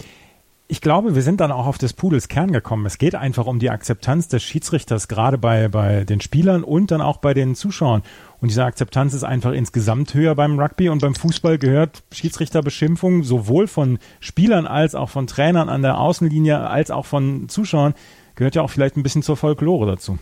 ich 0.66 0.80
glaube, 0.80 1.14
wir 1.14 1.22
sind 1.22 1.40
dann 1.40 1.52
auch 1.52 1.66
auf 1.66 1.76
des 1.76 1.92
Pudels 1.92 2.28
Kern 2.28 2.50
gekommen. 2.50 2.86
Es 2.86 2.96
geht 2.96 3.14
einfach 3.14 3.46
um 3.46 3.58
die 3.58 3.68
Akzeptanz 3.68 4.28
des 4.28 4.42
Schiedsrichters, 4.42 5.08
gerade 5.08 5.36
bei, 5.36 5.68
bei 5.68 6.04
den 6.04 6.22
Spielern 6.22 6.64
und 6.64 6.90
dann 6.90 7.02
auch 7.02 7.18
bei 7.18 7.34
den 7.34 7.54
Zuschauern. 7.54 8.02
Und 8.40 8.48
diese 8.50 8.64
Akzeptanz 8.64 9.12
ist 9.12 9.24
einfach 9.24 9.52
insgesamt 9.52 10.14
höher 10.14 10.34
beim 10.34 10.58
Rugby 10.58 10.88
und 10.88 11.02
beim 11.02 11.14
Fußball 11.14 11.58
gehört 11.58 12.02
Schiedsrichterbeschimpfung 12.12 13.24
sowohl 13.24 13.66
von 13.66 13.98
Spielern 14.20 14.66
als 14.66 14.94
auch 14.94 15.10
von 15.10 15.26
Trainern 15.26 15.68
an 15.68 15.82
der 15.82 15.98
Außenlinie 15.98 16.58
als 16.60 16.90
auch 16.90 17.04
von 17.04 17.48
Zuschauern 17.48 17.94
gehört 18.34 18.54
ja 18.54 18.62
auch 18.62 18.70
vielleicht 18.70 18.96
ein 18.96 19.02
bisschen 19.02 19.22
zur 19.22 19.36
Folklore 19.36 19.86
dazu 19.86 20.18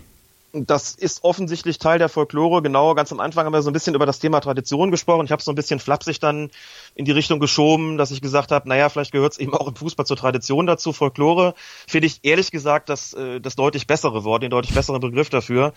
das 0.52 0.94
ist 0.94 1.24
offensichtlich 1.24 1.78
Teil 1.78 1.98
der 1.98 2.10
Folklore. 2.10 2.60
Genau, 2.60 2.94
ganz 2.94 3.10
am 3.10 3.20
Anfang 3.20 3.46
haben 3.46 3.54
wir 3.54 3.62
so 3.62 3.70
ein 3.70 3.72
bisschen 3.72 3.94
über 3.94 4.04
das 4.04 4.18
Thema 4.18 4.40
Tradition 4.40 4.90
gesprochen. 4.90 5.24
Ich 5.24 5.32
habe 5.32 5.42
so 5.42 5.50
ein 5.50 5.54
bisschen 5.54 5.80
flapsig 5.80 6.20
dann 6.20 6.50
in 6.94 7.06
die 7.06 7.10
Richtung 7.10 7.40
geschoben, 7.40 7.96
dass 7.96 8.10
ich 8.10 8.20
gesagt 8.20 8.52
habe, 8.52 8.68
naja, 8.68 8.90
vielleicht 8.90 9.12
gehört 9.12 9.32
es 9.32 9.38
eben 9.38 9.54
auch 9.54 9.66
im 9.66 9.74
Fußball 9.76 10.04
zur 10.04 10.16
Tradition 10.18 10.66
dazu. 10.66 10.92
Folklore 10.92 11.54
finde 11.86 12.06
ich 12.06 12.20
ehrlich 12.22 12.50
gesagt 12.50 12.90
das, 12.90 13.14
äh, 13.14 13.40
das 13.40 13.56
deutlich 13.56 13.86
bessere 13.86 14.24
Wort, 14.24 14.42
den 14.42 14.50
deutlich 14.50 14.74
besseren 14.74 15.00
Begriff 15.00 15.30
dafür 15.30 15.72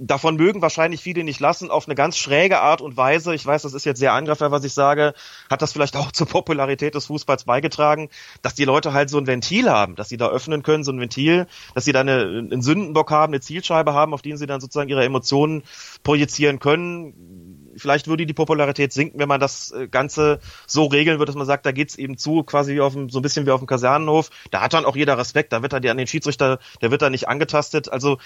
davon 0.00 0.36
mögen 0.36 0.62
wahrscheinlich 0.62 1.00
viele 1.00 1.24
nicht 1.24 1.40
lassen, 1.40 1.70
auf 1.70 1.86
eine 1.86 1.94
ganz 1.94 2.16
schräge 2.16 2.60
Art 2.60 2.80
und 2.80 2.96
Weise. 2.96 3.34
Ich 3.34 3.44
weiß, 3.44 3.62
das 3.62 3.74
ist 3.74 3.84
jetzt 3.84 3.98
sehr 3.98 4.12
angreifbar, 4.12 4.50
was 4.50 4.64
ich 4.64 4.74
sage, 4.74 5.14
hat 5.50 5.62
das 5.62 5.72
vielleicht 5.72 5.96
auch 5.96 6.12
zur 6.12 6.26
Popularität 6.26 6.94
des 6.94 7.06
Fußballs 7.06 7.44
beigetragen, 7.44 8.08
dass 8.42 8.54
die 8.54 8.64
Leute 8.64 8.92
halt 8.92 9.10
so 9.10 9.18
ein 9.18 9.26
Ventil 9.26 9.70
haben, 9.70 9.94
dass 9.96 10.08
sie 10.08 10.16
da 10.16 10.28
öffnen 10.28 10.62
können, 10.62 10.84
so 10.84 10.92
ein 10.92 11.00
Ventil, 11.00 11.46
dass 11.74 11.84
sie 11.84 11.92
da 11.92 12.00
eine, 12.00 12.22
einen 12.22 12.62
Sündenbock 12.62 13.10
haben, 13.10 13.32
eine 13.32 13.40
Zielscheibe 13.40 13.92
haben, 13.92 14.14
auf 14.14 14.22
den 14.22 14.36
sie 14.36 14.46
dann 14.46 14.60
sozusagen 14.60 14.88
ihre 14.88 15.04
Emotionen 15.04 15.62
projizieren 16.02 16.58
können 16.58 17.67
vielleicht 17.78 18.08
würde 18.08 18.26
die 18.26 18.34
Popularität 18.34 18.92
sinken, 18.92 19.18
wenn 19.18 19.28
man 19.28 19.40
das 19.40 19.70
äh, 19.70 19.88
Ganze 19.88 20.40
so 20.66 20.86
regeln 20.86 21.18
würde, 21.18 21.30
dass 21.30 21.36
man 21.36 21.46
sagt, 21.46 21.66
da 21.66 21.72
geht's 21.72 21.96
eben 21.96 22.18
zu, 22.18 22.42
quasi 22.42 22.74
wie 22.74 22.80
auf 22.80 22.92
dem, 22.92 23.10
so 23.10 23.18
ein 23.18 23.22
bisschen 23.22 23.46
wie 23.46 23.50
auf 23.50 23.60
dem 23.60 23.66
Kasernenhof. 23.66 24.30
Da 24.50 24.60
hat 24.60 24.74
dann 24.74 24.84
auch 24.84 24.96
jeder 24.96 25.18
Respekt, 25.18 25.52
da 25.52 25.62
wird 25.62 25.72
er 25.72 25.90
an 25.90 25.96
den 25.96 26.06
Schiedsrichter, 26.06 26.58
der 26.80 26.90
wird 26.90 27.02
da 27.02 27.10
nicht 27.10 27.28
angetastet. 27.28 27.90
Also 27.90 28.18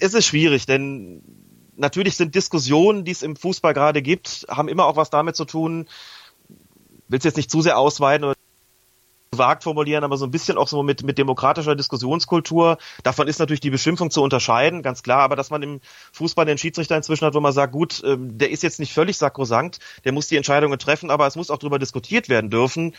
es 0.00 0.14
ist 0.14 0.26
schwierig, 0.26 0.66
denn 0.66 1.22
natürlich 1.76 2.16
sind 2.16 2.34
Diskussionen, 2.34 3.04
die 3.04 3.12
es 3.12 3.22
im 3.22 3.36
Fußball 3.36 3.74
gerade 3.74 4.02
gibt, 4.02 4.46
haben 4.48 4.68
immer 4.68 4.86
auch 4.86 4.96
was 4.96 5.10
damit 5.10 5.36
zu 5.36 5.44
tun, 5.44 5.88
will 7.08 7.18
es 7.18 7.24
jetzt 7.24 7.36
nicht 7.36 7.50
zu 7.50 7.62
sehr 7.62 7.78
ausweiten 7.78 8.24
gewagt 9.30 9.62
formulieren, 9.62 10.04
aber 10.04 10.16
so 10.16 10.24
ein 10.24 10.30
bisschen 10.30 10.56
auch 10.56 10.68
so 10.68 10.82
mit, 10.82 11.02
mit 11.02 11.18
demokratischer 11.18 11.76
Diskussionskultur. 11.76 12.78
Davon 13.02 13.28
ist 13.28 13.38
natürlich 13.38 13.60
die 13.60 13.70
Beschimpfung 13.70 14.10
zu 14.10 14.22
unterscheiden, 14.22 14.82
ganz 14.82 15.02
klar, 15.02 15.20
aber 15.20 15.36
dass 15.36 15.50
man 15.50 15.62
im 15.62 15.80
Fußball 16.12 16.46
den 16.46 16.56
Schiedsrichter 16.56 16.96
inzwischen 16.96 17.26
hat, 17.26 17.34
wo 17.34 17.40
man 17.40 17.52
sagt, 17.52 17.72
gut, 17.72 18.02
ähm, 18.04 18.38
der 18.38 18.50
ist 18.50 18.62
jetzt 18.62 18.80
nicht 18.80 18.94
völlig 18.94 19.18
sakrosankt, 19.18 19.80
der 20.04 20.12
muss 20.12 20.28
die 20.28 20.36
Entscheidungen 20.36 20.78
treffen, 20.78 21.10
aber 21.10 21.26
es 21.26 21.36
muss 21.36 21.50
auch 21.50 21.58
darüber 21.58 21.78
diskutiert 21.78 22.28
werden 22.28 22.48
dürfen, 22.48 22.94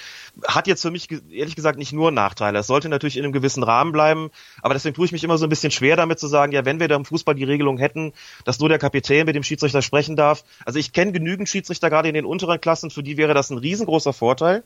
hat 0.47 0.67
jetzt 0.67 0.83
für 0.83 0.91
mich 0.91 1.07
ehrlich 1.31 1.55
gesagt 1.55 1.79
nicht 1.79 1.93
nur 1.93 2.11
Nachteile. 2.11 2.59
Es 2.59 2.67
sollte 2.67 2.89
natürlich 2.89 3.17
in 3.17 3.23
einem 3.23 3.33
gewissen 3.33 3.63
Rahmen 3.63 3.91
bleiben, 3.91 4.29
aber 4.61 4.75
deswegen 4.75 4.95
tue 4.95 5.05
ich 5.05 5.11
mich 5.11 5.23
immer 5.23 5.37
so 5.39 5.45
ein 5.47 5.49
bisschen 5.49 5.71
schwer 5.71 5.95
damit 5.95 6.19
zu 6.19 6.27
sagen, 6.27 6.51
ja, 6.51 6.63
wenn 6.63 6.79
wir 6.79 6.87
da 6.87 6.95
im 6.95 7.05
Fußball 7.05 7.33
die 7.33 7.43
Regelung 7.43 7.79
hätten, 7.79 8.13
dass 8.45 8.59
nur 8.59 8.69
der 8.69 8.77
Kapitän 8.79 9.25
mit 9.25 9.35
dem 9.35 9.43
Schiedsrichter 9.43 9.81
sprechen 9.81 10.15
darf. 10.15 10.43
Also 10.63 10.77
ich 10.77 10.93
kenne 10.93 11.11
genügend 11.11 11.49
Schiedsrichter 11.49 11.89
gerade 11.89 12.07
in 12.07 12.13
den 12.13 12.25
unteren 12.25 12.61
Klassen, 12.61 12.91
für 12.91 13.01
die 13.01 13.17
wäre 13.17 13.33
das 13.33 13.49
ein 13.49 13.57
riesengroßer 13.57 14.13
Vorteil 14.13 14.63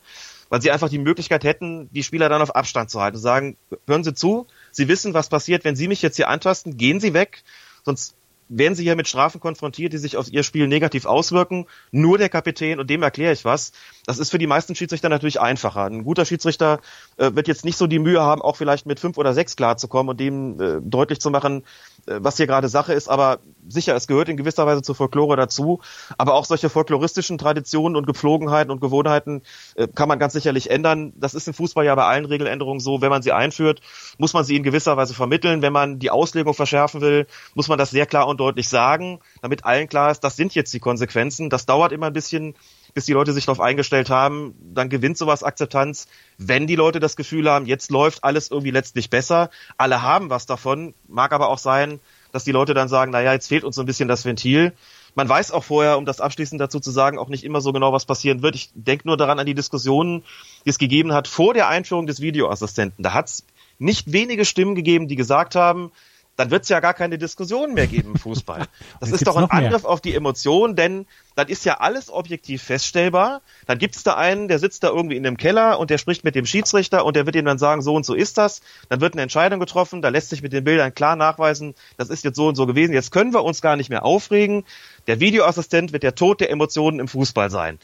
weil 0.54 0.62
sie 0.62 0.70
einfach 0.70 0.90
die 0.90 1.00
Möglichkeit 1.00 1.44
hätten, 1.44 1.90
die 1.94 2.04
Spieler 2.04 2.30
dann 2.30 2.44
auf 2.44 2.56
Abstand 2.56 2.92
zu 2.92 3.02
halten. 3.02 3.18
Sagen, 3.18 3.58
hören 3.88 4.04
Sie 4.04 4.14
zu, 4.14 4.46
Sie 4.72 4.88
wissen, 4.88 5.16
was 5.16 5.28
passiert, 5.28 5.66
wenn 5.66 5.76
Sie 5.76 5.88
mich 5.88 6.04
jetzt 6.04 6.16
hier 6.16 6.30
antasten, 6.30 6.78
gehen 6.78 7.00
Sie 7.00 7.16
weg, 7.16 7.44
sonst 7.84 8.14
werden 8.58 8.76
sie 8.76 8.84
hier 8.84 8.96
mit 8.96 9.08
Strafen 9.08 9.40
konfrontiert, 9.40 9.94
die 9.94 9.98
sich 9.98 10.18
auf 10.18 10.32
ihr 10.32 10.44
Spiel 10.44 10.68
negativ 10.68 11.06
auswirken. 11.06 11.66
Nur 11.92 12.18
der 12.18 12.30
Kapitän, 12.30 12.80
und 12.80 12.90
dem 12.90 13.02
erkläre 13.02 13.34
ich 13.34 13.46
was. 13.46 13.72
Das 14.06 14.20
ist 14.20 14.30
für 14.30 14.38
die 14.38 14.48
meisten 14.48 14.76
Schiedsrichter 14.76 15.10
natürlich 15.10 15.42
einfacher. 15.42 15.86
Ein 15.86 16.04
guter 16.04 16.26
Schiedsrichter 16.26 16.80
äh, 17.18 17.32
wird 17.34 17.48
jetzt 17.48 17.66
nicht 17.66 17.78
so 17.78 17.88
die 17.88 18.00
Mühe 18.00 18.22
haben, 18.22 18.42
auch 18.42 18.56
vielleicht 18.56 18.86
mit 18.86 19.00
fünf 19.00 19.18
oder 19.18 19.34
sechs 19.34 19.56
klarzukommen 19.56 20.12
und 20.12 20.20
dem 20.20 20.60
äh, 20.60 20.82
deutlich 20.82 21.20
zu 21.20 21.32
machen, 21.32 21.64
äh, 22.06 22.20
was 22.20 22.38
hier 22.38 22.48
gerade 22.48 22.68
Sache 22.68 22.94
ist. 22.94 23.10
Aber 23.10 23.40
sicher, 23.68 23.96
es 23.96 24.08
gehört 24.08 24.30
in 24.30 24.38
gewisser 24.38 24.66
Weise 24.66 24.82
zur 24.82 24.96
Folklore 24.96 25.36
dazu. 25.36 25.82
Aber 26.18 26.36
auch 26.36 26.46
solche 26.46 26.70
folkloristischen 26.70 27.38
Traditionen 27.38 27.96
und 27.96 28.06
Gepflogenheiten 28.06 28.72
und 28.72 28.82
Gewohnheiten 28.82 29.42
äh, 29.76 29.88
kann 29.88 30.10
man 30.10 30.20
ganz 30.20 30.34
sicherlich 30.34 30.70
ändern. 30.70 31.14
Das 31.16 31.34
ist 31.34 31.48
im 31.48 31.54
Fußball 31.54 31.86
ja 31.86 31.96
bei 31.96 32.06
allen 32.06 32.26
Regeländerungen 32.26 32.80
so. 32.80 33.02
Wenn 33.02 33.10
man 33.10 33.22
sie 33.22 33.32
einführt, 33.32 33.82
muss 34.18 34.34
man 34.34 34.44
sie 34.44 34.56
in 34.56 34.64
gewisser 34.64 34.98
Weise 34.98 35.14
vermitteln. 35.14 35.62
Wenn 35.62 35.74
man 35.74 36.00
die 36.00 36.12
Auslegung 36.12 36.54
verschärfen 36.54 37.02
will, 37.02 37.26
muss 37.56 37.68
man 37.68 37.78
das 37.78 37.90
sehr 37.90 38.06
klar 38.06 38.28
und 38.28 38.43
deutlich 38.44 38.68
sagen, 38.68 39.20
damit 39.42 39.66
allen 39.66 39.88
klar 39.88 40.12
ist, 40.12 40.20
das 40.22 40.36
sind 40.36 40.54
jetzt 40.54 40.74
die 40.74 40.80
Konsequenzen. 40.80 41.50
Das 41.50 41.66
dauert 41.66 41.92
immer 41.92 42.08
ein 42.08 42.14
bisschen, 42.14 42.56
bis 42.94 43.06
die 43.06 43.14
Leute 43.14 43.32
sich 43.32 43.46
darauf 43.46 43.62
eingestellt 43.62 44.10
haben. 44.10 44.54
Dann 44.74 44.90
gewinnt 44.90 45.18
sowas 45.18 45.44
Akzeptanz, 45.44 46.08
wenn 46.38 46.68
die 46.68 46.76
Leute 46.76 47.00
das 47.00 47.16
Gefühl 47.16 47.50
haben, 47.50 47.66
jetzt 47.66 47.90
läuft 47.92 48.24
alles 48.24 48.52
irgendwie 48.52 48.72
letztlich 48.72 49.10
besser. 49.10 49.50
Alle 49.78 50.02
haben 50.02 50.30
was 50.30 50.46
davon. 50.46 50.94
Mag 51.08 51.32
aber 51.32 51.48
auch 51.48 51.58
sein, 51.58 52.00
dass 52.34 52.44
die 52.44 52.52
Leute 52.52 52.74
dann 52.74 52.90
sagen, 52.90 53.12
naja, 53.12 53.32
jetzt 53.32 53.48
fehlt 53.48 53.64
uns 53.64 53.76
so 53.76 53.82
ein 53.84 53.86
bisschen 53.86 54.10
das 54.10 54.26
Ventil. 54.26 54.74
Man 55.16 55.30
weiß 55.30 55.52
auch 55.52 55.64
vorher, 55.64 55.98
um 55.98 56.06
das 56.06 56.20
abschließend 56.20 56.60
dazu 56.60 56.80
zu 56.80 56.92
sagen, 56.92 57.20
auch 57.20 57.30
nicht 57.30 57.44
immer 57.44 57.62
so 57.62 57.72
genau, 57.72 57.94
was 57.94 58.06
passieren 58.06 58.42
wird. 58.42 58.56
Ich 58.56 58.72
denke 58.74 59.08
nur 59.08 59.16
daran 59.16 59.40
an 59.40 59.46
die 59.46 59.54
Diskussionen, 59.54 60.24
die 60.66 60.70
es 60.70 60.80
gegeben 60.80 61.14
hat 61.14 61.28
vor 61.28 61.54
der 61.54 61.68
Einführung 61.68 62.08
des 62.08 62.20
Videoassistenten. 62.20 63.04
Da 63.04 63.14
hat 63.14 63.30
es 63.30 63.46
nicht 63.78 64.12
wenige 64.12 64.46
Stimmen 64.46 64.76
gegeben, 64.76 65.08
die 65.08 65.16
gesagt 65.16 65.56
haben, 65.56 65.92
dann 66.36 66.50
wird 66.50 66.64
es 66.64 66.70
ja 66.70 66.80
gar 66.80 66.94
keine 66.94 67.18
Diskussion 67.18 67.74
mehr 67.74 67.88
geben 67.88 68.14
im 68.14 68.20
Fußball. 68.20 68.66
Das 69.00 69.12
ist 69.12 69.28
doch 69.28 69.36
ein 69.36 69.50
Angriff 69.50 69.86
auf 69.86 70.02
die 70.02 70.16
Emotion, 70.16 70.76
denn 70.76 71.06
dann 71.36 71.48
ist 71.48 71.66
ja 71.66 71.80
alles 71.80 72.10
objektiv 72.10 72.64
feststellbar. 72.64 73.42
Dann 73.68 73.78
gibt 73.78 73.96
es 73.96 74.04
da 74.04 74.16
einen, 74.16 74.48
der 74.48 74.60
sitzt 74.60 74.84
da 74.84 74.90
irgendwie 74.90 75.18
in 75.18 75.24
dem 75.24 75.38
Keller 75.38 75.80
und 75.80 75.90
der 75.90 75.98
spricht 75.98 76.24
mit 76.24 76.36
dem 76.36 76.46
Schiedsrichter 76.46 77.06
und 77.06 77.16
der 77.16 77.26
wird 77.26 77.36
ihm 77.36 77.46
dann 77.46 77.58
sagen, 77.58 77.82
so 77.82 77.96
und 77.96 78.06
so 78.06 78.14
ist 78.14 78.38
das. 78.38 78.62
Dann 78.90 79.02
wird 79.02 79.14
eine 79.14 79.24
Entscheidung 79.24 79.60
getroffen, 79.60 80.02
da 80.02 80.10
lässt 80.10 80.30
sich 80.30 80.42
mit 80.42 80.54
den 80.54 80.64
Bildern 80.64 80.94
klar 80.94 81.16
nachweisen, 81.16 81.76
das 81.98 82.10
ist 82.10 82.24
jetzt 82.24 82.36
so 82.36 82.48
und 82.48 82.56
so 82.56 82.66
gewesen. 82.66 82.94
Jetzt 82.94 83.12
können 83.12 83.34
wir 83.34 83.44
uns 83.44 83.62
gar 83.62 83.76
nicht 83.76 83.90
mehr 83.90 84.06
aufregen. 84.06 84.64
Der 85.08 85.20
Videoassistent 85.20 85.92
wird 85.92 86.04
der 86.04 86.16
Tod 86.16 86.40
der 86.40 86.50
Emotionen 86.50 87.00
im 87.00 87.08
Fußball 87.08 87.50
sein. 87.50 87.80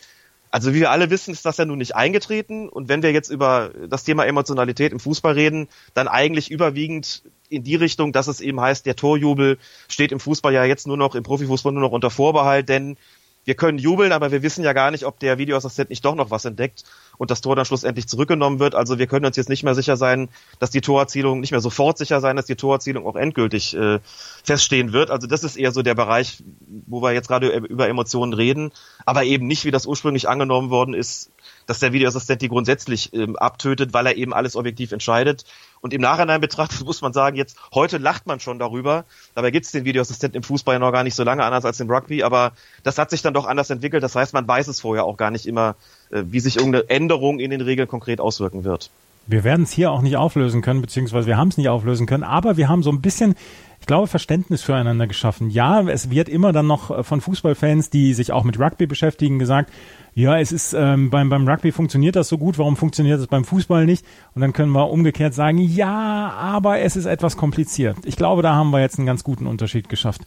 Also 0.51 0.73
wie 0.73 0.79
wir 0.79 0.91
alle 0.91 1.09
wissen, 1.11 1.31
ist 1.31 1.45
das 1.45 1.57
ja 1.57 1.65
nun 1.65 1.77
nicht 1.77 1.95
eingetreten. 1.95 2.69
Und 2.69 2.89
wenn 2.89 3.03
wir 3.03 3.11
jetzt 3.11 3.29
über 3.29 3.71
das 3.87 4.03
Thema 4.03 4.25
Emotionalität 4.25 4.91
im 4.91 4.99
Fußball 4.99 5.33
reden, 5.33 5.67
dann 5.93 6.07
eigentlich 6.07 6.49
überwiegend 6.49 7.23
in 7.49 7.63
die 7.63 7.75
Richtung, 7.75 8.13
dass 8.13 8.27
es 8.27 8.41
eben 8.41 8.59
heißt, 8.61 8.85
der 8.85 8.95
Torjubel 8.95 9.57
steht 9.87 10.11
im 10.11 10.19
Fußball 10.19 10.53
ja 10.53 10.63
jetzt 10.63 10.87
nur 10.87 10.97
noch, 10.97 11.15
im 11.15 11.23
Profifußball 11.23 11.73
nur 11.73 11.81
noch 11.81 11.91
unter 11.91 12.09
Vorbehalt, 12.09 12.69
denn 12.69 12.97
wir 13.45 13.55
können 13.55 13.77
jubeln, 13.79 14.11
aber 14.11 14.31
wir 14.31 14.43
wissen 14.43 14.63
ja 14.63 14.73
gar 14.73 14.91
nicht, 14.91 15.05
ob 15.05 15.19
der 15.19 15.37
Videoassistent 15.37 15.89
nicht 15.89 16.05
doch 16.05 16.13
noch 16.13 16.29
was 16.29 16.45
entdeckt 16.45 16.83
und 17.17 17.31
das 17.31 17.41
Tor 17.41 17.55
dann 17.55 17.65
schlussendlich 17.65 18.07
zurückgenommen 18.07 18.59
wird. 18.59 18.75
Also 18.75 18.99
wir 18.99 19.07
können 19.07 19.25
uns 19.25 19.37
jetzt 19.37 19.49
nicht 19.49 19.63
mehr 19.63 19.73
sicher 19.75 19.97
sein, 19.97 20.29
dass 20.59 20.69
die 20.69 20.81
Torerzielung, 20.81 21.39
nicht 21.39 21.51
mehr 21.51 21.61
sofort 21.61 21.97
sicher 21.97 22.19
sein, 22.19 22.35
dass 22.35 22.45
die 22.45 22.55
Torerzielung 22.55 23.07
auch 23.07 23.15
endgültig 23.15 23.75
äh, 23.75 23.99
feststehen 24.43 24.93
wird. 24.93 25.09
Also 25.09 25.25
das 25.25 25.43
ist 25.43 25.55
eher 25.55 25.71
so 25.71 25.81
der 25.81 25.95
Bereich, 25.95 26.43
wo 26.85 27.01
wir 27.01 27.13
jetzt 27.13 27.27
gerade 27.27 27.47
über 27.47 27.87
Emotionen 27.87 28.33
reden, 28.33 28.71
aber 29.05 29.23
eben 29.23 29.47
nicht, 29.47 29.65
wie 29.65 29.71
das 29.71 29.87
ursprünglich 29.87 30.29
angenommen 30.29 30.69
worden 30.69 30.93
ist, 30.93 31.31
dass 31.69 31.77
der 31.77 31.93
Videoassistent 31.93 32.41
die 32.41 32.49
grundsätzlich 32.49 33.13
ähm, 33.13 33.35
abtötet, 33.35 33.93
weil 33.93 34.07
er 34.07 34.15
eben 34.15 34.33
alles 34.33 34.55
objektiv 34.55 34.91
entscheidet. 34.91 35.45
Und 35.81 35.93
im 35.93 36.01
Nachhinein 36.01 36.41
betrachtet 36.41 36.81
muss 36.85 37.03
man 37.03 37.13
sagen, 37.13 37.37
jetzt 37.37 37.57
heute 37.75 37.99
lacht 37.99 38.25
man 38.25 38.39
schon 38.39 38.57
darüber. 38.57 39.05
Dabei 39.35 39.51
gibt 39.51 39.67
es 39.67 39.71
den 39.71 39.85
Videoassistenten 39.85 40.37
im 40.37 40.43
Fußball 40.43 40.73
ja 40.73 40.79
noch 40.79 40.91
gar 40.91 41.03
nicht 41.03 41.13
so 41.13 41.23
lange 41.23 41.43
anders 41.43 41.65
als 41.65 41.79
im 41.79 41.87
Rugby, 41.87 42.23
aber 42.23 42.53
das 42.81 42.97
hat 42.97 43.11
sich 43.11 43.21
dann 43.21 43.35
doch 43.35 43.45
anders 43.45 43.69
entwickelt. 43.69 44.01
Das 44.01 44.15
heißt, 44.15 44.33
man 44.33 44.47
weiß 44.47 44.67
es 44.67 44.81
vorher 44.81 45.03
auch 45.03 45.15
gar 45.15 45.29
nicht 45.29 45.45
immer, 45.45 45.75
äh, 46.09 46.23
wie 46.25 46.39
sich 46.39 46.55
irgendeine 46.55 46.89
Änderung 46.89 47.39
in 47.39 47.51
den 47.51 47.61
Regeln 47.61 47.87
konkret 47.87 48.19
auswirken 48.19 48.63
wird. 48.63 48.89
Wir 49.29 49.43
werden 49.43 49.63
es 49.63 49.71
hier 49.71 49.91
auch 49.91 50.01
nicht 50.01 50.17
auflösen 50.17 50.61
können, 50.61 50.81
beziehungsweise 50.81 51.27
wir 51.27 51.37
haben 51.37 51.49
es 51.49 51.57
nicht 51.57 51.69
auflösen 51.69 52.07
können, 52.07 52.23
aber 52.23 52.57
wir 52.57 52.67
haben 52.67 52.81
so 52.81 52.91
ein 52.91 53.01
bisschen 53.01 53.35
ich 53.79 53.85
glaube, 53.85 54.07
Verständnis 54.07 54.61
füreinander 54.61 55.07
geschaffen. 55.07 55.49
Ja, 55.49 55.81
es 55.81 56.09
wird 56.09 56.29
immer 56.29 56.51
dann 56.51 56.67
noch 56.67 56.91
äh, 56.91 57.03
von 57.03 57.21
Fußballfans, 57.21 57.89
die 57.89 58.13
sich 58.13 58.31
auch 58.31 58.43
mit 58.43 58.59
Rugby 58.59 58.87
beschäftigen, 58.87 59.39
gesagt, 59.39 59.71
ja, 60.13 60.37
es 60.37 60.51
ist 60.51 60.73
ähm, 60.73 61.09
beim, 61.09 61.29
beim 61.29 61.47
Rugby 61.47 61.71
funktioniert 61.71 62.15
das 62.15 62.27
so 62.27 62.37
gut, 62.37 62.57
warum 62.57 62.75
funktioniert 62.75 63.19
es 63.19 63.27
beim 63.27 63.45
Fußball 63.45 63.85
nicht? 63.85 64.05
Und 64.35 64.41
dann 64.41 64.53
können 64.53 64.71
wir 64.71 64.89
umgekehrt 64.89 65.33
sagen, 65.33 65.59
ja, 65.59 66.31
aber 66.31 66.79
es 66.79 66.95
ist 66.95 67.05
etwas 67.05 67.37
kompliziert. 67.37 67.97
Ich 68.03 68.17
glaube, 68.17 68.41
da 68.41 68.53
haben 68.53 68.71
wir 68.71 68.81
jetzt 68.81 68.97
einen 68.97 69.07
ganz 69.07 69.23
guten 69.23 69.47
Unterschied 69.47 69.87
geschafft. 69.87 70.21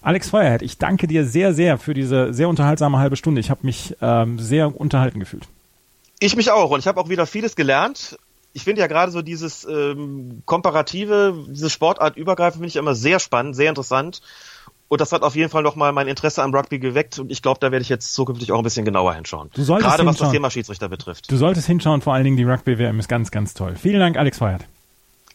Alex 0.00 0.30
Feuerhead, 0.30 0.62
ich 0.62 0.78
danke 0.78 1.08
dir 1.08 1.24
sehr, 1.24 1.52
sehr 1.52 1.78
für 1.78 1.94
diese 1.94 2.32
sehr 2.32 2.48
unterhaltsame 2.48 2.98
halbe 2.98 3.16
Stunde. 3.16 3.40
Ich 3.40 3.50
habe 3.50 3.60
mich 3.64 3.96
ähm, 4.00 4.38
sehr 4.38 4.80
unterhalten 4.80 5.18
gefühlt. 5.18 5.48
Ich 6.20 6.34
mich 6.36 6.50
auch 6.50 6.70
und 6.70 6.80
ich 6.80 6.86
habe 6.86 7.00
auch 7.00 7.08
wieder 7.08 7.26
vieles 7.26 7.54
gelernt. 7.54 8.18
Ich 8.52 8.64
finde 8.64 8.80
ja 8.80 8.86
gerade 8.88 9.12
so 9.12 9.22
dieses 9.22 9.64
ähm, 9.64 10.42
komparative, 10.46 11.46
diese 11.48 11.70
Sportart 11.70 12.16
übergreifend 12.16 12.56
finde 12.56 12.68
ich 12.68 12.76
immer 12.76 12.94
sehr 12.94 13.20
spannend, 13.20 13.54
sehr 13.54 13.68
interessant. 13.68 14.20
Und 14.88 15.00
das 15.00 15.12
hat 15.12 15.22
auf 15.22 15.36
jeden 15.36 15.50
Fall 15.50 15.62
nochmal 15.62 15.92
mein 15.92 16.08
Interesse 16.08 16.42
am 16.42 16.54
Rugby 16.54 16.78
geweckt 16.78 17.18
und 17.18 17.30
ich 17.30 17.42
glaube, 17.42 17.60
da 17.60 17.70
werde 17.70 17.82
ich 17.82 17.90
jetzt 17.90 18.14
zukünftig 18.14 18.52
auch 18.52 18.58
ein 18.58 18.64
bisschen 18.64 18.86
genauer 18.86 19.14
hinschauen. 19.14 19.50
Du 19.54 19.62
solltest 19.62 19.86
Gerade 19.90 20.02
hinschauen. 20.02 20.14
was 20.14 20.18
das 20.18 20.32
Thema 20.32 20.50
Schiedsrichter 20.50 20.88
betrifft. 20.88 21.30
Du 21.30 21.36
solltest 21.36 21.66
hinschauen, 21.66 22.00
vor 22.00 22.14
allen 22.14 22.24
Dingen 22.24 22.38
die 22.38 22.44
Rugby-WM 22.44 22.98
ist 22.98 23.08
ganz, 23.08 23.30
ganz 23.30 23.52
toll. 23.52 23.76
Vielen 23.76 24.00
Dank, 24.00 24.16
Alex 24.16 24.38
Feiert. 24.38 24.64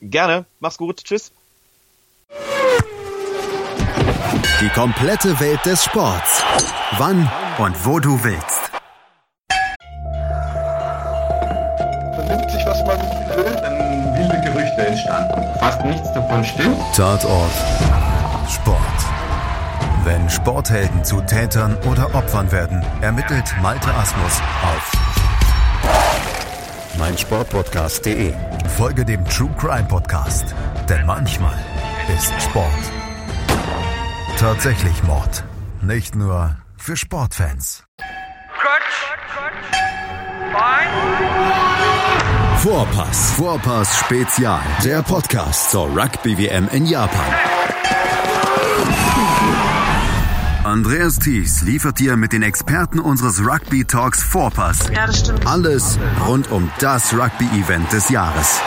Gerne, 0.01 0.45
mach's 0.59 0.77
gut, 0.77 1.03
tschüss. 1.03 1.31
Die 4.59 4.69
komplette 4.69 5.39
Welt 5.39 5.59
des 5.65 5.83
Sports. 5.83 6.43
Wann 6.97 7.31
und 7.59 7.85
wo 7.85 7.99
du 7.99 8.23
willst. 8.23 8.62
Vernimmt 12.85 13.13
sich, 13.13 13.27
was 13.27 13.37
man 13.37 13.45
will, 13.45 13.55
dann 13.61 14.13
wilde 14.15 14.41
Gerüchte 14.41 14.87
entstanden. 14.87 15.59
Fast 15.59 15.85
nichts 15.85 16.13
davon 16.13 16.43
stimmt. 16.43 16.77
Tatort. 16.95 17.51
Sport. 18.49 18.79
Wenn 20.03 20.29
Sporthelden 20.29 21.03
zu 21.03 21.21
Tätern 21.21 21.77
oder 21.89 22.13
Opfern 22.13 22.51
werden, 22.51 22.83
ermittelt 23.01 23.45
Malte 23.61 23.93
Asmus 23.93 24.41
auf 24.63 24.91
meinsportpodcast.de. 26.97 28.33
Folge 28.77 29.05
dem 29.05 29.25
True 29.25 29.49
Crime 29.57 29.85
Podcast, 29.85 30.53
denn 30.89 31.05
manchmal 31.05 31.57
ist 32.13 32.31
Sport 32.41 32.69
tatsächlich 34.43 35.03
Mord. 35.03 35.45
Nicht 35.81 36.15
nur 36.15 36.57
für 36.75 36.97
Sportfans. 36.97 37.85
Vorpass. 42.63 43.31
Vorpass 43.31 43.99
Spezial. 43.99 44.61
Der 44.85 45.01
Podcast 45.03 45.69
zur 45.71 45.87
Rugby 45.87 46.37
WM 46.37 46.69
in 46.71 46.85
Japan. 46.85 47.19
Andreas 50.63 51.19
Thies 51.19 51.61
liefert 51.63 51.99
dir 51.99 52.15
mit 52.15 52.31
den 52.31 52.41
Experten 52.41 53.01
unseres 53.01 53.45
Rugby 53.45 53.83
Talks 53.83 54.23
Vorpass 54.23 54.87
Ja, 54.95 55.07
das 55.07 55.19
stimmt. 55.19 55.45
alles 55.45 55.99
rund 56.25 56.51
um 56.51 56.71
das 56.79 57.13
Rugby-Event 57.13 57.91
des 57.91 58.07
Jahres. 58.07 58.61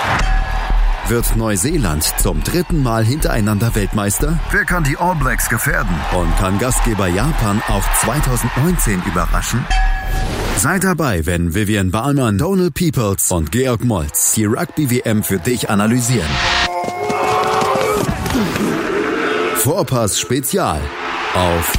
Wird 1.08 1.36
Neuseeland 1.36 2.02
zum 2.18 2.42
dritten 2.42 2.82
Mal 2.82 3.04
hintereinander 3.04 3.76
Weltmeister? 3.76 4.40
Wer 4.50 4.64
kann 4.64 4.82
die 4.82 4.96
All 4.96 5.14
Blacks 5.14 5.48
gefährden? 5.48 5.94
Und 6.12 6.36
kann 6.36 6.58
Gastgeber 6.58 7.06
Japan 7.06 7.62
auch 7.68 7.84
2019 8.00 9.02
überraschen? 9.06 9.64
Sei 10.56 10.80
dabei, 10.80 11.24
wenn 11.24 11.54
Vivian 11.54 11.92
Bahlmann, 11.92 12.38
Donald 12.38 12.74
Peoples 12.74 13.30
und 13.30 13.52
Georg 13.52 13.84
Moltz 13.84 14.34
die 14.34 14.46
Rugby-WM 14.46 15.22
für 15.22 15.38
dich 15.38 15.70
analysieren. 15.70 16.28
Vorpass 19.54 20.18
Spezial 20.18 20.80
auf 21.34 21.72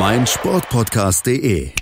meinsportpodcast.de 0.00 1.77